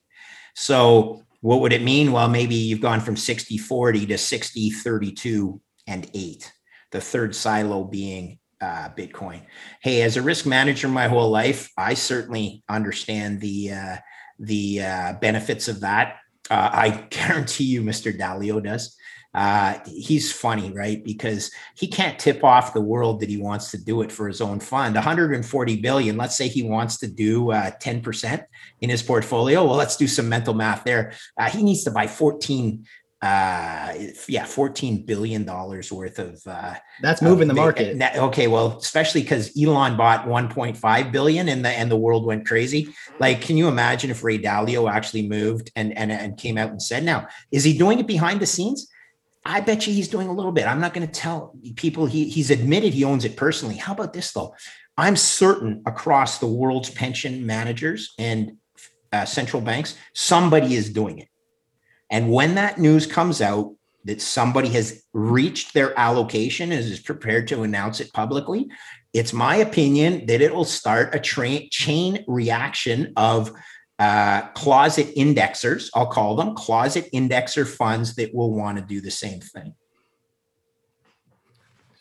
So 0.56 1.24
what 1.42 1.62
would 1.62 1.74
it 1.74 1.84
mean? 1.84 2.12
Well, 2.12 2.28
maybe 2.28 2.56
you've 2.56 2.82
gone 2.82 3.00
from 3.00 3.16
60 3.16 3.58
40 3.58 4.06
to 4.08 4.18
60 4.18 4.70
32 4.72 5.62
and 5.88 6.10
8, 6.14 6.54
the 6.92 7.02
third 7.02 7.36
silo 7.36 7.84
being 7.84 8.40
uh, 8.62 8.90
Bitcoin. 8.90 9.42
Hey, 9.82 10.02
as 10.02 10.18
a 10.18 10.22
risk 10.22 10.46
manager 10.46 10.88
my 10.88 11.08
whole 11.08 11.30
life, 11.30 11.72
I 11.78 11.94
certainly 11.94 12.64
understand 12.68 13.40
the 13.40 13.72
uh, 13.72 13.98
the 14.38 14.82
uh, 14.82 15.14
benefits 15.14 15.68
of 15.68 15.82
that. 15.82 16.18
Uh, 16.50 16.70
I 16.72 16.90
guarantee 17.10 17.66
you, 17.66 17.82
Mr. 17.82 18.18
Dalio 18.18 18.64
does 18.64 18.96
uh, 19.36 19.78
he's 19.86 20.32
funny, 20.32 20.72
right? 20.72 21.04
Because 21.04 21.52
he 21.76 21.88
can't 21.88 22.18
tip 22.18 22.44
off 22.44 22.74
the 22.74 22.82
world 22.82 23.20
that 23.20 23.30
he 23.30 23.38
wants 23.38 23.70
to 23.72 23.78
do 23.78 24.02
it 24.02 24.12
for 24.12 24.28
his 24.28 24.42
own 24.42 24.60
fund. 24.60 24.96
140 24.96 25.76
billion. 25.82 26.18
Let's 26.18 26.36
say 26.36 26.48
he 26.48 26.64
wants 26.64 26.98
to 27.00 27.08
do 27.08 27.52
uh, 27.52 27.72
10% 27.80 28.44
in 28.82 28.90
his 28.90 29.04
portfolio. 29.04 29.64
Well, 29.64 29.76
let's 29.76 29.98
do 29.98 30.08
some 30.08 30.30
mental 30.30 30.56
math 30.56 30.84
there. 30.84 31.14
Uh, 31.38 31.50
he 31.50 31.62
needs 31.62 31.84
to 31.84 31.92
buy 31.92 32.08
14 32.08 32.86
uh 33.22 33.94
yeah 34.30 34.46
14 34.46 35.06
billion 35.06 35.44
dollars 35.44 35.92
worth 35.92 36.20
of 36.20 36.42
uh 36.48 36.76
that's 37.02 37.22
moving 37.22 37.50
the 37.50 37.54
market 37.54 38.00
that, 38.00 38.16
okay 38.16 38.48
well 38.48 38.78
especially 38.78 39.22
because 39.22 39.52
elon 39.62 39.98
bought 39.98 40.26
1.5 40.26 41.12
billion 41.12 41.50
and 41.50 41.66
the 41.66 41.70
and 41.70 41.92
the 41.92 41.98
world 41.98 42.26
went 42.26 42.46
crazy 42.46 42.88
like 43.20 43.42
can 43.42 43.58
you 43.58 43.68
imagine 43.68 44.10
if 44.10 44.24
ray 44.24 44.38
dalio 44.38 44.90
actually 44.90 45.28
moved 45.28 45.70
and 45.76 45.98
and, 45.98 46.14
and 46.14 46.38
came 46.38 46.58
out 46.58 46.70
and 46.70 46.82
said 46.82 47.04
now 47.04 47.28
is 47.52 47.66
he 47.66 47.78
doing 47.78 48.00
it 48.00 48.08
behind 48.08 48.40
the 48.40 48.46
scenes 48.46 48.90
I 49.46 49.62
bet 49.62 49.88
you 49.88 49.94
he's 49.94 50.10
doing 50.10 50.28
a 50.28 50.34
little 50.34 50.52
bit. 50.52 50.68
I'm 50.68 50.82
not 50.82 50.94
going 50.94 51.08
to 51.08 51.12
tell 51.12 51.56
people 51.78 52.06
he, 52.06 52.30
he's 52.30 52.52
admitted 52.52 52.94
he 52.94 53.06
owns 53.06 53.24
it 53.24 53.38
personally. 53.38 53.78
How 53.78 53.94
about 53.94 54.12
this 54.12 54.32
though? 54.34 54.54
I'm 54.98 55.16
certain 55.16 55.82
across 55.86 56.40
the 56.40 56.46
world's 56.46 56.90
pension 56.90 57.46
managers 57.46 58.14
and 58.20 58.58
uh, 59.12 59.26
central 59.26 59.62
banks, 59.62 59.96
somebody 60.14 60.76
is 60.76 60.90
doing 60.90 61.20
it. 61.20 61.30
And 62.10 62.32
when 62.32 62.56
that 62.56 62.80
news 62.80 63.06
comes 63.06 63.42
out 63.42 63.76
that 64.06 64.22
somebody 64.22 64.70
has 64.70 65.04
reached 65.14 65.74
their 65.74 65.98
allocation 66.00 66.72
and 66.72 66.84
is 66.84 67.00
prepared 67.00 67.48
to 67.50 67.64
announce 67.64 68.00
it 68.00 68.12
publicly, 68.14 68.70
it's 69.14 69.34
my 69.34 69.58
opinion 69.58 70.26
that 70.28 70.42
it 70.42 70.54
will 70.54 70.66
start 70.66 71.14
a 71.14 71.20
tra- 71.20 71.68
chain 71.70 72.24
reaction 72.28 73.14
of 73.18 73.52
uh, 74.00 74.48
closet 74.54 75.14
indexers, 75.18 75.90
I'll 75.94 76.08
call 76.08 76.38
them 76.38 76.56
closet 76.56 77.10
indexer 77.14 77.68
funds 77.68 78.16
that 78.16 78.34
will 78.34 78.54
want 78.54 78.78
to 78.78 78.84
do 78.84 79.02
the 79.02 79.12
same 79.12 79.42
thing. 79.42 79.76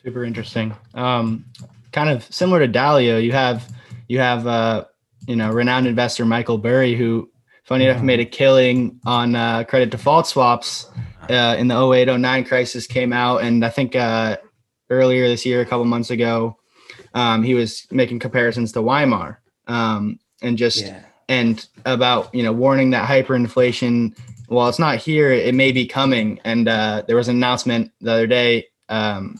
Super 0.04 0.24
interesting. 0.24 0.76
Um, 0.94 1.44
kind 1.90 2.09
of 2.09 2.22
similar 2.32 2.64
to 2.64 2.72
Dalio, 2.72 3.22
you 3.22 3.32
have 3.32 3.68
you 4.06 4.20
have 4.20 4.46
uh, 4.46 4.84
you 5.26 5.34
know 5.34 5.50
renowned 5.50 5.88
investor 5.88 6.24
Michael 6.24 6.56
Burry, 6.56 6.94
who 6.94 7.28
funny 7.69 7.85
enough 7.85 8.03
made 8.03 8.19
a 8.19 8.25
killing 8.25 8.99
on 9.07 9.37
uh, 9.37 9.62
credit 9.64 9.91
default 9.91 10.27
swaps 10.27 10.87
uh, 11.29 11.55
in 11.59 11.69
the 11.69 11.75
0809 11.75 12.45
crisis 12.45 12.87
came 12.87 13.12
out, 13.12 13.43
and 13.43 13.64
I 13.64 13.69
think 13.69 13.95
uh, 13.95 14.39
earlier 14.91 15.29
this 15.29 15.45
year, 15.45 15.61
a 15.61 15.66
couple 15.66 15.85
months 15.85 16.11
ago, 16.11 16.57
um, 17.14 17.43
he 17.43 17.55
was 17.55 17.87
making 17.91 18.19
comparisons 18.19 18.73
to 18.73 18.83
Weimar 18.83 19.41
um, 19.66 20.19
and 20.43 20.59
just. 20.59 20.81
Yeah 20.81 21.03
and 21.29 21.69
about 21.85 22.35
you 22.35 22.43
know 22.43 22.53
warning 22.53 22.91
that 22.91 23.09
hyperinflation 23.09 24.16
while 24.49 24.69
it's 24.69 24.79
not 24.79 24.97
here 24.97 25.31
it 25.31 25.55
may 25.55 25.73
be 25.73 25.87
coming 25.87 26.41
and 26.45 26.69
uh, 26.69 27.03
there 27.07 27.16
was 27.16 27.29
an 27.29 27.37
announcement 27.37 27.93
the 28.01 28.11
other 28.11 28.27
day 28.27 28.66
um, 28.89 29.39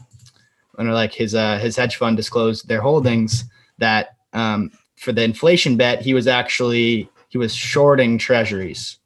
when 0.75 0.89
like 0.91 1.13
his 1.13 1.35
uh, 1.35 1.59
his 1.59 1.77
hedge 1.77 1.97
fund 1.97 2.17
disclosed 2.17 2.69
their 2.69 2.81
holdings 2.81 3.45
that 3.79 4.17
um, 4.35 4.71
for 4.97 5.13
the 5.13 5.23
inflation 5.23 5.77
bet 5.77 6.03
he 6.03 6.15
was 6.15 6.27
actually 6.27 7.11
he 7.29 7.39
was 7.39 7.55
shorting 7.55 8.19
treasuries 8.19 8.99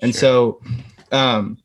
and 0.00 0.12
sure. 0.12 0.20
so 0.20 0.60
um, 1.12 1.58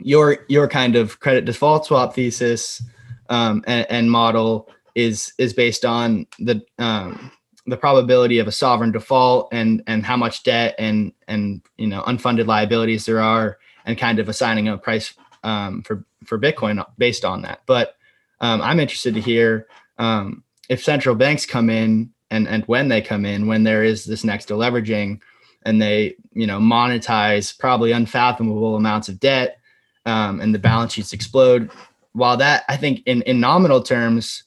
your 0.00 0.38
your 0.48 0.68
kind 0.68 0.96
of 0.96 1.20
credit 1.20 1.44
default 1.44 1.86
swap 1.86 2.14
thesis 2.14 2.82
um, 3.28 3.62
and, 3.66 3.86
and, 3.90 4.10
model 4.10 4.68
is 4.94 5.32
is 5.38 5.52
based 5.52 5.84
on 5.84 6.26
the 6.38 6.62
um, 6.78 7.30
the 7.66 7.76
probability 7.76 8.38
of 8.38 8.48
a 8.48 8.52
sovereign 8.52 8.92
default 8.92 9.48
and 9.52 9.82
and 9.86 10.04
how 10.04 10.16
much 10.16 10.42
debt 10.42 10.74
and 10.78 11.12
and 11.28 11.62
you 11.76 11.86
know 11.86 12.02
unfunded 12.02 12.46
liabilities 12.46 13.06
there 13.06 13.20
are 13.20 13.58
and 13.84 13.98
kind 13.98 14.18
of 14.18 14.28
assigning 14.28 14.68
a 14.68 14.78
price 14.78 15.14
um, 15.44 15.82
for 15.82 16.04
for 16.24 16.38
Bitcoin 16.38 16.84
based 16.98 17.24
on 17.24 17.42
that. 17.42 17.60
But 17.66 17.96
um, 18.40 18.60
I'm 18.62 18.80
interested 18.80 19.14
to 19.14 19.20
hear 19.20 19.66
um, 19.98 20.42
if 20.68 20.82
central 20.82 21.14
banks 21.14 21.46
come 21.46 21.70
in 21.70 22.10
and 22.30 22.48
and 22.48 22.64
when 22.64 22.88
they 22.88 23.02
come 23.02 23.24
in 23.24 23.46
when 23.46 23.64
there 23.64 23.84
is 23.84 24.04
this 24.04 24.24
next 24.24 24.48
deleveraging 24.48 25.20
and 25.64 25.80
they 25.80 26.14
you 26.32 26.46
know 26.46 26.58
monetize 26.58 27.56
probably 27.58 27.92
unfathomable 27.92 28.76
amounts 28.76 29.08
of 29.08 29.20
debt 29.20 29.58
um, 30.06 30.40
and 30.40 30.54
the 30.54 30.58
balance 30.58 30.94
sheets 30.94 31.12
explode. 31.12 31.70
While 32.12 32.36
that 32.38 32.64
I 32.68 32.76
think 32.76 33.02
in 33.06 33.22
in 33.22 33.40
nominal 33.40 33.82
terms, 33.82 34.44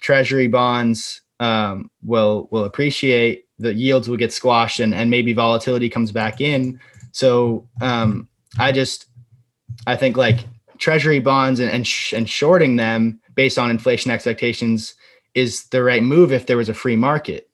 treasury 0.00 0.48
bonds 0.48 1.22
um, 1.40 1.90
will 2.02 2.48
will 2.50 2.64
appreciate. 2.64 3.44
The 3.58 3.72
yields 3.72 4.08
will 4.08 4.18
get 4.18 4.32
squashed, 4.32 4.80
and 4.80 4.94
and 4.94 5.10
maybe 5.10 5.32
volatility 5.32 5.88
comes 5.88 6.12
back 6.12 6.40
in. 6.40 6.78
So 7.12 7.66
um, 7.80 8.28
I 8.58 8.72
just 8.72 9.06
I 9.86 9.96
think 9.96 10.16
like 10.16 10.40
treasury 10.78 11.20
bonds 11.20 11.60
and 11.60 11.70
and, 11.70 11.86
sh- 11.86 12.12
and 12.12 12.28
shorting 12.28 12.76
them 12.76 13.20
based 13.34 13.58
on 13.58 13.70
inflation 13.70 14.10
expectations 14.10 14.94
is 15.34 15.64
the 15.68 15.82
right 15.82 16.02
move 16.02 16.32
if 16.32 16.46
there 16.46 16.56
was 16.56 16.68
a 16.68 16.74
free 16.74 16.96
market. 16.96 17.48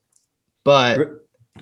But 0.64 0.98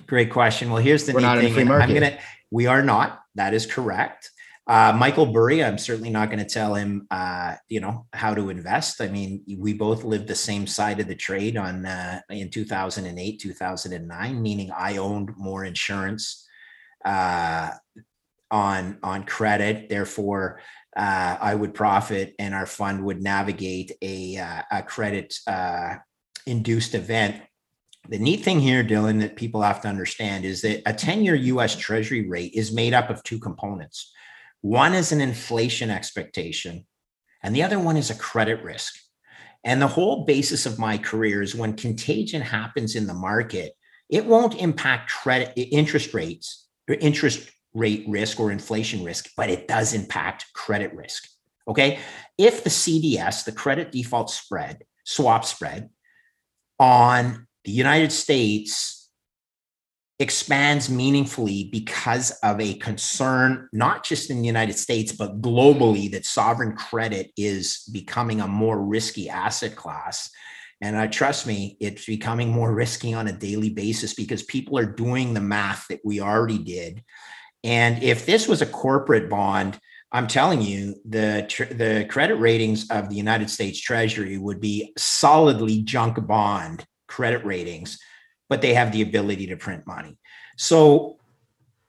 great 0.07 0.31
question. 0.31 0.71
Well, 0.71 0.81
here's 0.81 1.05
the 1.05 1.13
we're 1.13 1.21
not 1.21 1.39
thing. 1.39 1.71
I'm 1.71 1.93
gonna 1.93 2.17
we 2.51 2.67
are 2.67 2.83
not. 2.83 3.21
That 3.35 3.53
is 3.53 3.65
correct. 3.65 4.29
Uh, 4.67 4.93
Michael 4.95 5.25
Burry, 5.25 5.63
I'm 5.63 5.77
certainly 5.77 6.11
not 6.11 6.29
going 6.29 6.39
to 6.39 6.45
tell 6.45 6.75
him, 6.75 7.07
uh, 7.09 7.55
you 7.67 7.79
know, 7.79 8.05
how 8.13 8.33
to 8.33 8.49
invest. 8.49 9.01
I 9.01 9.07
mean, 9.07 9.43
we 9.57 9.73
both 9.73 10.03
lived 10.03 10.27
the 10.27 10.35
same 10.35 10.67
side 10.67 10.99
of 10.99 11.07
the 11.07 11.15
trade 11.15 11.57
on 11.57 11.85
uh, 11.85 12.21
in 12.29 12.49
2008, 12.49 13.39
2009, 13.41 14.41
meaning 14.41 14.71
I 14.71 14.97
owned 14.97 15.31
more 15.35 15.65
insurance 15.65 16.47
uh, 17.03 17.71
on 18.51 18.99
on 19.01 19.23
credit. 19.23 19.89
Therefore, 19.89 20.61
uh, 20.95 21.37
I 21.41 21.55
would 21.55 21.73
profit, 21.73 22.35
and 22.37 22.53
our 22.53 22.67
fund 22.67 23.03
would 23.03 23.21
navigate 23.21 23.93
a 24.01 24.37
uh, 24.37 24.61
a 24.71 24.83
credit 24.83 25.35
induced 26.45 26.95
event. 26.95 27.41
The 28.09 28.19
neat 28.19 28.43
thing 28.43 28.59
here, 28.59 28.83
Dylan, 28.83 29.19
that 29.21 29.35
people 29.35 29.61
have 29.61 29.81
to 29.81 29.87
understand 29.87 30.43
is 30.43 30.61
that 30.61 30.81
a 30.85 30.93
10 30.93 31.23
year 31.23 31.35
US 31.35 31.75
Treasury 31.75 32.27
rate 32.27 32.53
is 32.53 32.73
made 32.73 32.93
up 32.93 33.09
of 33.09 33.23
two 33.23 33.39
components 33.39 34.11
one 34.61 34.93
is 34.93 35.11
an 35.11 35.21
inflation 35.21 35.89
expectation, 35.89 36.85
and 37.43 37.55
the 37.55 37.63
other 37.63 37.79
one 37.79 37.97
is 37.97 38.11
a 38.11 38.15
credit 38.15 38.63
risk. 38.63 38.93
And 39.63 39.81
the 39.81 39.87
whole 39.87 40.25
basis 40.25 40.65
of 40.65 40.79
my 40.79 40.97
career 40.97 41.41
is 41.41 41.55
when 41.55 41.75
contagion 41.75 42.41
happens 42.41 42.95
in 42.95 43.07
the 43.07 43.13
market, 43.13 43.73
it 44.09 44.25
won't 44.25 44.59
impact 44.59 45.11
credit 45.11 45.53
interest 45.55 46.13
rates 46.13 46.67
or 46.87 46.95
interest 46.95 47.49
rate 47.73 48.05
risk 48.07 48.39
or 48.39 48.51
inflation 48.51 49.03
risk, 49.03 49.29
but 49.35 49.49
it 49.49 49.67
does 49.67 49.93
impact 49.93 50.45
credit 50.53 50.93
risk. 50.93 51.27
Okay. 51.67 51.99
If 52.37 52.63
the 52.63 52.69
CDS, 52.69 53.45
the 53.45 53.51
credit 53.51 53.91
default 53.91 54.29
spread, 54.29 54.83
swap 55.05 55.45
spread 55.45 55.89
on 56.79 57.47
the 57.63 57.71
United 57.71 58.11
States 58.11 59.09
expands 60.21 60.87
meaningfully 60.87 61.69
because 61.71 62.29
of 62.43 62.61
a 62.61 62.75
concern, 62.75 63.67
not 63.73 64.03
just 64.03 64.29
in 64.29 64.39
the 64.39 64.45
United 64.47 64.77
States, 64.77 65.11
but 65.11 65.41
globally, 65.41 66.11
that 66.11 66.25
sovereign 66.25 66.75
credit 66.75 67.31
is 67.35 67.89
becoming 67.91 68.39
a 68.39 68.47
more 68.47 68.79
risky 68.79 69.29
asset 69.29 69.75
class. 69.75 70.29
And 70.79 70.95
uh, 70.95 71.07
trust 71.07 71.47
me, 71.47 71.75
it's 71.79 72.05
becoming 72.05 72.49
more 72.49 72.73
risky 72.73 73.13
on 73.13 73.27
a 73.27 73.33
daily 73.33 73.71
basis 73.71 74.13
because 74.13 74.43
people 74.43 74.77
are 74.77 74.85
doing 74.85 75.33
the 75.33 75.41
math 75.41 75.87
that 75.89 76.01
we 76.03 76.21
already 76.21 76.59
did. 76.59 77.03
And 77.63 78.01
if 78.03 78.25
this 78.25 78.47
was 78.47 78.61
a 78.61 78.67
corporate 78.67 79.29
bond, 79.29 79.79
I'm 80.11 80.27
telling 80.27 80.61
you, 80.61 80.95
the 81.05 81.47
the 81.71 82.05
credit 82.09 82.35
ratings 82.35 82.89
of 82.89 83.09
the 83.09 83.15
United 83.15 83.49
States 83.49 83.79
Treasury 83.79 84.37
would 84.37 84.59
be 84.59 84.91
solidly 84.97 85.83
junk 85.83 86.27
bond 86.27 86.85
credit 87.11 87.43
ratings 87.45 87.99
but 88.51 88.61
they 88.61 88.73
have 88.73 88.91
the 88.91 89.01
ability 89.01 89.47
to 89.47 89.55
print 89.55 89.87
money. 89.87 90.17
So, 90.57 91.15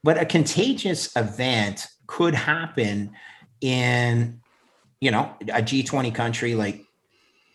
but 0.05 0.17
a 0.17 0.25
contagious 0.25 1.15
event 1.17 1.89
could 2.07 2.37
happen 2.37 3.17
in, 3.61 4.41
you 5.01 5.11
know, 5.11 5.35
a 5.41 5.61
G20 5.61 6.15
country 6.15 6.55
like 6.55 6.85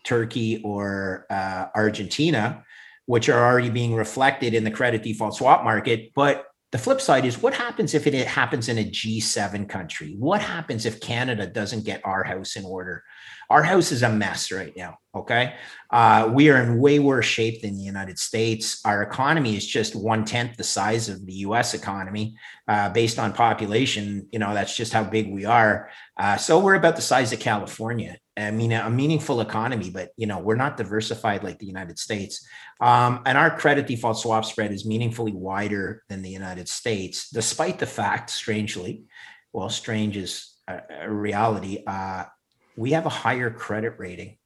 Turkey 0.04 0.62
or 0.62 1.26
uh, 1.30 1.68
Argentina, 1.74 2.66
which 3.06 3.30
are 3.30 3.46
already 3.46 3.70
being 3.70 3.96
reflected 3.96 4.54
in 4.54 4.66
the 4.66 4.72
credit 4.72 5.04
default 5.04 5.36
swap 5.38 5.64
market. 5.64 6.12
But 6.14 6.46
the 6.74 6.78
flip 6.78 7.00
side 7.00 7.24
is 7.24 7.42
what 7.42 7.54
happens 7.54 7.94
if 7.94 8.08
it 8.08 8.28
happens 8.28 8.68
in 8.68 8.78
a 8.78 8.84
G7 8.84 9.70
country? 9.70 10.18
What 10.20 10.42
happens 10.42 10.86
if 10.86 11.00
Canada 11.00 11.48
doesn't 11.48 11.86
get 11.86 12.02
our 12.04 12.26
house 12.26 12.58
in 12.58 12.66
order? 12.66 13.06
Our 13.50 13.64
house 13.64 13.92
is 13.92 14.04
a 14.04 14.10
mess 14.10 14.52
right 14.52 14.76
now. 14.76 14.98
Okay. 15.16 15.56
Uh, 15.90 16.30
we 16.32 16.50
are 16.50 16.62
in 16.62 16.80
way 16.80 17.00
worse 17.00 17.26
shape 17.26 17.62
than 17.62 17.78
the 17.78 17.84
United 17.84 18.20
States. 18.20 18.82
Our 18.86 19.02
economy 19.02 19.56
is 19.56 19.66
just 19.66 19.96
one 19.96 20.26
tenth 20.26 20.58
the 20.58 20.64
size 20.64 21.10
of 21.10 21.26
the 21.26 21.34
US 21.34 21.74
economy 21.74 22.36
uh, 22.68 22.90
based 22.90 23.18
on 23.18 23.34
population. 23.34 24.28
You 24.32 24.40
know, 24.40 24.54
that's 24.54 24.76
just 24.76 24.94
how 24.94 25.04
big 25.04 25.32
we 25.32 25.46
are. 25.46 25.90
Uh, 26.18 26.38
so 26.38 26.60
we're 26.60 26.76
about 26.76 26.98
the 26.98 27.02
size 27.02 27.32
of 27.34 27.40
California. 27.40 28.18
I 28.36 28.52
mean, 28.52 28.72
a 28.72 28.90
meaningful 28.90 29.42
economy, 29.42 29.90
but 29.90 30.10
you 30.18 30.28
know, 30.28 30.40
we're 30.40 30.56
not 30.56 30.78
diversified 30.78 31.44
like 31.44 31.58
the 31.58 31.66
United 31.66 31.98
States. 31.98 32.46
Um, 32.80 33.22
and 33.26 33.38
our 33.38 33.58
credit 33.58 33.88
default 33.88 34.20
swap 34.20 34.46
spread 34.46 34.72
is 34.72 34.86
meaningfully 34.86 35.32
wider 35.32 36.04
than 36.10 36.22
the 36.22 36.30
United 36.30 36.70
States, 36.70 37.32
despite 37.32 37.80
the 37.80 37.88
fact, 37.88 38.30
strangely, 38.30 39.06
well, 39.54 39.70
strange 39.70 40.18
is 40.18 40.54
a, 40.68 40.82
a 41.02 41.12
reality. 41.12 41.84
Uh, 41.88 42.26
we 42.78 42.92
have 42.92 43.06
a 43.06 43.10
higher 43.10 43.50
credit 43.50 43.96
rating 43.98 44.38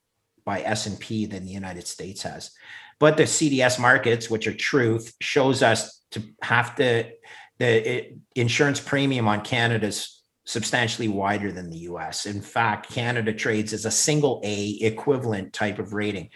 by 0.45 0.61
S&P 0.61 1.27
than 1.27 1.45
the 1.45 1.51
United 1.51 1.85
States 1.85 2.23
has. 2.23 2.51
But 2.99 3.17
the 3.17 3.23
CDS 3.23 3.79
markets, 3.79 4.29
which 4.29 4.47
are 4.47 4.53
truth, 4.53 5.13
shows 5.21 5.61
us 5.61 6.03
to 6.11 6.23
have 6.41 6.75
to 6.75 7.11
the 7.59 8.13
insurance 8.35 8.79
premium 8.79 9.27
on 9.27 9.41
Canada's 9.41 10.23
substantially 10.45 11.07
wider 11.07 11.51
than 11.51 11.69
the 11.69 11.79
US. 11.79 12.25
In 12.25 12.41
fact, 12.41 12.91
Canada 12.91 13.33
trades 13.33 13.73
as 13.73 13.85
a 13.85 13.91
single 13.91 14.41
A 14.43 14.69
equivalent 14.81 15.53
type 15.53 15.77
of 15.77 15.93
rating. 15.93 16.29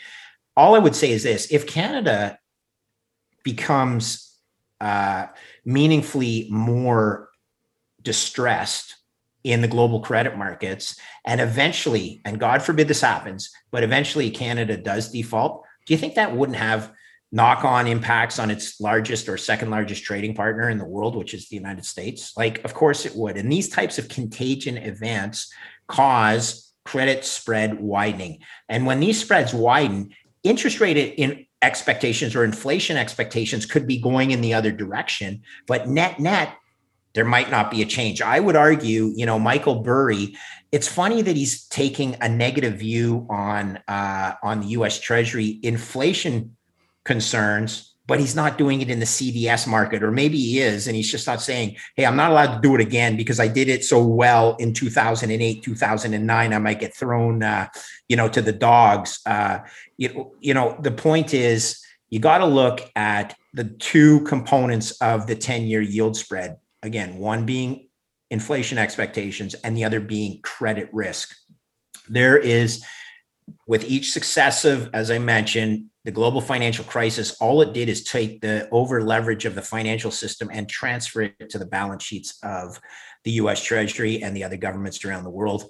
All 0.56 0.76
I 0.76 0.80
would 0.80 0.96
say 0.96 1.12
is 1.12 1.24
this 1.24 1.52
if 1.52 1.66
Canada 1.66 2.38
becomes 3.44 4.38
uh, 4.80 5.28
meaningfully 5.66 6.48
more 6.52 7.30
distressed 8.02 8.96
in 9.46 9.62
the 9.62 9.68
global 9.68 10.00
credit 10.00 10.36
markets. 10.36 11.00
And 11.24 11.40
eventually, 11.40 12.20
and 12.26 12.40
God 12.40 12.64
forbid 12.64 12.88
this 12.88 13.02
happens, 13.02 13.52
but 13.72 13.84
eventually 13.84 14.32
Canada 14.32 14.76
does 14.76 15.12
default. 15.12 15.64
Do 15.86 15.94
you 15.94 16.00
think 16.00 16.16
that 16.16 16.36
wouldn't 16.36 16.58
have 16.58 16.92
knock 17.32 17.64
on 17.64 17.86
impacts 17.86 18.40
on 18.40 18.50
its 18.50 18.82
largest 18.82 19.30
or 19.30 19.38
second 19.38 19.70
largest 19.70 20.04
trading 20.04 20.34
partner 20.34 20.68
in 20.70 20.80
the 20.80 20.86
world, 20.86 21.16
which 21.16 21.36
is 21.36 21.48
the 21.48 21.56
United 21.56 21.86
States? 21.86 22.34
Like, 22.36 22.64
of 22.66 22.74
course 22.74 23.06
it 23.06 23.16
would. 23.16 23.38
And 23.38 23.52
these 23.52 23.70
types 23.70 24.00
of 24.00 24.10
contagion 24.10 24.78
events 24.78 25.54
cause 25.88 26.74
credit 26.84 27.24
spread 27.24 27.80
widening. 27.80 28.40
And 28.68 28.88
when 28.88 29.00
these 29.00 29.22
spreads 29.22 29.54
widen, 29.54 30.16
interest 30.44 30.80
rate 30.80 30.98
in 30.98 31.46
expectations 31.62 32.36
or 32.36 32.44
inflation 32.44 32.98
expectations 32.98 33.68
could 33.68 33.86
be 33.86 34.02
going 34.02 34.32
in 34.32 34.42
the 34.42 34.56
other 34.56 34.72
direction. 34.72 35.44
But 35.68 35.88
net, 35.88 36.20
net, 36.20 36.56
there 37.16 37.26
might 37.26 37.50
not 37.50 37.72
be 37.72 37.82
a 37.82 37.86
change. 37.86 38.22
I 38.22 38.40
would 38.40 38.58
argue, 38.58 39.14
you 39.16 39.26
know, 39.26 39.40
Michael 39.40 39.82
Burry. 39.82 40.36
It's 40.72 40.88
funny 40.88 41.22
that 41.22 41.36
he's 41.36 41.66
taking 41.68 42.18
a 42.20 42.28
negative 42.28 42.76
view 42.76 43.26
on 43.30 43.80
uh, 43.88 44.34
on 44.44 44.60
the 44.60 44.68
U.S. 44.68 45.00
Treasury 45.00 45.60
inflation 45.64 46.58
concerns, 47.06 47.96
but 48.06 48.20
he's 48.20 48.36
not 48.36 48.58
doing 48.58 48.82
it 48.82 48.90
in 48.90 49.00
the 49.00 49.06
CDS 49.06 49.66
market, 49.66 50.04
or 50.04 50.12
maybe 50.12 50.38
he 50.38 50.60
is, 50.60 50.88
and 50.88 50.96
he's 50.96 51.10
just 51.10 51.26
not 51.26 51.42
saying, 51.42 51.78
"Hey, 51.96 52.06
I'm 52.06 52.18
not 52.18 52.32
allowed 52.32 52.56
to 52.56 52.62
do 52.62 52.76
it 52.76 52.82
again 52.82 53.16
because 53.16 53.40
I 53.40 53.48
did 53.48 53.70
it 53.70 53.86
so 53.86 54.06
well 54.06 54.58
in 54.58 54.74
2008, 54.74 55.64
2009. 55.64 56.54
I 56.54 56.60
might 56.60 56.82
get 56.82 56.94
thrown, 56.94 57.44
uh, 57.44 57.70
you 58.10 58.18
know, 58.18 58.28
to 58.28 58.42
the 58.42 58.54
dogs." 58.54 59.22
Uh, 59.26 59.60
you, 59.96 60.34
you 60.42 60.54
know, 60.54 60.78
the 60.82 60.92
point 60.92 61.34
is, 61.34 61.82
you 62.10 62.20
got 62.20 62.40
to 62.40 62.46
look 62.46 62.82
at 62.98 63.38
the 63.54 63.64
two 63.64 64.20
components 64.26 64.92
of 65.00 65.28
the 65.28 65.36
10-year 65.38 65.82
yield 65.82 66.18
spread 66.18 66.58
Again, 66.86 67.18
one 67.18 67.48
being 67.48 67.90
inflation 68.30 68.78
expectations 68.78 69.56
and 69.56 69.76
the 69.76 69.86
other 69.86 70.00
being 70.00 70.40
credit 70.44 70.88
risk. 70.94 71.36
There 72.08 72.38
is, 72.38 72.86
with 73.66 73.84
each 73.86 74.12
successive, 74.12 74.92
as 74.94 75.10
I 75.10 75.18
mentioned, 75.18 75.88
the 76.04 76.12
global 76.12 76.42
financial 76.42 76.86
crisis, 76.86 77.36
all 77.42 77.64
it 77.64 77.74
did 77.74 77.90
is 77.90 78.04
take 78.04 78.40
the 78.42 78.70
over 78.72 79.02
leverage 79.02 79.46
of 79.46 79.56
the 79.56 79.64
financial 79.64 80.12
system 80.12 80.52
and 80.54 80.70
transfer 80.70 81.24
it 81.24 81.50
to 81.50 81.58
the 81.58 81.66
balance 81.66 82.04
sheets 82.04 82.38
of 82.44 82.80
the 83.24 83.32
US 83.32 83.64
Treasury 83.64 84.22
and 84.22 84.38
the 84.38 84.44
other 84.44 84.58
governments 84.58 85.04
around 85.04 85.24
the 85.24 85.32
world. 85.32 85.66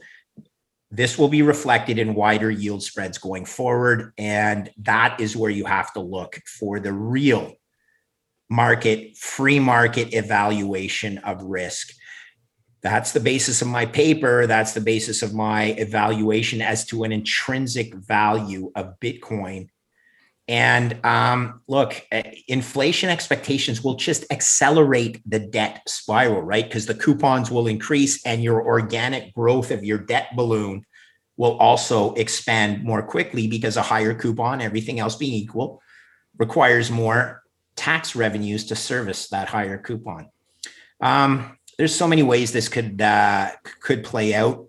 This 0.92 1.18
will 1.18 1.30
be 1.30 1.42
reflected 1.42 1.98
in 1.98 2.14
wider 2.14 2.52
yield 2.52 2.84
spreads 2.84 3.18
going 3.18 3.46
forward. 3.46 4.12
And 4.18 4.70
that 4.80 5.22
is 5.22 5.38
where 5.38 5.52
you 5.52 5.64
have 5.64 5.94
to 5.94 6.02
look 6.02 6.42
for 6.60 6.82
the 6.82 6.92
real 6.92 7.54
market, 8.50 9.18
free 9.18 9.60
market 9.60 10.14
evaluation 10.14 11.18
of 11.20 11.42
risk. 11.44 11.94
That's 12.82 13.14
the 13.14 13.20
basis 13.20 13.62
of 13.62 13.68
my 13.68 13.86
paper. 13.86 14.46
That's 14.46 14.74
the 14.74 14.82
basis 14.82 15.24
of 15.24 15.34
my 15.34 15.76
evaluation 15.78 16.62
as 16.62 16.86
to 16.88 17.04
an 17.04 17.12
intrinsic 17.12 17.96
value 17.96 18.72
of 18.76 19.00
Bitcoin. 19.00 19.70
And 20.48 21.04
um, 21.04 21.62
look, 21.68 22.06
eh, 22.12 22.36
inflation 22.48 23.10
expectations 23.10 23.84
will 23.84 23.96
just 23.96 24.32
accelerate 24.32 25.20
the 25.26 25.40
debt 25.40 25.82
spiral, 25.88 26.44
right? 26.44 26.64
Because 26.64 26.86
the 26.86 26.94
coupons 26.94 27.50
will 27.50 27.66
increase 27.66 28.24
and 28.26 28.44
your 28.44 28.64
organic 28.64 29.34
growth 29.34 29.72
of 29.72 29.84
your 29.84 29.98
debt 29.98 30.36
balloon 30.36 30.86
will 31.38 31.58
also 31.58 32.14
expand 32.14 32.84
more 32.84 33.02
quickly 33.02 33.48
because 33.48 33.78
a 33.78 33.82
higher 33.82 34.14
coupon, 34.14 34.62
everything 34.62 35.00
else 35.00 35.16
being 35.16 35.34
equal, 35.34 35.82
requires 36.38 36.92
more 36.92 37.42
tax 37.76 38.16
revenues 38.16 38.66
to 38.66 38.76
service 38.76 39.28
that 39.30 39.48
higher 39.48 39.78
coupon. 39.78 40.30
Um, 41.02 41.58
there's 41.78 41.96
so 41.96 42.08
many 42.08 42.24
ways 42.24 42.52
this 42.52 42.70
could 42.70 43.02
uh, 43.02 43.52
could 43.82 44.04
play 44.04 44.34
out. 44.34 44.68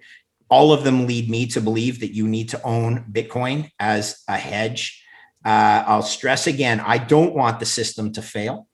All 0.49 0.73
of 0.73 0.85
them 0.85 1.07
lead 1.07 1.29
me 1.31 1.47
to 1.49 1.61
believe 1.61 2.01
that 2.01 2.15
you 2.15 2.29
need 2.29 2.51
to 2.51 2.63
own 2.63 3.05
Bitcoin 3.11 3.71
as 3.79 4.23
a 4.29 4.37
hedge. 4.37 5.03
Uh, 5.45 5.85
I'll 5.87 6.03
stress 6.03 6.47
again: 6.47 6.81
I 6.81 6.99
don't 6.99 7.35
want 7.35 7.61
the 7.61 7.67
system 7.67 8.13
to 8.13 8.23
fail. 8.23 8.67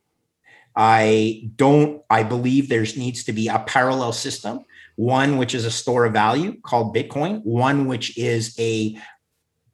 I 0.74 1.50
don't. 1.56 2.02
I 2.08 2.22
believe 2.22 2.68
there's 2.68 2.96
needs 2.96 3.24
to 3.24 3.32
be 3.32 3.48
a 3.48 3.58
parallel 3.60 4.12
system, 4.12 4.60
one 4.96 5.36
which 5.36 5.54
is 5.54 5.64
a 5.64 5.70
store 5.70 6.06
of 6.06 6.14
value 6.14 6.60
called 6.62 6.94
Bitcoin, 6.94 7.42
one 7.44 7.86
which 7.86 8.16
is 8.16 8.54
a 8.58 8.98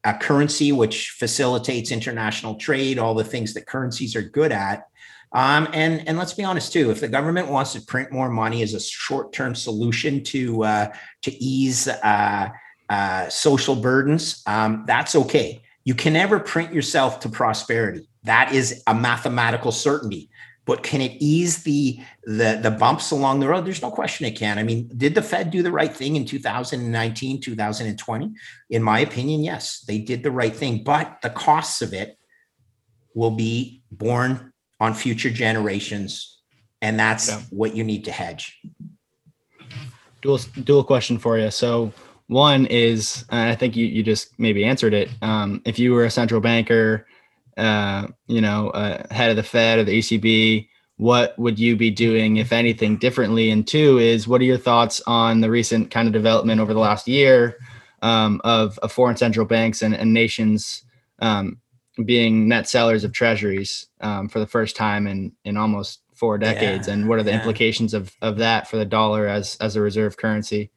a 0.04 0.14
currency 0.14 0.72
which 0.72 1.10
facilitates 1.10 1.90
international 1.90 2.54
trade, 2.54 2.98
all 2.98 3.14
the 3.14 3.24
things 3.24 3.54
that 3.54 3.66
currencies 3.66 4.14
are 4.16 4.22
good 4.22 4.52
at. 4.52 4.86
Um, 5.32 5.68
and 5.74 6.08
and 6.08 6.16
let's 6.16 6.32
be 6.32 6.44
honest 6.44 6.72
too, 6.72 6.90
if 6.90 7.00
the 7.00 7.08
government 7.08 7.48
wants 7.48 7.74
to 7.74 7.82
print 7.82 8.10
more 8.10 8.30
money 8.30 8.62
as 8.62 8.72
a 8.74 8.80
short-term 8.80 9.54
solution 9.54 10.24
to 10.24 10.64
uh, 10.64 10.92
to 11.22 11.32
ease 11.42 11.86
uh, 11.86 12.48
uh, 12.88 13.28
social 13.28 13.76
burdens, 13.76 14.42
um, 14.46 14.84
that's 14.86 15.14
okay. 15.14 15.60
You 15.84 15.94
can 15.94 16.14
never 16.14 16.38
print 16.38 16.72
yourself 16.72 17.20
to 17.20 17.28
prosperity. 17.28 18.08
That 18.24 18.52
is 18.52 18.82
a 18.86 18.94
mathematical 18.94 19.72
certainty. 19.72 20.30
But 20.68 20.82
can 20.82 21.00
it 21.00 21.16
ease 21.18 21.62
the 21.62 21.98
the 22.24 22.60
the 22.62 22.70
bumps 22.70 23.10
along 23.10 23.40
the 23.40 23.48
road? 23.48 23.64
There's 23.64 23.80
no 23.80 23.90
question 23.90 24.26
it 24.26 24.38
can. 24.38 24.58
I 24.58 24.62
mean 24.62 24.88
did 24.94 25.14
the 25.14 25.22
fed 25.22 25.50
do 25.50 25.62
the 25.62 25.72
right 25.72 25.92
thing 25.92 26.14
in 26.14 26.26
2019 26.26 27.40
2020 27.40 28.32
in 28.68 28.82
my 28.82 28.98
opinion 29.00 29.42
yes 29.42 29.80
they 29.88 29.98
did 29.98 30.22
the 30.22 30.30
right 30.30 30.54
thing 30.54 30.84
but 30.84 31.20
the 31.22 31.30
costs 31.30 31.80
of 31.80 31.94
it 31.94 32.18
will 33.14 33.30
be 33.30 33.82
borne 33.90 34.52
on 34.78 34.92
future 34.92 35.30
generations 35.30 36.38
and 36.82 37.00
that's 37.00 37.28
yeah. 37.28 37.40
what 37.50 37.74
you 37.74 37.82
need 37.82 38.04
to 38.04 38.12
hedge. 38.12 38.60
Dual 40.20 40.38
dual 40.62 40.84
question 40.84 41.18
for 41.18 41.38
you. 41.38 41.50
So 41.50 41.92
one 42.26 42.66
is 42.66 43.24
i 43.30 43.54
think 43.54 43.74
you, 43.74 43.86
you 43.86 44.02
just 44.02 44.38
maybe 44.38 44.62
answered 44.62 44.92
it 44.92 45.08
um, 45.22 45.62
if 45.64 45.78
you 45.78 45.94
were 45.94 46.04
a 46.04 46.10
central 46.10 46.42
banker 46.42 47.06
uh, 47.58 48.06
you 48.26 48.40
know, 48.40 48.70
uh, 48.70 49.02
head 49.12 49.30
of 49.30 49.36
the 49.36 49.42
Fed 49.42 49.80
or 49.80 49.84
the 49.84 49.98
ECB, 49.98 50.68
what 50.96 51.38
would 51.38 51.58
you 51.58 51.76
be 51.76 51.90
doing, 51.90 52.36
if 52.36 52.52
anything, 52.52 52.96
differently? 52.96 53.50
And 53.50 53.66
two 53.66 53.98
is, 53.98 54.26
what 54.26 54.40
are 54.40 54.44
your 54.44 54.58
thoughts 54.58 55.00
on 55.06 55.40
the 55.40 55.50
recent 55.50 55.90
kind 55.90 56.08
of 56.08 56.12
development 56.12 56.60
over 56.60 56.72
the 56.72 56.80
last 56.80 57.06
year 57.06 57.58
um, 58.02 58.40
of, 58.44 58.78
of, 58.78 58.92
foreign 58.92 59.16
central 59.16 59.44
banks 59.44 59.82
and, 59.82 59.94
and 59.94 60.14
nations 60.14 60.84
um, 61.18 61.60
being 62.04 62.48
net 62.48 62.68
sellers 62.68 63.04
of 63.04 63.12
treasuries 63.12 63.86
um, 64.00 64.28
for 64.28 64.38
the 64.38 64.46
first 64.46 64.76
time 64.76 65.06
in 65.06 65.32
in 65.44 65.56
almost 65.56 66.00
four 66.14 66.38
decades? 66.38 66.86
Yeah, 66.86 66.94
and 66.94 67.08
what 67.08 67.18
are 67.18 67.24
the 67.24 67.30
yeah. 67.30 67.38
implications 67.38 67.94
of 67.94 68.14
of 68.22 68.38
that 68.38 68.68
for 68.68 68.76
the 68.76 68.84
dollar 68.84 69.26
as 69.26 69.56
as 69.60 69.74
a 69.74 69.80
reserve 69.80 70.16
currency? 70.16 70.70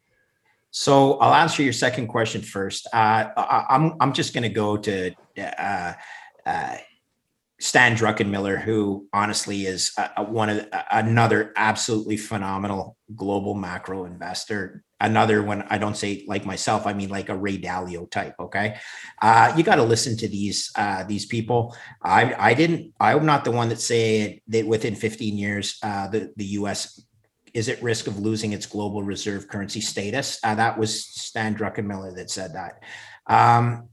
So 0.72 1.14
I'll 1.18 1.34
answer 1.34 1.62
your 1.62 1.74
second 1.74 2.08
question 2.08 2.42
first. 2.42 2.86
Uh, 2.92 3.28
I, 3.36 3.66
am 3.68 3.84
I'm, 3.84 3.96
I'm 4.00 4.12
just 4.12 4.34
going 4.34 4.44
to 4.44 4.48
go 4.48 4.76
to. 4.78 5.14
Uh, 5.38 5.92
uh, 6.46 6.76
Stan 7.62 7.96
Druckenmiller, 7.96 8.60
who 8.60 9.06
honestly 9.12 9.66
is 9.66 9.92
one 10.18 10.50
of 10.50 10.66
another 10.90 11.52
absolutely 11.56 12.16
phenomenal 12.16 12.96
global 13.14 13.54
macro 13.54 14.04
investor. 14.04 14.82
Another 15.00 15.44
one, 15.44 15.62
I 15.70 15.78
don't 15.78 15.96
say 15.96 16.24
like 16.26 16.44
myself, 16.44 16.88
I 16.88 16.92
mean 16.92 17.08
like 17.08 17.28
a 17.28 17.36
Ray 17.36 17.58
Dalio 17.58 18.10
type. 18.10 18.34
Okay, 18.40 18.78
uh, 19.20 19.52
you 19.56 19.62
got 19.62 19.76
to 19.76 19.84
listen 19.84 20.16
to 20.16 20.28
these 20.28 20.72
uh, 20.74 21.04
these 21.04 21.24
people. 21.24 21.76
I 22.02 22.34
I 22.36 22.54
didn't. 22.54 22.94
I'm 22.98 23.26
not 23.26 23.44
the 23.44 23.52
one 23.52 23.68
that 23.68 23.80
say 23.80 24.42
that 24.48 24.66
within 24.66 24.96
15 24.96 25.38
years 25.38 25.78
uh, 25.84 26.08
the 26.08 26.32
the 26.36 26.46
U.S. 26.58 27.00
is 27.54 27.68
at 27.68 27.80
risk 27.80 28.08
of 28.08 28.18
losing 28.18 28.52
its 28.52 28.66
global 28.66 29.04
reserve 29.04 29.46
currency 29.46 29.80
status. 29.80 30.40
Uh, 30.42 30.56
that 30.56 30.76
was 30.76 31.04
Stan 31.04 31.54
Druckenmiller 31.54 32.16
that 32.16 32.28
said 32.28 32.54
that. 32.54 32.82
Um, 33.28 33.88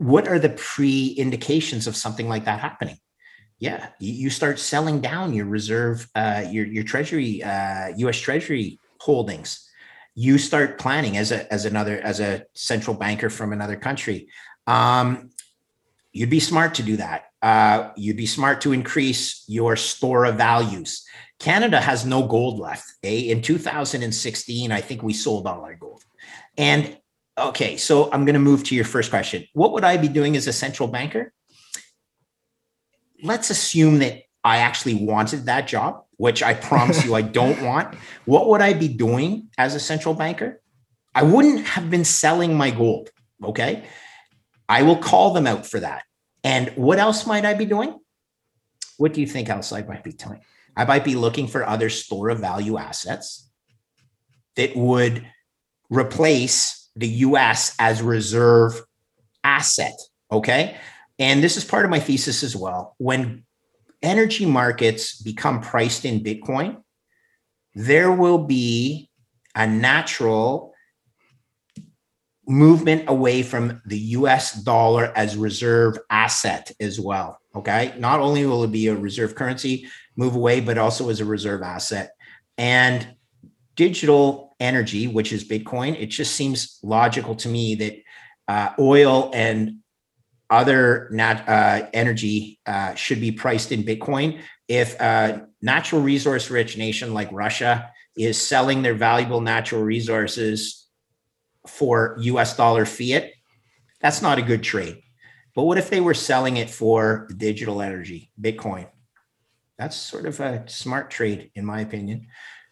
what 0.00 0.26
are 0.28 0.38
the 0.38 0.48
pre 0.48 1.08
indications 1.08 1.86
of 1.86 1.94
something 1.94 2.26
like 2.26 2.46
that 2.46 2.58
happening? 2.58 2.96
Yeah, 3.58 3.88
you, 4.00 4.30
start 4.30 4.58
selling 4.58 5.02
down 5.02 5.34
your 5.34 5.44
reserve, 5.44 6.08
uh, 6.14 6.46
your 6.50 6.64
your 6.64 6.84
treasury, 6.84 7.42
uh, 7.42 7.88
U.S. 7.98 8.18
Treasury 8.18 8.80
holdings. 8.98 9.68
You 10.14 10.38
start 10.38 10.78
planning 10.78 11.18
as 11.18 11.32
a 11.32 11.52
as 11.52 11.66
another 11.66 12.00
as 12.00 12.18
a 12.18 12.46
central 12.54 12.96
banker 12.96 13.28
from 13.28 13.52
another 13.52 13.76
country. 13.76 14.28
Um, 14.66 15.32
you'd 16.12 16.30
be 16.30 16.40
smart 16.40 16.76
to 16.76 16.82
do 16.82 16.96
that. 16.96 17.24
Uh, 17.42 17.90
you'd 17.94 18.16
be 18.16 18.24
smart 18.24 18.62
to 18.62 18.72
increase 18.72 19.44
your 19.48 19.76
store 19.76 20.24
of 20.24 20.36
values. 20.36 21.04
Canada 21.38 21.78
has 21.78 22.06
no 22.06 22.26
gold 22.26 22.58
left. 22.58 22.90
Eh? 23.02 23.30
In 23.30 23.42
2016, 23.42 24.72
I 24.72 24.80
think 24.80 25.02
we 25.02 25.12
sold 25.12 25.46
all 25.46 25.62
our 25.62 25.74
gold. 25.74 26.02
And 26.56 26.96
Okay, 27.40 27.78
so 27.78 28.10
I'm 28.12 28.26
going 28.26 28.34
to 28.34 28.40
move 28.40 28.64
to 28.64 28.74
your 28.74 28.84
first 28.84 29.10
question. 29.10 29.46
What 29.54 29.72
would 29.72 29.84
I 29.84 29.96
be 29.96 30.08
doing 30.08 30.36
as 30.36 30.46
a 30.46 30.52
central 30.52 30.88
banker? 30.88 31.32
Let's 33.22 33.48
assume 33.48 33.98
that 34.00 34.22
I 34.44 34.58
actually 34.58 34.94
wanted 34.94 35.46
that 35.46 35.66
job, 35.66 36.04
which 36.16 36.42
I 36.42 36.52
promise 36.54 37.04
you 37.04 37.14
I 37.14 37.22
don't 37.40 37.62
want. 37.62 37.94
What 38.26 38.48
would 38.48 38.60
I 38.60 38.74
be 38.74 38.88
doing 38.88 39.48
as 39.56 39.74
a 39.74 39.80
central 39.80 40.14
banker? 40.14 40.60
I 41.14 41.22
wouldn't 41.22 41.66
have 41.66 41.90
been 41.90 42.04
selling 42.04 42.54
my 42.54 42.70
gold. 42.70 43.10
Okay. 43.42 43.84
I 44.68 44.82
will 44.82 44.98
call 44.98 45.32
them 45.32 45.46
out 45.46 45.66
for 45.66 45.80
that. 45.80 46.02
And 46.44 46.68
what 46.76 46.98
else 46.98 47.26
might 47.26 47.44
I 47.44 47.54
be 47.54 47.64
doing? 47.64 47.98
What 48.98 49.14
do 49.14 49.20
you 49.20 49.26
think 49.26 49.48
else 49.48 49.72
I 49.72 49.82
might 49.82 50.04
be 50.04 50.12
doing? 50.12 50.40
I 50.76 50.84
might 50.84 51.04
be 51.04 51.14
looking 51.14 51.48
for 51.48 51.66
other 51.66 51.88
store 51.88 52.28
of 52.28 52.38
value 52.38 52.76
assets 52.76 53.50
that 54.56 54.76
would 54.76 55.26
replace 55.90 56.79
the 56.96 57.08
US 57.08 57.74
as 57.78 58.02
reserve 58.02 58.82
asset. 59.44 59.98
Okay. 60.30 60.76
And 61.18 61.42
this 61.42 61.56
is 61.56 61.64
part 61.64 61.84
of 61.84 61.90
my 61.90 62.00
thesis 62.00 62.42
as 62.42 62.56
well. 62.56 62.94
When 62.98 63.44
energy 64.02 64.46
markets 64.46 65.20
become 65.20 65.60
priced 65.60 66.04
in 66.04 66.20
Bitcoin, 66.20 66.82
there 67.74 68.10
will 68.10 68.38
be 68.38 69.10
a 69.54 69.66
natural 69.66 70.72
movement 72.46 73.04
away 73.08 73.42
from 73.42 73.80
the 73.86 73.98
US 73.98 74.52
dollar 74.62 75.12
as 75.14 75.36
reserve 75.36 75.98
asset 76.08 76.72
as 76.80 76.98
well. 76.98 77.38
Okay. 77.54 77.94
Not 77.98 78.20
only 78.20 78.46
will 78.46 78.64
it 78.64 78.72
be 78.72 78.88
a 78.88 78.96
reserve 78.96 79.34
currency 79.34 79.88
move 80.16 80.34
away, 80.34 80.60
but 80.60 80.78
also 80.78 81.08
as 81.10 81.20
a 81.20 81.24
reserve 81.24 81.62
asset. 81.62 82.12
And 82.58 83.14
digital 83.80 84.54
energy, 84.60 85.06
which 85.06 85.32
is 85.32 85.42
Bitcoin, 85.48 85.98
it 85.98 86.08
just 86.08 86.34
seems 86.36 86.78
logical 86.82 87.34
to 87.34 87.48
me 87.48 87.74
that 87.76 87.96
uh, 88.46 88.74
oil 88.78 89.30
and 89.32 89.78
other 90.50 91.08
nat- 91.12 91.48
uh, 91.48 91.88
energy 91.94 92.60
uh, 92.66 92.94
should 92.94 93.22
be 93.22 93.32
priced 93.32 93.72
in 93.72 93.82
Bitcoin. 93.82 94.38
If 94.68 95.00
a 95.00 95.46
natural 95.62 96.02
resource 96.02 96.50
rich 96.50 96.76
nation 96.76 97.14
like 97.14 97.32
Russia 97.32 97.90
is 98.14 98.36
selling 98.38 98.82
their 98.82 98.92
valuable 98.92 99.40
natural 99.40 99.82
resources 99.82 100.86
for 101.66 102.18
US 102.20 102.54
dollar 102.54 102.84
fiat, 102.84 103.30
that's 104.02 104.20
not 104.20 104.38
a 104.38 104.42
good 104.42 104.62
trade. 104.62 105.00
But 105.54 105.62
what 105.62 105.78
if 105.78 105.88
they 105.88 106.02
were 106.02 106.12
selling 106.12 106.58
it 106.58 106.68
for 106.68 107.30
digital 107.34 107.80
energy, 107.80 108.30
Bitcoin? 108.38 108.88
That's 109.78 109.96
sort 109.96 110.26
of 110.26 110.38
a 110.40 110.68
smart 110.68 111.10
trade, 111.10 111.50
in 111.54 111.64
my 111.64 111.80
opinion 111.80 112.26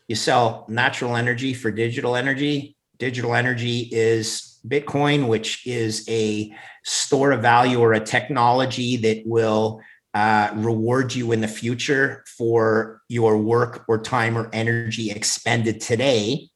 you 0.08 0.16
sell 0.16 0.64
natural 0.68 1.16
energy 1.16 1.54
for 1.54 1.70
digital 1.70 2.16
energy. 2.16 2.76
Digital 2.98 3.34
energy 3.34 3.88
is 3.92 4.58
Bitcoin, 4.66 5.28
which 5.28 5.66
is 5.66 6.04
a 6.08 6.52
store 6.84 7.32
of 7.32 7.42
value 7.42 7.78
or 7.78 7.92
a 7.92 8.00
technology 8.00 8.96
that 8.96 9.22
will 9.24 9.80
uh, 10.14 10.50
reward 10.54 11.14
you 11.14 11.32
in 11.32 11.40
the 11.40 11.48
future 11.48 12.24
for 12.26 13.02
your 13.08 13.36
work 13.36 13.84
or 13.86 14.00
time 14.00 14.36
or 14.36 14.50
energy 14.52 15.10
expended 15.10 15.80
today 15.80 16.48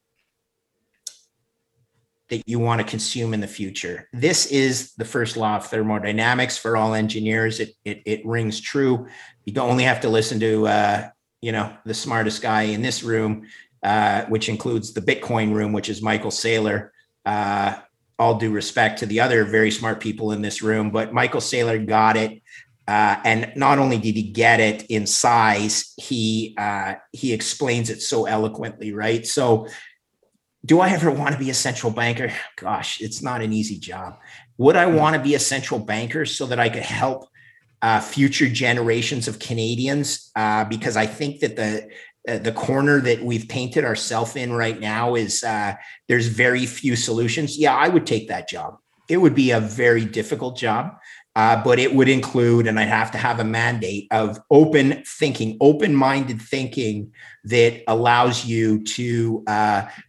that 2.28 2.42
you 2.48 2.58
want 2.58 2.80
to 2.80 2.86
consume 2.86 3.34
in 3.34 3.40
the 3.40 3.46
future. 3.46 4.08
This 4.14 4.46
is 4.46 4.94
the 4.94 5.04
first 5.04 5.36
law 5.36 5.56
of 5.56 5.66
thermodynamics 5.66 6.56
for 6.56 6.78
all 6.78 6.94
engineers. 6.94 7.60
It, 7.60 7.74
it, 7.84 8.02
it 8.06 8.26
rings 8.26 8.58
true. 8.58 9.06
You 9.44 9.52
don't 9.52 9.70
only 9.70 9.84
have 9.84 10.00
to 10.00 10.08
listen 10.08 10.40
to 10.40 10.66
uh, 10.66 11.08
you 11.42 11.52
know, 11.52 11.76
the 11.84 11.92
smartest 11.92 12.40
guy 12.40 12.62
in 12.62 12.80
this 12.80 13.02
room, 13.02 13.46
uh, 13.82 14.24
which 14.26 14.48
includes 14.48 14.94
the 14.94 15.02
Bitcoin 15.02 15.52
room, 15.52 15.72
which 15.72 15.90
is 15.90 16.00
Michael 16.00 16.30
Saylor. 16.30 16.90
Uh, 17.26 17.74
all 18.18 18.38
due 18.38 18.52
respect 18.52 19.00
to 19.00 19.06
the 19.06 19.20
other 19.20 19.44
very 19.44 19.70
smart 19.70 19.98
people 19.98 20.30
in 20.30 20.42
this 20.42 20.62
room, 20.62 20.90
but 20.90 21.12
Michael 21.12 21.40
Saylor 21.40 21.84
got 21.84 22.16
it. 22.16 22.40
Uh, 22.86 23.16
and 23.24 23.52
not 23.56 23.78
only 23.78 23.98
did 23.98 24.14
he 24.14 24.22
get 24.22 24.60
it 24.60 24.84
in 24.88 25.06
size, 25.06 25.92
he 25.96 26.54
uh, 26.58 26.94
he 27.12 27.32
explains 27.32 27.90
it 27.90 28.00
so 28.00 28.26
eloquently, 28.26 28.92
right? 28.92 29.26
So, 29.26 29.68
do 30.64 30.80
I 30.80 30.90
ever 30.90 31.10
want 31.10 31.32
to 31.32 31.38
be 31.38 31.50
a 31.50 31.54
central 31.54 31.92
banker? 31.92 32.32
Gosh, 32.56 33.00
it's 33.00 33.22
not 33.22 33.40
an 33.40 33.52
easy 33.52 33.78
job. 33.78 34.18
Would 34.58 34.76
I 34.76 34.86
want 34.86 35.16
to 35.16 35.22
be 35.22 35.34
a 35.34 35.40
central 35.40 35.80
banker 35.80 36.24
so 36.24 36.46
that 36.46 36.60
I 36.60 36.68
could 36.68 36.82
help 36.82 37.28
uh, 37.82 38.00
future 38.00 38.48
generations 38.48 39.26
of 39.26 39.40
Canadians 39.40 40.30
uh, 40.36 40.64
because 40.64 40.96
I 40.96 41.06
think 41.06 41.40
that 41.40 41.56
the 41.56 41.88
uh, 42.28 42.38
the 42.38 42.52
corner 42.52 43.00
that 43.00 43.20
we've 43.20 43.48
painted 43.48 43.84
ourselves 43.84 44.36
in 44.36 44.52
right 44.52 44.78
now 44.78 45.16
is 45.16 45.42
uh, 45.42 45.74
there's 46.06 46.28
very 46.28 46.66
few 46.66 46.94
solutions. 46.94 47.58
Yeah, 47.58 47.74
I 47.74 47.88
would 47.88 48.06
take 48.06 48.28
that 48.28 48.48
job. 48.48 48.78
It 49.08 49.16
would 49.16 49.34
be 49.34 49.50
a 49.50 49.58
very 49.58 50.04
difficult 50.04 50.56
job, 50.56 50.94
uh, 51.34 51.60
but 51.64 51.80
it 51.80 51.92
would 51.92 52.08
include, 52.08 52.68
and 52.68 52.78
I'd 52.78 52.86
have 52.86 53.10
to 53.10 53.18
have 53.18 53.40
a 53.40 53.44
mandate 53.44 54.06
of 54.12 54.38
open 54.52 55.02
thinking, 55.04 55.56
open 55.60 55.96
minded 55.96 56.40
thinking 56.40 57.12
that 57.46 57.82
allows 57.88 58.44
you 58.44 58.84
to 58.84 59.42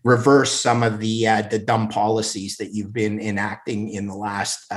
reverse 0.04 0.52
some 0.52 0.84
of 0.84 1.00
the 1.00 1.26
the 1.50 1.58
dumb 1.58 1.88
policies 1.88 2.58
that 2.58 2.76
you've 2.76 2.94
been 2.94 3.20
enacting 3.20 3.90
in 3.90 4.06
the 4.06 4.16
last 4.16 4.72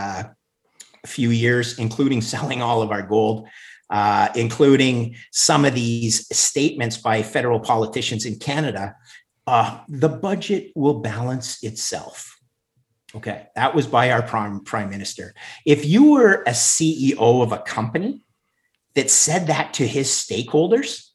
few 1.06 1.30
years, 1.30 1.78
including 1.78 2.20
selling 2.20 2.62
all 2.62 2.82
of 2.82 2.90
our 2.90 3.02
gold, 3.02 3.48
uh, 3.90 4.28
including 4.34 5.16
some 5.30 5.64
of 5.64 5.74
these 5.74 6.26
statements 6.36 6.96
by 6.96 7.22
federal 7.22 7.60
politicians 7.60 8.24
in 8.26 8.38
Canada. 8.38 8.96
Uh, 9.46 9.80
the 9.88 10.08
budget 10.08 10.72
will 10.74 11.00
balance 11.00 11.62
itself. 11.62 12.36
Okay, 13.14 13.46
that 13.54 13.74
was 13.74 13.86
by 13.86 14.10
our 14.10 14.22
prime 14.22 14.60
prime 14.64 14.90
minister. 14.90 15.34
If 15.64 15.86
you 15.86 16.12
were 16.12 16.42
a 16.42 16.50
CEO 16.50 17.42
of 17.42 17.52
a 17.52 17.58
company 17.58 18.22
that 18.94 19.10
said 19.10 19.46
that 19.46 19.72
to 19.74 19.86
his 19.86 20.08
stakeholders, 20.08 21.06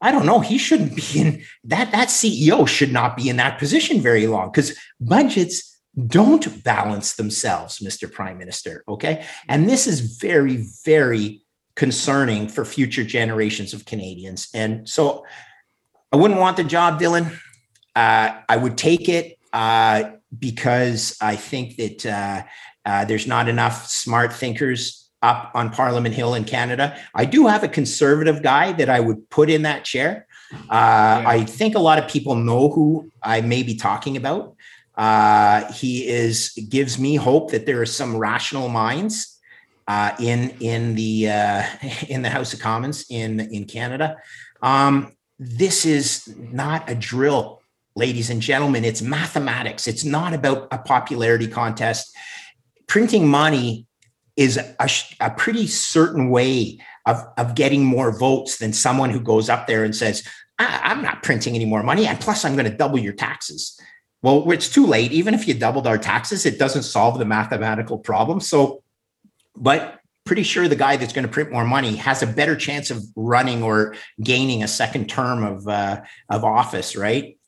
I 0.00 0.12
don't 0.12 0.26
know. 0.26 0.40
He 0.40 0.58
shouldn't 0.58 0.96
be 0.96 1.20
in 1.20 1.42
that. 1.64 1.92
That 1.92 2.08
CEO 2.08 2.66
should 2.66 2.92
not 2.92 3.16
be 3.16 3.28
in 3.28 3.36
that 3.36 3.58
position 3.58 4.00
very 4.00 4.26
long 4.26 4.50
because 4.50 4.76
budgets 4.98 5.69
don't 6.06 6.62
balance 6.62 7.14
themselves, 7.14 7.80
Mr. 7.80 8.10
Prime 8.10 8.38
Minister. 8.38 8.84
Okay. 8.88 9.24
And 9.48 9.68
this 9.68 9.86
is 9.86 10.18
very, 10.18 10.64
very 10.84 11.42
concerning 11.74 12.48
for 12.48 12.64
future 12.64 13.04
generations 13.04 13.72
of 13.72 13.84
Canadians. 13.84 14.48
And 14.54 14.88
so 14.88 15.24
I 16.12 16.16
wouldn't 16.16 16.40
want 16.40 16.56
the 16.56 16.64
job, 16.64 17.00
Dylan. 17.00 17.36
Uh, 17.96 18.40
I 18.48 18.56
would 18.56 18.76
take 18.78 19.08
it 19.08 19.38
uh, 19.52 20.10
because 20.38 21.16
I 21.20 21.36
think 21.36 21.76
that 21.76 22.06
uh, 22.06 22.42
uh 22.84 23.04
there's 23.04 23.26
not 23.26 23.48
enough 23.48 23.88
smart 23.88 24.32
thinkers 24.32 25.10
up 25.22 25.50
on 25.54 25.70
Parliament 25.70 26.14
Hill 26.14 26.34
in 26.34 26.44
Canada. 26.44 26.98
I 27.14 27.24
do 27.24 27.46
have 27.46 27.62
a 27.62 27.68
conservative 27.68 28.42
guy 28.42 28.72
that 28.72 28.88
I 28.88 29.00
would 29.00 29.28
put 29.28 29.50
in 29.50 29.62
that 29.62 29.84
chair. 29.84 30.26
Uh, 30.52 30.56
yeah. 30.70 31.24
I 31.26 31.44
think 31.44 31.74
a 31.74 31.78
lot 31.78 31.98
of 31.98 32.08
people 32.08 32.34
know 32.34 32.70
who 32.70 33.10
I 33.22 33.40
may 33.40 33.62
be 33.62 33.76
talking 33.76 34.16
about. 34.16 34.56
Uh, 34.96 35.72
he 35.72 36.06
is 36.06 36.50
gives 36.68 36.98
me 36.98 37.16
hope 37.16 37.50
that 37.52 37.66
there 37.66 37.80
are 37.80 37.86
some 37.86 38.16
rational 38.16 38.68
minds 38.68 39.38
uh, 39.88 40.14
in 40.18 40.50
in 40.60 40.94
the 40.94 41.30
uh, 41.30 41.62
in 42.08 42.22
the 42.22 42.30
House 42.30 42.52
of 42.52 42.60
Commons 42.60 43.06
in 43.10 43.40
in 43.40 43.64
Canada. 43.64 44.16
Um, 44.62 45.16
this 45.38 45.86
is 45.86 46.32
not 46.36 46.90
a 46.90 46.94
drill, 46.94 47.62
ladies 47.96 48.30
and 48.30 48.42
gentlemen. 48.42 48.84
It's 48.84 49.00
mathematics. 49.00 49.88
It's 49.88 50.04
not 50.04 50.34
about 50.34 50.68
a 50.70 50.78
popularity 50.78 51.48
contest. 51.48 52.14
Printing 52.86 53.26
money 53.26 53.86
is 54.36 54.56
a, 54.56 54.88
a 55.20 55.30
pretty 55.30 55.66
certain 55.66 56.30
way 56.30 56.78
of, 57.06 57.24
of 57.36 57.54
getting 57.54 57.84
more 57.84 58.16
votes 58.16 58.58
than 58.58 58.72
someone 58.72 59.10
who 59.10 59.20
goes 59.20 59.48
up 59.48 59.66
there 59.66 59.84
and 59.84 59.94
says, 59.94 60.26
I'm 60.58 61.02
not 61.02 61.22
printing 61.22 61.54
any 61.54 61.64
more 61.64 61.82
money. 61.82 62.06
And 62.06 62.20
plus, 62.20 62.44
I'm 62.44 62.54
going 62.54 62.70
to 62.70 62.76
double 62.76 62.98
your 62.98 63.12
taxes. 63.14 63.78
Well, 64.22 64.50
it's 64.50 64.68
too 64.68 64.86
late. 64.86 65.12
Even 65.12 65.34
if 65.34 65.48
you 65.48 65.54
doubled 65.54 65.86
our 65.86 65.98
taxes, 65.98 66.44
it 66.44 66.58
doesn't 66.58 66.82
solve 66.82 67.18
the 67.18 67.24
mathematical 67.24 67.98
problem. 67.98 68.40
So, 68.40 68.82
but 69.56 70.00
pretty 70.26 70.42
sure 70.42 70.68
the 70.68 70.76
guy 70.76 70.96
that's 70.96 71.12
going 71.12 71.26
to 71.26 71.32
print 71.32 71.50
more 71.50 71.64
money 71.64 71.96
has 71.96 72.22
a 72.22 72.26
better 72.26 72.54
chance 72.54 72.90
of 72.90 73.02
running 73.16 73.62
or 73.62 73.94
gaining 74.22 74.62
a 74.62 74.68
second 74.68 75.08
term 75.08 75.42
of 75.42 75.66
uh, 75.66 76.02
of 76.28 76.44
office, 76.44 76.96
right? 76.96 77.38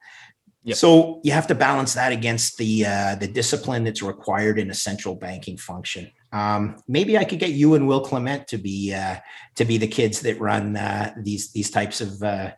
Yep. 0.65 0.77
So 0.77 1.21
you 1.25 1.33
have 1.33 1.49
to 1.49 1.55
balance 1.55 1.95
that 1.95 2.13
against 2.13 2.57
the 2.57 2.87
uh, 2.87 3.15
the 3.17 3.27
discipline 3.27 3.85
that's 3.85 4.03
required 4.03 4.59
in 4.59 4.71
a 4.71 4.75
central 4.75 5.15
banking 5.15 5.57
function. 5.57 6.11
Um, 6.33 6.83
maybe 6.89 7.19
I 7.19 7.25
could 7.25 7.41
get 7.41 7.51
you 7.51 7.75
and 7.75 7.87
Will 7.87 8.01
Clemente 8.01 8.45
to 8.49 8.59
be 8.59 8.95
uh, 8.95 9.17
to 9.57 9.65
be 9.65 9.77
the 9.77 9.89
kids 9.89 10.21
that 10.21 10.41
run 10.41 10.77
uh, 10.77 11.15
these 11.19 11.53
these 11.53 11.71
types 11.71 12.01
of 12.01 12.23
uh, 12.23 12.53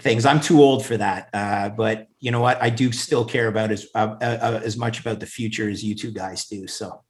things. 0.00 0.26
I'm 0.26 0.40
too 0.40 0.60
old 0.60 0.84
for 0.84 0.96
that, 0.96 1.28
uh, 1.32 1.68
but 1.70 2.08
you 2.20 2.30
know 2.30 2.40
what? 2.40 2.60
I 2.62 2.70
do 2.70 2.92
still 2.92 3.24
care 3.24 3.48
about 3.48 3.70
as 3.70 3.86
uh, 3.94 4.16
uh, 4.20 4.60
as 4.64 4.76
much 4.76 5.00
about 5.00 5.20
the 5.20 5.26
future 5.26 5.68
as 5.68 5.84
you 5.84 5.94
two 5.94 6.10
guys 6.10 6.46
do. 6.46 6.66
So 6.66 7.02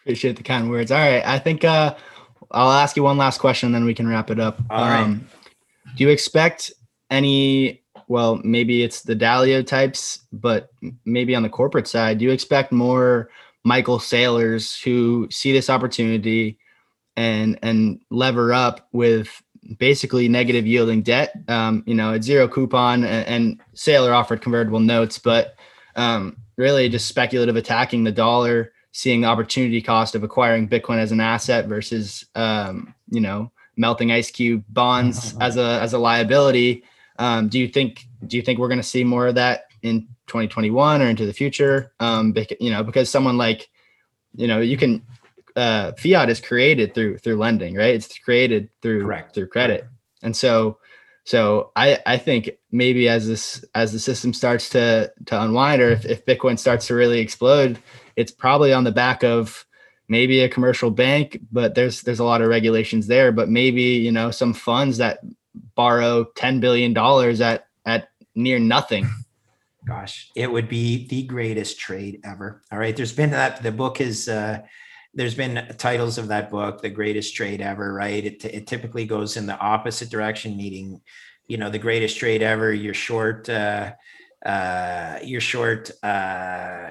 appreciate 0.00 0.36
the 0.36 0.42
kind 0.42 0.70
words. 0.70 0.90
All 0.90 0.98
right, 0.98 1.24
I 1.24 1.38
think 1.38 1.64
I'll 1.64 1.96
ask 2.52 2.96
you 2.96 3.02
one 3.02 3.18
last 3.18 3.38
question, 3.38 3.68
and 3.68 3.74
then 3.74 3.84
we 3.84 3.94
can 3.94 4.08
wrap 4.08 4.30
it 4.30 4.40
up. 4.40 4.60
All 4.70 4.84
um, 4.84 4.90
right. 4.90 5.96
Do 5.96 6.04
you 6.04 6.10
expect 6.10 6.72
any 7.10 7.80
well, 8.10 8.40
maybe 8.42 8.82
it's 8.82 9.02
the 9.02 9.14
Dalio 9.14 9.64
types, 9.64 10.26
but 10.32 10.70
maybe 11.04 11.36
on 11.36 11.44
the 11.44 11.48
corporate 11.48 11.86
side, 11.86 12.18
do 12.18 12.24
you 12.24 12.32
expect 12.32 12.72
more 12.72 13.30
Michael 13.64 14.00
Saylors 14.00 14.82
who 14.82 15.28
see 15.30 15.52
this 15.52 15.70
opportunity 15.70 16.58
and 17.16 17.56
and 17.62 18.00
lever 18.10 18.52
up 18.52 18.88
with 18.92 19.40
basically 19.78 20.28
negative 20.28 20.66
yielding 20.66 21.02
debt, 21.02 21.32
um, 21.48 21.82
you 21.86 21.94
know, 21.94 22.14
at 22.14 22.24
zero 22.24 22.48
coupon 22.48 23.04
and, 23.04 23.26
and 23.26 23.60
Saylor 23.74 24.12
offered 24.12 24.40
convertible 24.40 24.80
notes, 24.80 25.18
but 25.18 25.54
um, 25.96 26.36
really 26.56 26.88
just 26.88 27.08
speculative 27.08 27.56
attacking 27.56 28.04
the 28.04 28.12
dollar, 28.12 28.72
seeing 28.92 29.22
the 29.22 29.28
opportunity 29.28 29.82
cost 29.82 30.14
of 30.14 30.22
acquiring 30.22 30.68
Bitcoin 30.68 30.98
as 30.98 31.12
an 31.12 31.20
asset 31.20 31.66
versus, 31.66 32.24
um, 32.34 32.94
you 33.10 33.20
know, 33.20 33.50
melting 33.76 34.12
ice 34.12 34.30
cube 34.30 34.64
bonds 34.68 35.36
as 35.40 35.56
a 35.56 35.80
as 35.80 35.92
a 35.92 35.98
liability 35.98 36.82
um, 37.20 37.48
do 37.48 37.58
you 37.58 37.68
think 37.68 38.06
do 38.26 38.38
you 38.38 38.42
think 38.42 38.58
we're 38.58 38.68
going 38.68 38.80
to 38.80 38.82
see 38.82 39.04
more 39.04 39.28
of 39.28 39.34
that 39.34 39.66
in 39.82 40.08
2021 40.26 41.02
or 41.02 41.06
into 41.06 41.26
the 41.26 41.34
future? 41.34 41.92
Um, 42.00 42.34
you 42.58 42.70
know, 42.70 42.82
because 42.82 43.10
someone 43.10 43.36
like, 43.36 43.68
you 44.34 44.48
know, 44.48 44.60
you 44.60 44.78
can 44.78 45.04
uh, 45.60 45.92
fiat 45.92 46.30
is 46.30 46.40
created 46.40 46.94
through 46.94 47.18
through 47.18 47.36
lending, 47.36 47.74
right? 47.74 47.94
It's 47.94 48.18
created 48.18 48.70
through 48.82 49.02
Correct. 49.02 49.34
through 49.34 49.48
credit, 49.48 49.86
and 50.22 50.36
so 50.36 50.78
so 51.24 51.72
I 51.76 51.98
I 52.06 52.16
think 52.18 52.50
maybe 52.72 53.08
as 53.08 53.28
this 53.28 53.64
as 53.74 53.92
the 53.92 53.98
system 53.98 54.32
starts 54.32 54.70
to 54.70 55.12
to 55.26 55.42
unwind, 55.42 55.82
or 55.82 55.90
if, 55.90 56.04
if 56.06 56.24
Bitcoin 56.24 56.58
starts 56.58 56.86
to 56.86 56.94
really 56.94 57.20
explode, 57.20 57.78
it's 58.16 58.32
probably 58.32 58.72
on 58.72 58.84
the 58.84 58.92
back 58.92 59.22
of 59.22 59.66
maybe 60.08 60.40
a 60.40 60.48
commercial 60.48 60.90
bank, 60.90 61.38
but 61.52 61.74
there's 61.74 62.02
there's 62.02 62.20
a 62.20 62.24
lot 62.24 62.40
of 62.40 62.48
regulations 62.48 63.06
there. 63.06 63.30
But 63.30 63.48
maybe 63.48 63.82
you 63.82 64.12
know 64.12 64.30
some 64.30 64.54
funds 64.54 64.96
that 64.96 65.20
borrow 65.74 66.24
$10 66.36 66.60
billion 66.60 66.96
at, 67.42 67.66
at 67.86 68.08
near 68.34 68.58
nothing. 68.58 69.08
Gosh, 69.86 70.30
it 70.36 70.50
would 70.50 70.68
be 70.68 71.06
the 71.08 71.22
greatest 71.24 71.78
trade 71.78 72.20
ever. 72.24 72.62
All 72.70 72.78
right. 72.78 72.94
There's 72.94 73.12
been 73.12 73.30
that, 73.30 73.62
the 73.62 73.72
book 73.72 74.00
is, 74.00 74.28
uh, 74.28 74.60
there's 75.14 75.34
been 75.34 75.74
titles 75.76 76.18
of 76.18 76.28
that 76.28 76.50
book, 76.50 76.82
the 76.82 76.90
greatest 76.90 77.34
trade 77.34 77.60
ever, 77.60 77.92
right? 77.92 78.24
It, 78.24 78.44
it 78.44 78.66
typically 78.66 79.06
goes 79.06 79.36
in 79.36 79.46
the 79.46 79.58
opposite 79.58 80.08
direction, 80.08 80.56
meaning, 80.56 81.00
you 81.48 81.56
know, 81.56 81.68
the 81.68 81.78
greatest 81.78 82.18
trade 82.18 82.42
ever, 82.42 82.72
you're 82.72 82.94
short, 82.94 83.48
uh, 83.48 83.92
uh, 84.46 85.18
you're 85.22 85.40
short, 85.40 85.90
uh, 86.02 86.90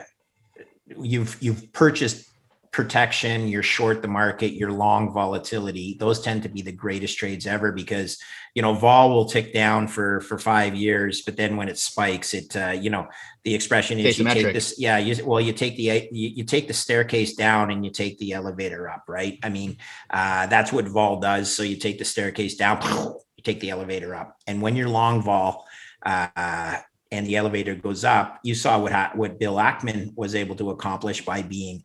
you've, 1.01 1.37
you've 1.41 1.71
purchased 1.71 2.28
protection, 2.71 3.47
you're 3.47 3.63
short 3.63 4.01
the 4.01 4.07
market, 4.07 4.53
you're 4.53 4.71
long 4.71 5.11
volatility. 5.11 5.97
Those 5.99 6.21
tend 6.21 6.43
to 6.43 6.49
be 6.49 6.61
the 6.61 6.71
greatest 6.71 7.17
trades 7.17 7.47
ever 7.47 7.71
because 7.71 8.19
you 8.53 8.61
know 8.61 8.73
vol 8.73 9.09
will 9.09 9.25
tick 9.25 9.53
down 9.53 9.87
for 9.87 10.21
for 10.21 10.37
five 10.37 10.75
years, 10.75 11.21
but 11.21 11.35
then 11.35 11.57
when 11.57 11.69
it 11.69 11.77
spikes, 11.77 12.33
it 12.33 12.55
uh, 12.55 12.71
you 12.71 12.89
know 12.89 13.07
the 13.43 13.55
expression 13.55 13.97
is 13.97 14.19
you 14.19 14.25
take 14.25 14.53
this 14.53 14.75
yeah 14.77 14.97
you, 14.97 15.23
well 15.25 15.41
you 15.41 15.53
take 15.53 15.77
the 15.77 16.07
you, 16.11 16.29
you 16.29 16.43
take 16.43 16.67
the 16.67 16.73
staircase 16.73 17.33
down 17.33 17.71
and 17.71 17.83
you 17.83 17.91
take 17.91 18.17
the 18.19 18.33
elevator 18.33 18.89
up 18.89 19.03
right? 19.07 19.39
I 19.43 19.49
mean 19.49 19.77
uh, 20.09 20.47
that's 20.47 20.71
what 20.71 20.87
vol 20.87 21.19
does. 21.19 21.53
So 21.53 21.63
you 21.63 21.77
take 21.77 21.97
the 21.97 22.05
staircase 22.05 22.55
down 22.55 22.79
you 23.37 23.43
take 23.43 23.59
the 23.61 23.71
elevator 23.71 24.13
up. 24.13 24.37
And 24.45 24.61
when 24.61 24.75
you're 24.75 24.89
long 24.89 25.21
vol 25.21 25.65
uh, 26.05 26.77
and 27.11 27.25
the 27.25 27.37
elevator 27.37 27.73
goes 27.73 28.03
up 28.03 28.39
you 28.43 28.53
saw 28.53 28.79
what 28.79 28.91
ha- 28.91 29.11
what 29.15 29.39
bill 29.39 29.55
ackman 29.55 30.13
was 30.15 30.35
able 30.35 30.55
to 30.55 30.69
accomplish 30.69 31.25
by 31.25 31.41
being 31.41 31.83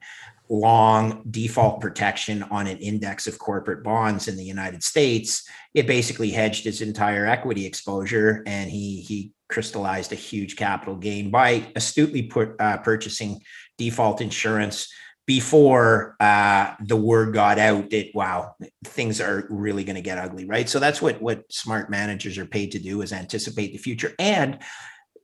long 0.49 1.23
default 1.31 1.81
protection 1.81 2.43
on 2.45 2.67
an 2.67 2.77
index 2.79 3.27
of 3.27 3.39
corporate 3.39 3.83
bonds 3.83 4.29
in 4.29 4.37
the 4.37 4.45
United 4.45 4.83
States, 4.83 5.49
it 5.73 5.87
basically 5.87 6.31
hedged 6.31 6.65
his 6.65 6.83
entire 6.83 7.27
equity 7.27 7.67
exposure, 7.67 8.43
and 8.47 8.71
he 8.71 9.01
he 9.01 9.33
crystallized 9.49 10.13
a 10.13 10.17
huge 10.17 10.57
capital 10.57 10.97
gain 10.97 11.31
by 11.31 11.67
astutely 11.77 12.23
put, 12.23 12.61
uh, 12.61 12.79
purchasing 12.79 13.41
default 13.79 14.21
insurance 14.21 14.89
before 15.27 16.17
uh, 16.21 16.75
the 16.81 16.97
word 16.97 17.33
got 17.33 17.59
out 17.59 17.89
that 17.91 18.11
wow 18.15 18.55
things 18.85 19.21
are 19.21 19.47
really 19.49 19.85
going 19.85 19.97
to 19.97 20.03
get 20.03 20.19
ugly 20.19 20.45
right? 20.45 20.69
So 20.69 20.79
that's 20.79 21.01
what 21.01 21.23
what 21.23 21.51
smart 21.51 21.91
managers 21.91 22.37
are 22.37 22.47
paid 22.47 22.73
to 22.73 22.79
do 22.79 23.01
is 23.03 23.13
anticipate 23.13 23.73
the 23.73 23.79
future 23.79 24.13
and 24.19 24.59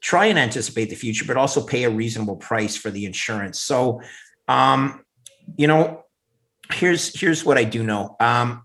try 0.00 0.26
and 0.26 0.38
anticipate 0.38 0.88
the 0.88 0.96
future 0.96 1.26
but 1.26 1.36
also 1.36 1.66
pay 1.66 1.84
a 1.84 1.90
reasonable 1.90 2.36
price 2.36 2.76
for 2.76 2.90
the 2.90 3.04
insurance. 3.04 3.60
So 3.60 4.00
um, 4.48 5.04
you 5.56 5.66
know, 5.66 6.04
here's 6.72 7.18
here's 7.18 7.44
what 7.44 7.58
I 7.58 7.64
do 7.64 7.82
know. 7.82 8.16
Um, 8.20 8.64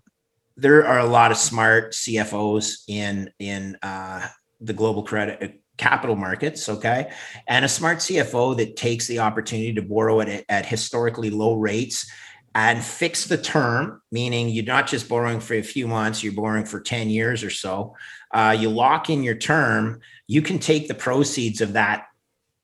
there 0.56 0.86
are 0.86 0.98
a 0.98 1.06
lot 1.06 1.30
of 1.30 1.36
smart 1.36 1.92
CFOs 1.92 2.82
in 2.88 3.30
in 3.38 3.76
uh, 3.82 4.26
the 4.60 4.72
global 4.72 5.02
credit 5.02 5.42
uh, 5.42 5.54
capital 5.76 6.16
markets. 6.16 6.68
Okay, 6.68 7.10
and 7.46 7.64
a 7.64 7.68
smart 7.68 7.98
CFO 7.98 8.56
that 8.56 8.76
takes 8.76 9.06
the 9.06 9.20
opportunity 9.20 9.74
to 9.74 9.82
borrow 9.82 10.20
at, 10.20 10.44
at 10.48 10.66
historically 10.66 11.30
low 11.30 11.54
rates 11.54 12.10
and 12.56 12.82
fix 12.82 13.26
the 13.26 13.36
term, 13.36 14.00
meaning 14.10 14.48
you're 14.48 14.64
not 14.64 14.86
just 14.86 15.10
borrowing 15.10 15.40
for 15.40 15.52
a 15.52 15.62
few 15.62 15.86
months, 15.86 16.24
you're 16.24 16.32
borrowing 16.32 16.64
for 16.64 16.80
10 16.80 17.10
years 17.10 17.44
or 17.44 17.50
so. 17.50 17.94
Uh, 18.32 18.56
you 18.58 18.70
lock 18.70 19.10
in 19.10 19.22
your 19.22 19.34
term, 19.34 20.00
you 20.26 20.40
can 20.40 20.58
take 20.58 20.88
the 20.88 20.94
proceeds 20.94 21.60
of 21.60 21.74
that 21.74 22.06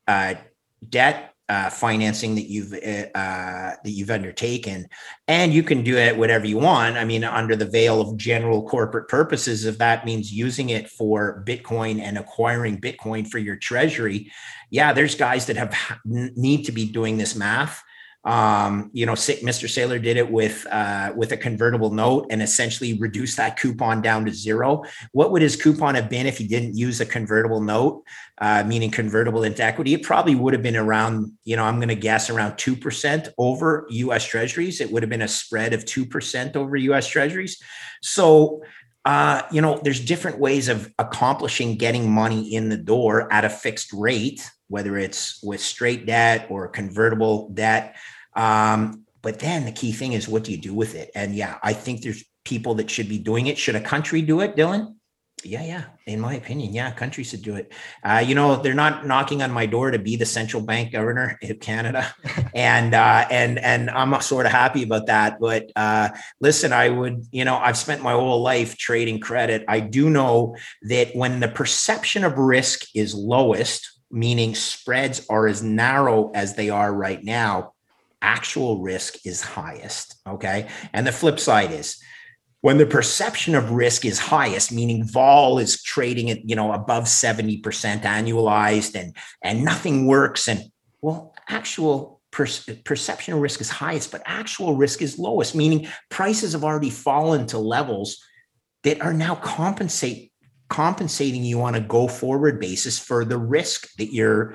uh, 0.08 0.34
debt 0.88 1.31
uh, 1.52 1.68
financing 1.68 2.34
that 2.34 2.48
you've 2.48 2.72
uh, 2.72 3.18
uh, 3.18 3.74
that 3.84 3.90
you've 3.90 4.10
undertaken, 4.10 4.88
and 5.28 5.52
you 5.52 5.62
can 5.62 5.84
do 5.84 5.98
it 5.98 6.16
whatever 6.16 6.46
you 6.46 6.56
want. 6.56 6.96
I 6.96 7.04
mean, 7.04 7.24
under 7.24 7.54
the 7.56 7.66
veil 7.66 8.00
of 8.00 8.16
general 8.16 8.66
corporate 8.66 9.06
purposes, 9.08 9.66
if 9.66 9.76
that 9.76 10.06
means 10.06 10.32
using 10.32 10.70
it 10.70 10.88
for 10.88 11.44
Bitcoin 11.46 12.00
and 12.00 12.16
acquiring 12.16 12.80
Bitcoin 12.80 13.28
for 13.28 13.36
your 13.36 13.56
treasury, 13.56 14.32
yeah, 14.70 14.94
there's 14.94 15.14
guys 15.14 15.44
that 15.44 15.58
have 15.58 15.76
need 16.06 16.64
to 16.64 16.72
be 16.72 16.86
doing 16.86 17.18
this 17.18 17.36
math. 17.36 17.82
Um, 18.24 18.90
you 18.92 19.04
know, 19.04 19.14
Mr. 19.14 19.66
Saylor 19.66 20.00
did 20.00 20.16
it 20.16 20.30
with 20.30 20.64
uh, 20.70 21.12
with 21.16 21.32
a 21.32 21.36
convertible 21.36 21.90
note 21.90 22.26
and 22.30 22.40
essentially 22.40 22.94
reduced 22.94 23.36
that 23.36 23.58
coupon 23.58 24.00
down 24.00 24.24
to 24.26 24.32
zero. 24.32 24.84
What 25.10 25.32
would 25.32 25.42
his 25.42 25.56
coupon 25.56 25.96
have 25.96 26.08
been 26.08 26.26
if 26.26 26.38
he 26.38 26.46
didn't 26.46 26.76
use 26.76 27.00
a 27.00 27.06
convertible 27.06 27.60
note, 27.60 28.04
uh, 28.38 28.62
meaning 28.64 28.90
convertible 28.90 29.42
into 29.42 29.64
equity? 29.64 29.94
It 29.94 30.04
probably 30.04 30.36
would 30.36 30.52
have 30.52 30.62
been 30.62 30.76
around, 30.76 31.32
you 31.44 31.56
know, 31.56 31.64
I'm 31.64 31.76
going 31.76 31.88
to 31.88 31.96
guess 31.96 32.30
around 32.30 32.58
two 32.58 32.76
percent 32.76 33.28
over 33.38 33.86
U.S. 33.90 34.24
Treasuries. 34.24 34.80
It 34.80 34.92
would 34.92 35.02
have 35.02 35.10
been 35.10 35.22
a 35.22 35.28
spread 35.28 35.72
of 35.72 35.84
two 35.84 36.06
percent 36.06 36.54
over 36.54 36.76
U.S. 36.76 37.08
Treasuries. 37.08 37.60
So 38.02 38.62
uh, 39.04 39.42
you 39.50 39.60
know, 39.60 39.80
there's 39.82 40.04
different 40.04 40.38
ways 40.38 40.68
of 40.68 40.92
accomplishing 40.98 41.76
getting 41.76 42.10
money 42.10 42.54
in 42.54 42.68
the 42.68 42.76
door 42.76 43.32
at 43.32 43.44
a 43.44 43.50
fixed 43.50 43.92
rate, 43.92 44.48
whether 44.72 44.96
it's 44.96 45.38
with 45.42 45.60
straight 45.60 46.06
debt 46.06 46.46
or 46.48 46.66
convertible 46.66 47.50
debt. 47.50 47.94
Um, 48.34 49.04
but 49.20 49.38
then 49.38 49.66
the 49.66 49.72
key 49.72 49.92
thing 49.92 50.14
is 50.14 50.26
what 50.26 50.44
do 50.44 50.50
you 50.50 50.56
do 50.56 50.72
with 50.72 50.94
it? 50.94 51.10
And 51.14 51.34
yeah, 51.34 51.58
I 51.62 51.74
think 51.74 52.00
there's 52.00 52.24
people 52.44 52.74
that 52.76 52.90
should 52.90 53.08
be 53.08 53.18
doing 53.18 53.48
it. 53.48 53.58
Should 53.58 53.76
a 53.76 53.80
country 53.80 54.22
do 54.22 54.40
it, 54.40 54.56
Dylan? 54.56 54.94
Yeah, 55.44 55.64
yeah. 55.64 55.84
In 56.06 56.20
my 56.20 56.34
opinion, 56.34 56.72
yeah, 56.72 56.90
countries 56.92 57.30
should 57.30 57.42
do 57.42 57.56
it. 57.56 57.72
Uh, 58.04 58.22
you 58.24 58.34
know, 58.34 58.56
they're 58.56 58.74
not 58.74 59.06
knocking 59.06 59.42
on 59.42 59.50
my 59.50 59.66
door 59.66 59.90
to 59.90 59.98
be 59.98 60.16
the 60.16 60.26
central 60.26 60.62
bank 60.62 60.92
governor 60.92 61.38
of 61.42 61.60
Canada, 61.60 62.14
and 62.54 62.94
uh, 62.94 63.26
and 63.30 63.58
and 63.58 63.90
I'm 63.90 64.20
sort 64.20 64.46
of 64.46 64.52
happy 64.52 64.84
about 64.84 65.06
that. 65.06 65.40
But 65.40 65.70
uh, 65.74 66.10
listen, 66.40 66.72
I 66.72 66.88
would, 66.88 67.26
you 67.32 67.44
know, 67.44 67.56
I've 67.56 67.76
spent 67.76 68.02
my 68.02 68.12
whole 68.12 68.40
life 68.42 68.76
trading 68.76 69.20
credit. 69.20 69.64
I 69.68 69.80
do 69.80 70.10
know 70.10 70.56
that 70.82 71.14
when 71.14 71.40
the 71.40 71.48
perception 71.48 72.24
of 72.24 72.38
risk 72.38 72.86
is 72.94 73.14
lowest, 73.14 73.91
meaning 74.12 74.54
spreads 74.54 75.26
are 75.28 75.46
as 75.46 75.62
narrow 75.62 76.30
as 76.34 76.54
they 76.54 76.70
are 76.70 76.92
right 76.92 77.22
now, 77.24 77.72
actual 78.20 78.80
risk 78.80 79.26
is 79.26 79.42
highest. 79.42 80.16
Okay, 80.26 80.68
and 80.92 81.06
the 81.06 81.12
flip 81.12 81.40
side 81.40 81.72
is 81.72 82.00
when 82.62 82.78
the 82.78 82.86
perception 82.86 83.54
of 83.54 83.72
risk 83.72 84.04
is 84.04 84.18
highest 84.18 84.72
meaning 84.72 85.04
vol 85.04 85.58
is 85.58 85.82
trading 85.82 86.30
at 86.30 86.48
you 86.48 86.56
know 86.56 86.72
above 86.72 87.04
70% 87.04 87.62
annualized 87.62 88.94
and 88.94 89.14
and 89.42 89.64
nothing 89.64 90.06
works 90.06 90.48
and 90.48 90.62
well 91.02 91.34
actual 91.48 92.20
per- 92.30 92.46
perception 92.84 93.34
of 93.34 93.40
risk 93.40 93.60
is 93.60 93.68
highest 93.68 94.10
but 94.10 94.22
actual 94.24 94.74
risk 94.76 95.02
is 95.02 95.18
lowest 95.18 95.54
meaning 95.54 95.86
prices 96.08 96.52
have 96.52 96.64
already 96.64 96.90
fallen 96.90 97.46
to 97.46 97.58
levels 97.58 98.24
that 98.84 99.00
are 99.02 99.12
now 99.12 99.34
compensate 99.34 100.31
compensating 100.72 101.44
you 101.44 101.62
on 101.62 101.74
a 101.74 101.80
go 101.80 102.08
forward 102.08 102.58
basis 102.58 102.98
for 102.98 103.24
the 103.24 103.38
risk 103.38 103.92
that 103.96 104.12
you're 104.12 104.54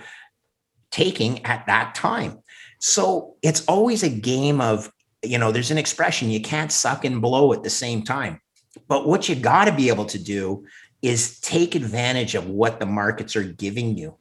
taking 0.91 1.45
at 1.45 1.65
that 1.68 1.93
time 1.95 2.39
so 2.80 3.36
it's 3.41 3.65
always 3.65 4.03
a 4.03 4.09
game 4.09 4.59
of 4.61 4.91
you 5.24 5.38
know, 5.38 5.51
there's 5.51 5.72
an 5.72 5.78
expression 5.78 6.30
you 6.30 6.41
can't 6.41 6.72
suck 6.72 7.05
and 7.05 7.22
blow 7.22 7.53
at 7.53 7.63
the 7.63 7.70
same 7.70 8.03
time. 8.03 8.39
But 8.88 9.07
what 9.07 9.28
you 9.28 9.36
got 9.36 9.65
to 9.65 9.72
be 9.72 9.89
able 9.89 10.05
to 10.05 10.20
do 10.20 10.65
is 11.01 11.39
take 11.39 11.76
advantage 11.76 12.36
of 12.36 12.47
what 12.47 12.80
the 12.80 12.86
markets 12.86 13.36
are 13.36 13.43
giving 13.43 13.97
you 13.97 14.15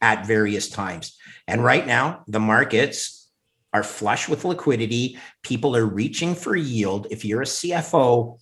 at 0.00 0.26
various 0.26 0.68
times. 0.68 1.18
And 1.46 1.64
right 1.64 1.86
now, 1.86 2.24
the 2.26 2.40
markets 2.40 3.30
are 3.72 3.82
flush 3.82 4.28
with 4.28 4.44
liquidity. 4.44 5.18
People 5.42 5.76
are 5.76 5.84
reaching 5.84 6.34
for 6.34 6.54
yield. 6.54 7.06
If 7.10 7.24
you're 7.24 7.42
a 7.42 7.46
CFO, 7.46 8.38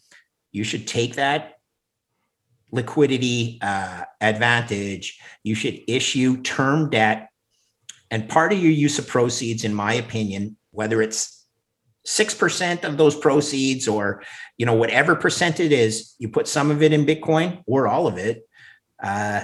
you 0.52 0.64
should 0.64 0.86
take 0.86 1.14
that 1.16 1.54
liquidity 2.76 3.58
uh, 3.62 4.04
advantage. 4.20 5.18
You 5.42 5.54
should 5.54 5.80
issue 5.88 6.42
term 6.42 6.90
debt. 6.90 7.30
And 8.10 8.28
part 8.28 8.52
of 8.52 8.60
your 8.60 8.72
use 8.72 8.98
of 8.98 9.08
proceeds, 9.08 9.64
in 9.64 9.74
my 9.74 9.94
opinion, 9.94 10.56
whether 10.70 11.02
it's 11.02 11.44
6% 12.06 12.84
of 12.84 12.96
those 12.96 13.16
proceeds 13.16 13.88
or 13.88 14.22
you 14.58 14.64
know 14.64 14.74
whatever 14.74 15.16
percent 15.16 15.58
it 15.58 15.72
is 15.72 16.14
you 16.18 16.28
put 16.28 16.46
some 16.46 16.70
of 16.70 16.80
it 16.80 16.92
in 16.92 17.04
bitcoin 17.04 17.62
or 17.66 17.88
all 17.88 18.06
of 18.06 18.16
it 18.16 18.48
uh, 19.02 19.42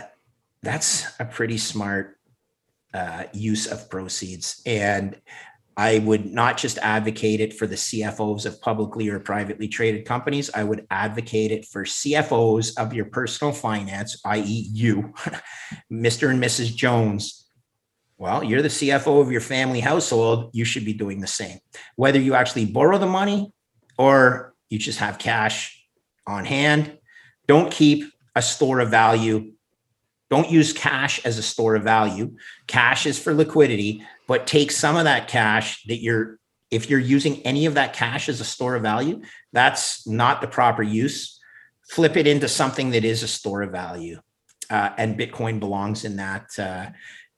that's 0.62 1.04
a 1.18 1.24
pretty 1.24 1.58
smart 1.58 2.18
uh, 2.94 3.24
use 3.32 3.66
of 3.66 3.90
proceeds 3.90 4.62
and 4.64 5.20
i 5.76 5.98
would 5.98 6.26
not 6.26 6.56
just 6.56 6.78
advocate 6.78 7.40
it 7.40 7.54
for 7.54 7.66
the 7.66 7.76
cfos 7.76 8.46
of 8.46 8.60
publicly 8.60 9.08
or 9.08 9.18
privately 9.18 9.68
traded 9.68 10.04
companies 10.04 10.50
i 10.54 10.62
would 10.62 10.86
advocate 10.90 11.50
it 11.50 11.64
for 11.66 11.84
cfos 11.84 12.72
of 12.78 12.92
your 12.92 13.06
personal 13.06 13.52
finance 13.52 14.20
i.e 14.24 14.68
you 14.72 15.12
mr 15.92 16.30
and 16.30 16.42
mrs 16.42 16.74
jones 16.74 17.42
well, 18.22 18.44
you're 18.44 18.62
the 18.62 18.68
CFO 18.68 19.20
of 19.20 19.32
your 19.32 19.40
family 19.40 19.80
household. 19.80 20.50
You 20.52 20.64
should 20.64 20.84
be 20.84 20.92
doing 20.92 21.18
the 21.18 21.26
same. 21.26 21.58
Whether 21.96 22.20
you 22.20 22.34
actually 22.34 22.66
borrow 22.66 22.96
the 22.96 23.06
money 23.06 23.52
or 23.98 24.54
you 24.70 24.78
just 24.78 25.00
have 25.00 25.18
cash 25.18 25.84
on 26.24 26.44
hand, 26.44 26.98
don't 27.48 27.72
keep 27.72 28.04
a 28.36 28.40
store 28.40 28.78
of 28.78 28.90
value. 28.90 29.54
Don't 30.32 30.50
use 30.50 30.72
cash 30.72 31.22
as 31.26 31.36
a 31.36 31.42
store 31.42 31.76
of 31.76 31.82
value. 31.82 32.34
Cash 32.66 33.04
is 33.04 33.18
for 33.18 33.34
liquidity, 33.34 34.02
but 34.26 34.46
take 34.46 34.70
some 34.70 34.96
of 34.96 35.04
that 35.04 35.28
cash 35.28 35.84
that 35.88 36.00
you're, 36.00 36.38
if 36.70 36.88
you're 36.88 36.98
using 36.98 37.42
any 37.42 37.66
of 37.66 37.74
that 37.74 37.92
cash 37.92 38.30
as 38.30 38.40
a 38.40 38.44
store 38.46 38.74
of 38.74 38.82
value, 38.82 39.20
that's 39.52 40.06
not 40.06 40.40
the 40.40 40.46
proper 40.46 40.82
use. 40.82 41.38
Flip 41.90 42.16
it 42.16 42.26
into 42.26 42.48
something 42.48 42.92
that 42.92 43.04
is 43.04 43.22
a 43.22 43.28
store 43.28 43.60
of 43.60 43.72
value. 43.72 44.22
Uh, 44.70 44.88
and 44.96 45.18
Bitcoin 45.18 45.60
belongs 45.60 46.02
in 46.02 46.16
that. 46.16 46.46
Uh, 46.58 46.86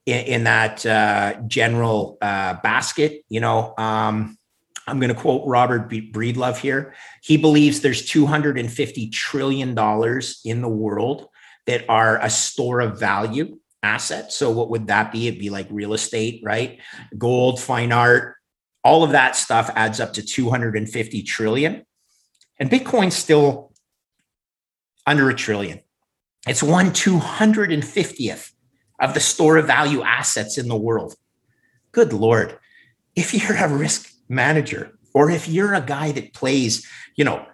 in, 0.07 0.27
in 0.27 0.45
that 0.45 0.87
uh, 0.87 1.35
general 1.49 2.17
uh, 2.23 2.55
basket. 2.63 3.25
You 3.29 3.41
know, 3.41 3.75
um, 3.77 4.39
I'm 4.87 5.01
going 5.01 5.13
to 5.13 5.21
quote 5.21 5.49
Robert 5.49 5.91
Breedlove 5.91 6.59
here. 6.59 6.95
He 7.25 7.39
believes 7.39 7.81
there's 7.81 8.07
250 8.07 9.09
trillion 9.09 9.75
dollars 9.75 10.41
in 10.45 10.61
the 10.61 10.69
world 10.69 11.27
that 11.67 11.85
are 11.89 12.19
a 12.21 12.31
store 12.31 12.81
of 12.81 12.99
value 12.99 13.59
asset. 13.83 14.33
So 14.33 14.51
what 14.51 14.71
would 14.71 14.87
that 14.89 15.13
be? 15.13 15.29
It'd 15.29 15.41
be 15.41 15.51
like 15.51 15.67
real 15.71 15.95
estate, 15.95 16.41
right? 16.45 16.79
Gold, 17.17 17.61
fine 17.61 17.93
art, 17.93 18.37
all 18.85 19.03
of 19.03 19.13
that 19.13 19.35
stuff 19.35 19.71
adds 19.75 19.99
up 19.99 20.13
to 20.15 20.23
250 20.23 21.23
trillion. 21.23 21.85
And 22.59 22.71
Bitcoin's 22.71 23.17
still 23.17 23.73
under 25.07 25.29
a 25.31 25.35
trillion. 25.35 25.81
It's 26.47 26.63
one 26.63 26.91
250th 26.91 28.53
of 29.01 29.15
the 29.15 29.21
store 29.21 29.57
of 29.57 29.67
value 29.67 30.03
assets 30.03 30.59
in 30.59 30.69
the 30.69 30.77
world. 30.77 31.15
Good 31.93 32.13
Lord. 32.13 32.59
If 33.17 33.33
you're 33.33 33.57
a 33.57 33.69
risk 33.69 34.13
manager 34.29 34.99
or 35.15 35.31
if 35.31 35.49
you're 35.49 35.75
a 35.75 35.81
guy 35.81 36.13
that 36.13 36.35
plays, 36.35 36.87
you 37.17 37.25
know, 37.25 37.47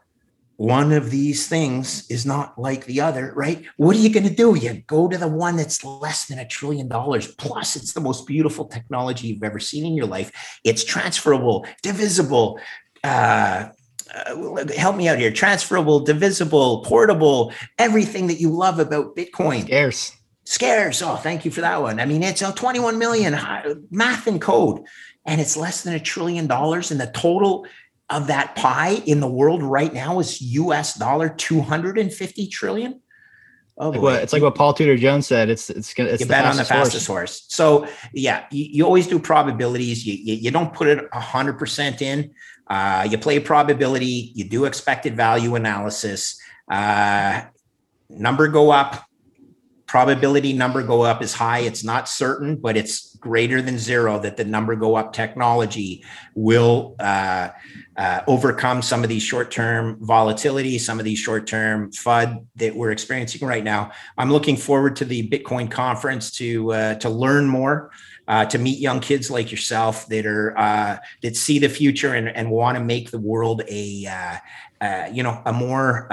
one 0.60 0.92
of 0.92 1.10
these 1.10 1.48
things 1.48 2.06
is 2.10 2.26
not 2.26 2.58
like 2.58 2.84
the 2.84 3.00
other, 3.00 3.32
right? 3.34 3.64
What 3.78 3.96
are 3.96 3.98
you 3.98 4.12
going 4.12 4.28
to 4.28 4.34
do? 4.34 4.54
You 4.54 4.82
go 4.86 5.08
to 5.08 5.16
the 5.16 5.26
one 5.26 5.56
that's 5.56 5.82
less 5.82 6.26
than 6.26 6.38
a 6.38 6.46
trillion 6.46 6.86
dollars. 6.86 7.26
Plus, 7.26 7.76
it's 7.76 7.94
the 7.94 8.00
most 8.02 8.26
beautiful 8.26 8.66
technology 8.66 9.28
you've 9.28 9.42
ever 9.42 9.58
seen 9.58 9.86
in 9.86 9.94
your 9.94 10.04
life. 10.04 10.60
It's 10.62 10.84
transferable, 10.84 11.66
divisible, 11.82 12.60
uh, 13.02 13.70
uh, 14.14 14.66
help 14.76 14.96
me 14.96 15.08
out 15.08 15.18
here 15.18 15.30
transferable 15.30 16.00
divisible 16.00 16.82
portable 16.82 17.52
everything 17.78 18.26
that 18.26 18.40
you 18.40 18.50
love 18.50 18.80
about 18.80 19.14
bitcoin 19.14 19.62
scarce 19.62 20.12
scarce. 20.44 21.00
Oh, 21.00 21.14
thank 21.14 21.44
you 21.44 21.52
for 21.52 21.60
that 21.60 21.80
one. 21.80 22.00
I 22.00 22.06
mean, 22.06 22.24
it's 22.24 22.42
a 22.42 22.52
21 22.52 22.98
million 22.98 23.38
math 23.92 24.26
and 24.26 24.40
code, 24.40 24.82
and 25.24 25.40
it's 25.40 25.56
less 25.56 25.84
than 25.84 25.94
a 25.94 26.00
trillion 26.00 26.48
dollars. 26.48 26.90
And 26.90 27.00
the 27.00 27.06
total 27.06 27.66
of 28.10 28.26
that 28.26 28.56
pie 28.56 29.00
in 29.06 29.20
the 29.20 29.28
world 29.28 29.62
right 29.62 29.92
now 29.92 30.18
is 30.18 30.40
US 30.40 30.94
dollar 30.94 31.28
250 31.28 32.46
trillion. 32.48 33.00
Oh, 33.78 33.90
like 33.90 34.02
what, 34.02 34.22
it's 34.22 34.32
like 34.34 34.42
what 34.42 34.54
Paul 34.54 34.74
Tudor 34.74 34.96
Jones 34.96 35.26
said. 35.26 35.48
It's 35.48 35.70
it's 35.70 35.94
gonna 35.94 36.10
it's 36.10 36.20
you 36.20 36.26
bet 36.26 36.44
on 36.44 36.56
the 36.56 36.64
fastest 36.64 37.06
horse. 37.06 37.40
horse. 37.40 37.44
So 37.48 37.86
yeah, 38.12 38.44
you, 38.50 38.66
you, 38.70 38.84
always 38.84 39.06
do 39.06 39.18
probabilities. 39.18 40.06
You, 40.06 40.14
you, 40.14 40.34
you 40.34 40.50
don't 40.50 40.74
put 40.74 40.86
it 40.86 41.08
hundred 41.14 41.54
percent 41.58 42.02
in. 42.02 42.32
Uh, 42.68 43.08
you 43.10 43.16
play 43.16 43.40
probability. 43.40 44.32
You 44.34 44.44
do 44.44 44.66
expected 44.66 45.16
value 45.16 45.54
analysis. 45.54 46.38
Uh, 46.70 47.42
number 48.10 48.48
go 48.48 48.70
up, 48.70 49.02
probability 49.86 50.52
number 50.52 50.82
go 50.82 51.02
up 51.02 51.22
is 51.22 51.32
high. 51.32 51.60
It's 51.60 51.82
not 51.82 52.06
certain, 52.06 52.56
but 52.56 52.76
it's 52.76 53.16
greater 53.16 53.62
than 53.62 53.78
zero 53.78 54.18
that 54.20 54.36
the 54.36 54.44
number 54.44 54.76
go 54.76 54.94
up 54.94 55.12
technology 55.14 56.04
will 56.34 56.96
uh, 57.00 57.48
uh, 57.96 58.22
overcome 58.26 58.82
some 58.82 59.02
of 59.02 59.08
these 59.08 59.22
short 59.22 59.50
term 59.50 59.98
volatility, 60.00 60.78
some 60.78 60.98
of 60.98 61.04
these 61.04 61.18
short 61.18 61.46
term 61.46 61.90
FUD 61.90 62.46
that 62.56 62.74
we're 62.74 62.92
experiencing 62.92 63.46
right 63.46 63.64
now. 63.64 63.90
I'm 64.16 64.30
looking 64.30 64.56
forward 64.56 64.96
to 64.96 65.04
the 65.04 65.28
Bitcoin 65.28 65.70
conference 65.70 66.30
to 66.32 66.72
uh, 66.72 66.94
to 66.96 67.08
learn 67.08 67.46
more. 67.46 67.90
Uh, 68.28 68.44
to 68.44 68.58
meet 68.58 68.78
young 68.78 69.00
kids 69.00 69.28
like 69.28 69.50
yourself 69.50 70.06
that 70.06 70.24
are 70.24 70.56
uh, 70.56 70.96
that 71.20 71.34
see 71.34 71.58
the 71.58 71.68
future 71.68 72.14
and, 72.14 72.28
and 72.28 72.48
want 72.48 72.78
to 72.78 72.84
make 72.84 73.10
the 73.10 73.18
world 73.18 73.60
a 73.66 74.06
uh, 74.06 74.36
uh, 74.80 75.08
you 75.12 75.24
know 75.24 75.42
a 75.46 75.52
more 75.52 76.08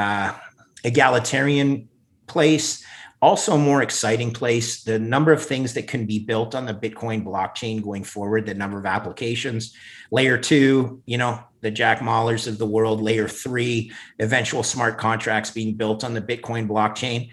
egalitarian 0.84 1.88
place 2.26 2.84
also 3.22 3.58
more 3.58 3.82
exciting 3.82 4.32
place. 4.32 4.84
The 4.84 5.00
number 5.00 5.32
of 5.32 5.44
things 5.44 5.74
that 5.74 5.88
can 5.88 6.06
be 6.06 6.20
built 6.20 6.54
on 6.54 6.66
the 6.66 6.74
Bitcoin 6.74 7.24
blockchain 7.24 7.84
going 7.84 8.04
forward, 8.04 8.46
the 8.46 8.54
number 8.54 8.78
of 8.78 8.86
applications, 8.86 9.76
layer 10.12 10.38
two, 10.38 11.02
you 11.06 11.18
know, 11.18 11.44
the 11.62 11.72
Jack 11.72 12.00
Mallers 12.00 12.48
of 12.48 12.58
the 12.58 12.66
world, 12.66 13.02
layer 13.02 13.28
three, 13.28 13.92
eventual 14.20 14.64
smart 14.64 14.98
contracts 14.98 15.52
being 15.52 15.76
built 15.76 16.04
on 16.04 16.14
the 16.14 16.22
Bitcoin 16.22 16.68
blockchain. 16.68 17.32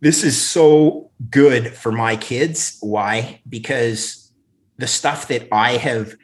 This 0.00 0.24
is 0.24 0.40
so 0.40 1.10
good 1.28 1.72
for 1.74 1.92
my 1.92 2.16
kids. 2.16 2.78
Why? 2.80 3.42
Because 3.48 4.32
the 4.78 4.86
stuff 4.86 5.28
that 5.28 5.48
I 5.52 5.72
have 5.72 6.14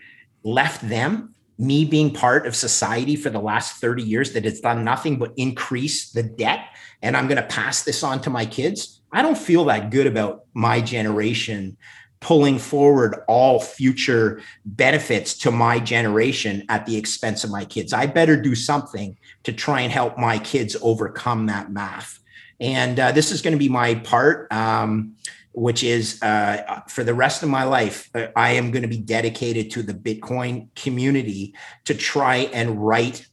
left 0.43 0.89
them 0.89 1.34
me 1.59 1.84
being 1.84 2.12
part 2.12 2.46
of 2.46 2.54
society 2.54 3.16
for 3.16 3.30
the 3.30 3.40
last 3.40 3.80
30 3.80 4.02
years 4.02 4.32
that 4.32 4.44
has 4.44 4.61
done 4.61 4.84
nothing 4.84 5.18
but 5.18 5.32
increase 5.36 6.11
the 6.11 6.22
debt 6.22 6.68
and 7.02 7.16
i'm 7.16 7.26
going 7.26 7.40
to 7.40 7.48
pass 7.48 7.82
this 7.82 8.02
on 8.02 8.20
to 8.20 8.30
my 8.30 8.44
kids 8.44 9.00
i 9.12 9.22
don't 9.22 9.38
feel 9.38 9.64
that 9.64 9.90
good 9.90 10.07
about 10.07 10.44
my 10.54 10.80
generation 10.80 11.76
pulling 12.20 12.59
forward 12.59 13.22
all 13.28 13.61
future 13.61 14.40
benefits 14.64 15.36
to 15.38 15.50
my 15.50 15.78
generation 15.78 16.64
at 16.68 16.86
the 16.86 16.96
expense 16.96 17.44
of 17.44 17.50
my 17.50 17.64
kids. 17.64 17.92
I 17.92 18.07
better 18.07 18.40
do 18.40 18.54
something 18.54 19.16
to 19.44 19.52
try 19.52 19.82
and 19.82 19.92
help 19.92 20.18
my 20.18 20.38
kids 20.38 20.76
overcome 20.82 21.46
that 21.46 21.70
math. 21.70 22.18
And 22.59 22.98
uh, 22.98 23.12
this 23.12 23.30
is 23.30 23.42
going 23.42 23.52
to 23.52 23.59
be 23.59 23.68
my 23.68 23.96
part. 23.96 24.50
Um, 24.50 25.14
which 25.57 25.82
is 25.82 26.22
uh, 26.22 26.82
for 26.86 27.02
the 27.02 27.14
rest 27.14 27.42
of 27.42 27.48
my 27.48 27.64
life, 27.64 28.11
uh, 28.14 28.26
I 28.36 28.52
am 28.52 28.70
going 28.70 28.82
to 28.82 28.88
be 28.88 28.98
dedicated 28.98 29.70
to 29.70 29.82
the 29.82 29.94
Bitcoin 29.94 30.68
community 30.76 31.54
to 31.86 31.94
try 31.94 32.50
and 32.52 32.86
right 32.86 33.26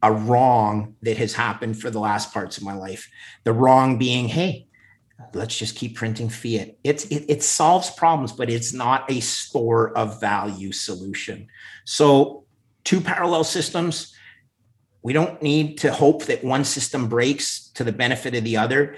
a 0.00 0.12
wrong 0.12 0.94
that 1.02 1.16
has 1.16 1.34
happened 1.34 1.80
for 1.80 1.90
the 1.90 1.98
last 1.98 2.32
parts 2.32 2.58
of 2.58 2.62
my 2.62 2.74
life. 2.74 3.10
The 3.42 3.52
wrong 3.52 3.98
being, 3.98 4.28
hey, 4.28 4.68
let's 5.32 5.58
just 5.58 5.74
keep 5.74 5.96
printing 5.96 6.28
fiat. 6.28 6.76
It's 6.84 7.06
it, 7.06 7.24
it 7.28 7.42
solves 7.42 7.90
problems, 7.90 8.30
but 8.30 8.48
it's 8.48 8.72
not 8.72 9.10
a 9.10 9.18
store 9.18 9.98
of 9.98 10.20
value 10.20 10.70
solution. 10.70 11.48
So, 11.84 12.44
two 12.84 13.00
parallel 13.00 13.42
systems. 13.42 14.14
We 15.02 15.12
don't 15.12 15.42
need 15.42 15.78
to 15.78 15.92
hope 15.92 16.24
that 16.26 16.42
one 16.42 16.64
system 16.64 17.08
breaks 17.08 17.68
to 17.74 17.84
the 17.84 17.92
benefit 17.92 18.34
of 18.34 18.42
the 18.42 18.56
other 18.56 18.96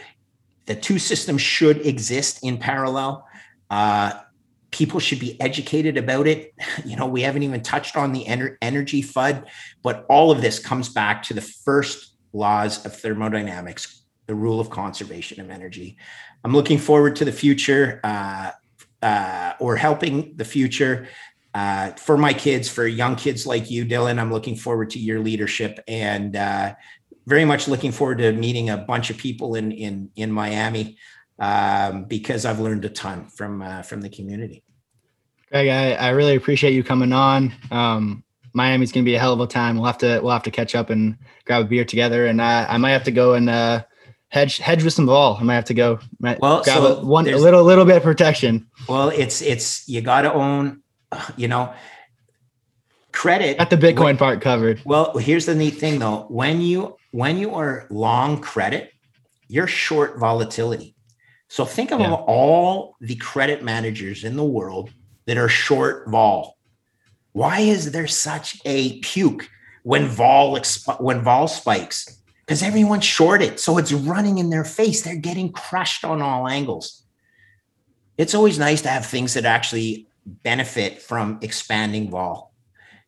the 0.66 0.74
two 0.74 0.98
systems 0.98 1.40
should 1.40 1.84
exist 1.86 2.40
in 2.42 2.58
parallel. 2.58 3.26
Uh, 3.70 4.12
people 4.70 5.00
should 5.00 5.20
be 5.20 5.40
educated 5.40 5.96
about 5.96 6.26
it. 6.26 6.52
You 6.84 6.96
know, 6.96 7.06
we 7.06 7.22
haven't 7.22 7.42
even 7.42 7.62
touched 7.62 7.96
on 7.96 8.12
the 8.12 8.24
ener- 8.24 8.56
energy 8.62 9.02
FUD, 9.02 9.44
but 9.82 10.06
all 10.08 10.30
of 10.30 10.40
this 10.40 10.58
comes 10.58 10.88
back 10.88 11.22
to 11.24 11.34
the 11.34 11.40
first 11.40 12.14
laws 12.32 12.84
of 12.84 12.94
thermodynamics, 12.94 14.02
the 14.26 14.34
rule 14.34 14.60
of 14.60 14.70
conservation 14.70 15.40
of 15.40 15.50
energy. 15.50 15.96
I'm 16.44 16.52
looking 16.52 16.78
forward 16.78 17.16
to 17.16 17.24
the 17.24 17.32
future 17.32 18.00
uh, 18.04 18.52
uh, 19.02 19.52
or 19.58 19.76
helping 19.76 20.36
the 20.36 20.44
future. 20.44 21.08
Uh, 21.54 21.90
for 21.92 22.16
my 22.18 22.34
kids, 22.34 22.68
for 22.68 22.86
young 22.86 23.16
kids 23.16 23.46
like 23.46 23.70
you, 23.70 23.84
Dylan, 23.84 24.18
I'm 24.20 24.30
looking 24.30 24.56
forward 24.56 24.90
to 24.90 24.98
your 24.98 25.20
leadership 25.20 25.80
and 25.88 26.36
uh, 26.36 26.74
very 27.26 27.44
much 27.44 27.68
looking 27.68 27.92
forward 27.92 28.18
to 28.18 28.32
meeting 28.32 28.70
a 28.70 28.76
bunch 28.76 29.10
of 29.10 29.16
people 29.18 29.54
in 29.54 29.72
in 29.72 30.10
in 30.16 30.30
Miami 30.30 30.96
um, 31.38 32.04
because 32.04 32.44
I've 32.44 32.60
learned 32.60 32.84
a 32.84 32.88
ton 32.88 33.26
from 33.26 33.62
uh, 33.62 33.82
from 33.82 34.00
the 34.00 34.08
community. 34.08 34.62
Greg, 35.50 35.68
I, 35.68 35.92
I 35.92 36.08
really 36.10 36.34
appreciate 36.34 36.72
you 36.72 36.82
coming 36.82 37.12
on. 37.12 37.54
Um, 37.70 38.24
Miami's 38.52 38.92
gonna 38.92 39.04
be 39.04 39.14
a 39.14 39.18
hell 39.18 39.32
of 39.32 39.40
a 39.40 39.46
time. 39.46 39.76
We'll 39.76 39.86
have 39.86 39.98
to 39.98 40.20
we'll 40.22 40.32
have 40.32 40.42
to 40.44 40.50
catch 40.50 40.74
up 40.74 40.90
and 40.90 41.16
grab 41.44 41.66
a 41.66 41.68
beer 41.68 41.84
together, 41.84 42.26
and 42.26 42.40
I, 42.40 42.66
I 42.66 42.76
might 42.78 42.92
have 42.92 43.04
to 43.04 43.12
go 43.12 43.34
and 43.34 43.50
uh, 43.50 43.84
hedge 44.28 44.58
hedge 44.58 44.82
with 44.82 44.94
some 44.94 45.06
vol. 45.06 45.36
I 45.38 45.42
might 45.42 45.54
have 45.54 45.64
to 45.66 45.74
go 45.74 45.98
well 46.20 46.62
grab 46.62 46.78
so 46.78 46.96
a, 46.98 47.04
one 47.04 47.28
a 47.28 47.36
little 47.36 47.62
little 47.62 47.84
bit 47.84 47.96
of 47.96 48.02
protection. 48.02 48.66
Well, 48.88 49.10
it's 49.10 49.42
it's 49.42 49.88
you 49.88 50.00
got 50.00 50.22
to 50.22 50.32
own, 50.32 50.82
you 51.36 51.48
know 51.48 51.72
credit 53.12 53.56
at 53.58 53.70
the 53.70 53.76
bitcoin 53.78 54.04
when, 54.04 54.16
part 54.18 54.42
covered 54.42 54.78
well 54.84 55.16
here's 55.16 55.46
the 55.46 55.54
neat 55.54 55.70
thing 55.70 55.98
though 55.98 56.26
when 56.28 56.60
you 56.60 56.94
when 57.16 57.38
you 57.38 57.54
are 57.54 57.86
long 57.88 58.38
credit 58.42 58.92
you're 59.48 59.66
short 59.66 60.18
volatility. 60.18 60.94
So 61.48 61.64
think 61.64 61.90
of 61.92 62.00
yeah. 62.00 62.12
all 62.12 62.96
the 63.00 63.16
credit 63.16 63.62
managers 63.62 64.22
in 64.22 64.36
the 64.36 64.44
world 64.44 64.92
that 65.26 65.38
are 65.38 65.48
short 65.48 66.08
vol. 66.08 66.58
Why 67.32 67.60
is 67.60 67.92
there 67.92 68.06
such 68.06 68.60
a 68.64 68.98
puke 69.00 69.48
when 69.82 70.08
vol 70.08 70.58
exp- 70.58 71.00
when 71.00 71.22
vol 71.22 71.48
spikes? 71.48 72.20
Because 72.40 72.62
everyone's 72.62 73.04
shorted 73.04 73.58
so 73.58 73.78
it's 73.78 73.92
running 73.92 74.38
in 74.38 74.50
their 74.50 74.64
face. 74.64 75.02
They're 75.02 75.16
getting 75.16 75.52
crushed 75.52 76.04
on 76.04 76.20
all 76.20 76.46
angles. 76.48 77.02
It's 78.18 78.34
always 78.34 78.58
nice 78.58 78.82
to 78.82 78.88
have 78.88 79.06
things 79.06 79.34
that 79.34 79.44
actually 79.44 80.08
benefit 80.26 81.00
from 81.00 81.38
expanding 81.40 82.10
vol 82.10 82.52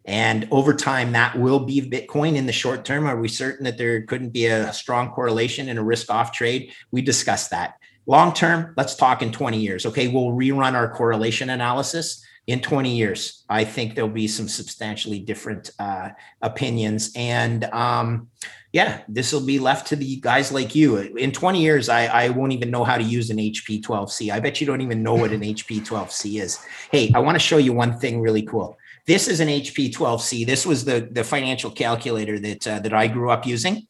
and 0.09 0.48
over 0.50 0.72
time, 0.72 1.12
that 1.12 1.38
will 1.38 1.61
be 1.61 1.82
Bitcoin 1.82 2.36
in 2.36 2.46
the 2.46 2.52
short 2.52 2.86
term. 2.86 3.06
Are 3.06 3.20
we 3.20 3.28
certain 3.28 3.64
that 3.64 3.76
there 3.76 4.00
couldn't 4.04 4.30
be 4.30 4.46
a 4.46 4.72
strong 4.72 5.11
correlation 5.11 5.68
and 5.68 5.78
a 5.78 5.84
risk 5.84 6.11
off 6.11 6.32
trade? 6.32 6.72
We 6.90 7.02
discussed 7.02 7.50
that. 7.50 7.74
Long 8.06 8.32
term, 8.32 8.72
let's 8.78 8.94
talk 8.94 9.20
in 9.20 9.32
20 9.32 9.59
years. 9.59 9.84
Okay, 9.84 10.09
we'll 10.09 10.30
rerun 10.30 10.72
our 10.72 10.90
correlation 10.90 11.50
analysis 11.50 12.24
in 12.46 12.62
20 12.62 12.96
years. 12.96 13.44
I 13.50 13.64
think 13.64 13.94
there'll 13.94 14.09
be 14.09 14.28
some 14.28 14.48
substantially 14.48 15.18
different 15.18 15.72
uh, 15.78 16.09
opinions. 16.40 17.12
And 17.14 17.64
um, 17.64 18.30
yeah, 18.72 19.02
this 19.09 19.30
will 19.34 19.44
be 19.44 19.59
left 19.59 19.88
to 19.88 19.96
the 19.96 20.16
guys 20.20 20.50
like 20.50 20.74
you. 20.74 20.96
In 20.96 21.32
20 21.32 21.61
years, 21.61 21.90
I, 21.90 22.06
I 22.06 22.28
won't 22.30 22.52
even 22.52 22.70
know 22.70 22.82
how 22.82 22.96
to 22.96 23.04
use 23.04 23.28
an 23.28 23.36
HP 23.36 23.82
12C. 23.82 24.32
I 24.32 24.40
bet 24.40 24.59
you 24.59 24.66
don't 24.66 24.80
even 24.80 25.02
know 25.02 25.14
what 25.14 25.32
an 25.32 25.42
HP 25.42 25.86
12C 25.86 26.40
is. 26.40 26.59
Hey, 26.90 27.12
I 27.14 27.18
want 27.18 27.34
to 27.34 27.40
show 27.40 27.59
you 27.59 27.74
one 27.74 27.98
thing 27.98 28.22
really 28.22 28.42
cool. 28.42 28.78
This 29.09 29.26
is 29.26 29.40
an 29.40 29.48
HP 29.48 29.90
12C. 29.90 30.44
This 30.44 30.66
was 30.66 30.84
the, 30.84 31.09
the 31.11 31.24
financial 31.24 31.70
calculator 31.70 32.38
that, 32.40 32.68
uh, 32.68 32.78
that 32.80 32.92
I 32.92 33.06
grew 33.06 33.30
up 33.30 33.46
using. 33.46 33.86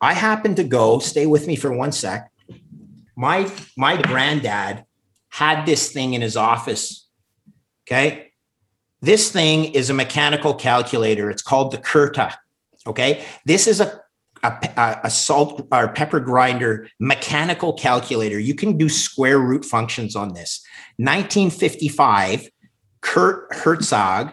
I 0.00 0.14
happened 0.14 0.54
to 0.56 0.64
go, 0.64 1.00
stay 1.00 1.26
with 1.26 1.48
me 1.48 1.56
for 1.56 1.72
one 1.72 1.90
sec. 1.90 2.30
My, 3.16 3.50
my 3.76 4.00
granddad 4.00 4.84
had 5.28 5.66
this 5.66 5.90
thing 5.90 6.14
in 6.14 6.22
his 6.22 6.36
office. 6.36 7.08
Okay. 7.82 8.30
This 9.00 9.32
thing 9.32 9.64
is 9.74 9.90
a 9.90 9.94
mechanical 9.94 10.54
calculator. 10.54 11.30
It's 11.30 11.42
called 11.42 11.72
the 11.72 11.78
Curta. 11.78 12.32
Okay. 12.86 13.24
This 13.44 13.66
is 13.66 13.80
a, 13.80 14.00
a, 14.44 15.00
a, 15.02 15.10
salt 15.10 15.66
or 15.72 15.88
pepper 15.88 16.20
grinder 16.20 16.88
mechanical 17.00 17.72
calculator. 17.72 18.38
You 18.38 18.54
can 18.54 18.78
do 18.78 18.88
square 18.88 19.40
root 19.40 19.64
functions 19.64 20.14
on 20.14 20.34
this. 20.34 20.64
1955, 20.98 22.48
Kurt 23.00 23.52
Herzog 23.52 24.30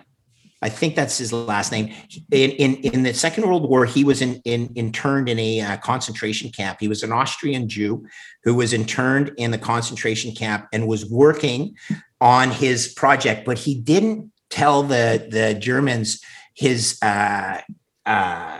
I 0.62 0.70
think 0.70 0.96
that's 0.96 1.18
his 1.18 1.32
last 1.32 1.72
name. 1.72 1.94
In 2.32 2.52
in, 2.52 2.76
in 2.78 3.04
the 3.04 3.14
Second 3.14 3.46
World 3.46 3.70
War, 3.70 3.86
he 3.86 4.04
was 4.04 4.22
in, 4.22 4.42
in 4.44 4.72
interned 4.76 5.30
in 5.30 5.38
a 5.38 5.62
uh, 5.62 5.78
concentration 5.78 6.50
camp. 6.50 6.80
He 6.80 6.88
was 6.88 7.04
an 7.04 7.12
Austrian 7.12 7.70
Jew 7.70 8.06
who 8.44 8.56
was 8.56 8.74
interned 8.74 9.32
in 9.38 9.52
the 9.52 9.58
concentration 9.60 10.34
camp 10.34 10.68
and 10.74 10.88
was 10.88 11.10
working 11.10 11.76
on 12.20 12.50
his 12.50 12.88
project, 12.88 13.46
but 13.46 13.60
he 13.60 13.76
didn't 13.76 14.32
tell 14.50 14.82
the 14.84 15.28
the 15.30 15.54
Germans 15.54 16.22
his 16.56 16.98
uh, 17.04 17.62
uh, 18.08 18.60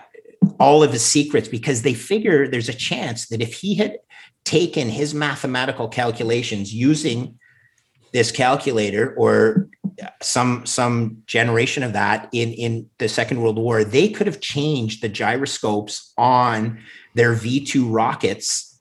all 0.60 0.84
of 0.84 0.92
his 0.92 1.04
secrets 1.04 1.48
because 1.48 1.82
they 1.82 1.96
figure 1.96 2.48
there's 2.48 2.70
a 2.70 2.74
chance 2.74 3.28
that 3.30 3.42
if 3.42 3.56
he 3.56 3.76
had 3.76 3.98
taken 4.46 4.90
his 4.90 5.14
mathematical 5.14 5.88
calculations 5.88 6.74
using 6.74 7.38
this 8.14 8.32
calculator 8.32 9.14
or 9.18 9.68
some 10.22 10.66
some 10.66 11.24
generation 11.26 11.84
of 11.84 11.94
that 11.94 12.30
in 12.32 12.54
in 12.54 12.90
the 13.00 13.10
second 13.10 13.42
world 13.42 13.58
war 13.58 13.84
they 13.84 14.10
could 14.10 14.28
have 14.28 14.40
changed 14.40 15.02
the 15.02 15.10
gyroscopes 15.10 16.14
on 16.18 16.80
their 17.16 17.34
v2 17.34 17.86
rockets 17.90 18.80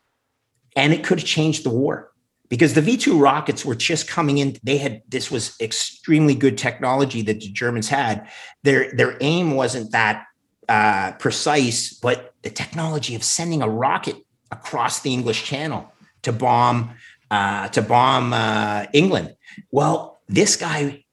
and 0.77 0.93
it 0.93 1.03
could 1.03 1.19
have 1.19 1.27
changed 1.27 1.65
the 1.65 1.71
war. 1.71 2.13
Because 2.49 2.75
the 2.75 2.81
v2 2.81 3.21
rockets 3.21 3.65
were 3.65 3.75
just 3.75 4.07
coming 4.07 4.39
in 4.39 4.57
they 4.63 4.77
had 4.77 5.03
this 5.09 5.31
was 5.31 5.57
extremely 5.61 6.35
good 6.35 6.57
technology 6.57 7.23
that 7.23 7.41
the 7.41 7.49
germans 7.49 7.89
had. 7.89 8.29
Their 8.63 8.93
their 8.93 9.17
aim 9.21 9.53
wasn't 9.53 9.91
that 9.93 10.27
uh, 10.69 11.13
precise 11.13 11.93
but 11.93 12.35
the 12.43 12.51
technology 12.51 13.15
of 13.15 13.25
sending 13.25 13.63
a 13.63 13.69
rocket 13.69 14.17
across 14.51 15.01
the 15.01 15.13
english 15.13 15.45
channel 15.45 15.93
to 16.23 16.33
bomb 16.33 16.91
uh, 17.31 17.69
to 17.69 17.83
bomb 17.83 18.33
uh, 18.33 18.87
england. 18.93 19.35
Well 19.73 20.21
this 20.29 20.55
guy 20.57 21.05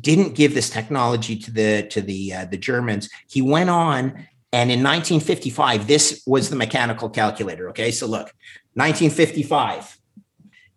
didn't 0.00 0.34
give 0.34 0.54
this 0.54 0.70
technology 0.70 1.36
to 1.36 1.50
the 1.50 1.86
to 1.90 2.00
the 2.00 2.34
uh, 2.34 2.44
the 2.46 2.56
Germans. 2.56 3.08
He 3.28 3.42
went 3.42 3.70
on, 3.70 4.26
and 4.52 4.70
in 4.70 4.82
1955, 4.82 5.86
this 5.86 6.22
was 6.26 6.50
the 6.50 6.56
mechanical 6.56 7.08
calculator. 7.08 7.68
Okay, 7.70 7.90
so 7.90 8.06
look, 8.06 8.32
1955, 8.74 9.98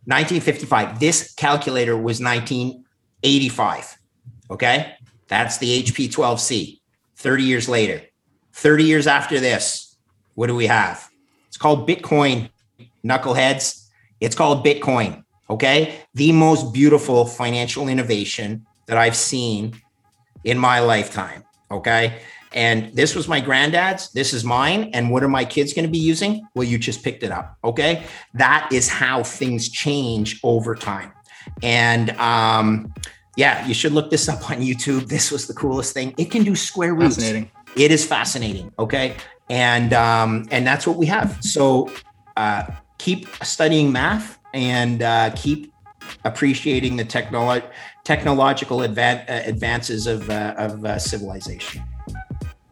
1955. 0.06 1.00
This 1.00 1.34
calculator 1.34 1.96
was 1.96 2.22
1985. 2.22 3.98
Okay, 4.50 4.94
that's 5.28 5.58
the 5.58 5.84
HP 5.84 6.10
12C. 6.10 6.80
30 7.16 7.44
years 7.44 7.70
later, 7.70 8.02
30 8.54 8.84
years 8.84 9.06
after 9.06 9.40
this, 9.40 9.96
what 10.34 10.48
do 10.48 10.56
we 10.56 10.66
have? 10.66 11.08
It's 11.48 11.58
called 11.58 11.88
Bitcoin, 11.88 12.50
knuckleheads. 13.06 13.88
It's 14.20 14.36
called 14.36 14.66
Bitcoin. 14.66 15.24
Okay. 15.50 16.00
The 16.14 16.32
most 16.32 16.74
beautiful 16.74 17.26
financial 17.26 17.90
innovation 17.90 18.66
that 18.92 18.98
I've 18.98 19.16
seen 19.16 19.82
in 20.44 20.58
my 20.58 20.82
lifetime. 20.82 21.46
Okay. 21.72 22.20
And 22.52 22.94
this 22.94 23.16
was 23.16 23.30
my 23.30 23.39
granddad's. 23.39 24.12
This 24.12 24.34
is 24.34 24.44
mine. 24.44 24.92
And 24.94 25.10
what 25.10 25.24
are 25.24 25.30
my 25.30 25.46
kids 25.46 25.72
going 25.72 25.86
to 25.86 25.92
be 25.92 25.98
using? 25.98 26.46
Well, 26.56 26.66
you 26.66 26.78
just 26.78 27.02
picked 27.02 27.24
it 27.24 27.32
up. 27.32 27.58
Okay. 27.64 28.04
That 28.34 28.70
is 28.74 28.89
how 28.89 29.24
things 29.24 29.70
change 29.70 30.42
over 30.44 30.76
time. 30.76 31.14
And 31.64 32.10
um, 32.20 32.94
yeah, 33.38 33.66
you 33.66 33.74
should 33.74 33.94
look 33.94 34.10
this 34.10 34.28
up 34.28 34.50
on 34.52 34.58
YouTube. 34.58 35.08
This 35.08 35.32
was 35.32 35.48
the 35.48 35.54
coolest 35.54 35.94
thing. 35.94 36.14
It 36.18 36.30
can 36.30 36.44
do 36.44 36.54
square 36.54 36.94
roots. 36.94 37.16
Fascinating. 37.16 37.50
It 37.78 37.92
is 37.92 38.06
fascinating. 38.06 38.74
Okay. 38.78 39.16
And 39.50 39.94
um, 39.94 40.48
and 40.52 40.68
that's 40.68 40.86
what 40.86 40.98
we 40.98 41.06
have. 41.06 41.42
So 41.42 41.89
uh, 42.36 42.66
keep 42.98 43.30
studying 43.42 43.94
math 43.94 44.38
and 44.54 45.02
uh, 45.02 45.30
keep 45.38 45.72
appreciating 46.26 46.98
the 46.98 47.06
technolo- 47.06 47.70
technological 48.04 48.80
advan- 48.80 49.30
uh, 49.30 49.41
advances 49.45 50.08
of, 50.08 50.30
uh, 50.30 50.54
of 50.58 50.84
uh, 50.86 50.99
civilization. 50.99 51.84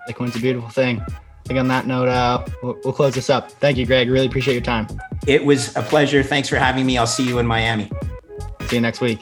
Bitcoin's 0.08 0.36
a 0.36 0.40
beautiful 0.40 0.70
thing. 0.70 1.02
I 1.02 1.48
think 1.48 1.60
on 1.60 1.68
that 1.68 1.88
note, 1.88 2.08
uh, 2.08 2.46
we'll, 2.62 2.78
we'll 2.84 2.94
close 2.94 3.16
this 3.16 3.30
up. 3.30 3.52
Thank 3.52 3.78
you, 3.78 3.86
Greg. 3.86 4.10
Really 4.10 4.28
appreciate 4.28 4.54
your 4.54 4.64
time. 4.64 4.88
It 5.28 5.46
was 5.46 5.76
a 5.76 5.82
pleasure. 5.82 6.24
Thanks 6.24 6.50
for 6.50 6.58
having 6.58 6.86
me. 6.86 6.98
I'll 6.98 7.08
see 7.08 7.28
you 7.28 7.40
in 7.40 7.48
Miami. 7.48 7.92
See 8.68 8.76
you 8.76 8.82
next 8.82 9.02
week. 9.02 9.20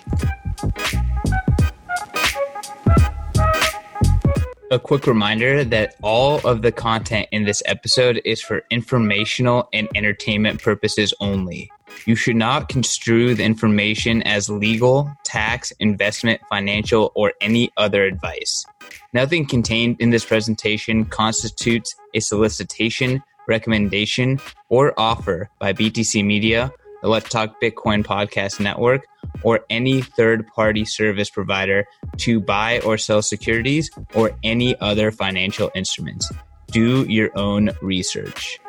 A 4.70 4.78
quick 4.78 5.08
reminder 5.08 5.64
that 5.64 5.96
all 6.02 6.46
of 6.46 6.62
the 6.62 6.74
content 6.74 7.30
in 7.32 7.46
this 7.46 7.64
episode 7.66 8.22
is 8.26 8.42
for 8.42 8.64
informational 8.70 9.70
and 9.72 9.88
entertainment 9.96 10.62
purposes 10.62 11.14
only. 11.22 11.72
You 12.06 12.16
should 12.16 12.36
not 12.36 12.70
construe 12.70 13.36
the 13.36 13.44
information 13.44 14.22
as 14.24 14.50
legal, 14.50 15.12
tax, 15.24 15.72
investment, 15.80 16.42
financial, 16.50 17.12
or 17.16 17.34
any 17.42 17.72
other 17.78 18.04
advice. 18.04 18.66
Nothing 19.14 19.46
contained 19.46 19.98
in 20.00 20.10
this 20.10 20.26
presentation 20.26 21.06
constitutes 21.06 21.96
a 22.14 22.20
solicitation, 22.20 23.24
recommendation, 23.48 24.40
or 24.70 24.94
offer 24.98 25.50
by 25.60 25.74
BTC 25.74 26.24
Media, 26.26 26.72
the 27.02 27.10
Let's 27.10 27.30
Talk 27.30 27.62
Bitcoin 27.62 28.04
podcast 28.04 28.60
network, 28.60 29.06
or 29.44 29.62
any 29.70 30.02
third 30.02 30.48
party 30.48 30.86
service 30.86 31.30
provider 31.30 31.86
to 32.18 32.40
buy 32.40 32.80
or 32.80 32.98
sell 32.98 33.22
securities 33.22 33.90
or 34.16 34.32
any 34.44 34.80
other 34.80 35.12
financial 35.12 35.72
instruments. 35.76 36.32
Do 36.72 37.06
your 37.06 37.30
own 37.38 37.70
research. 37.82 38.60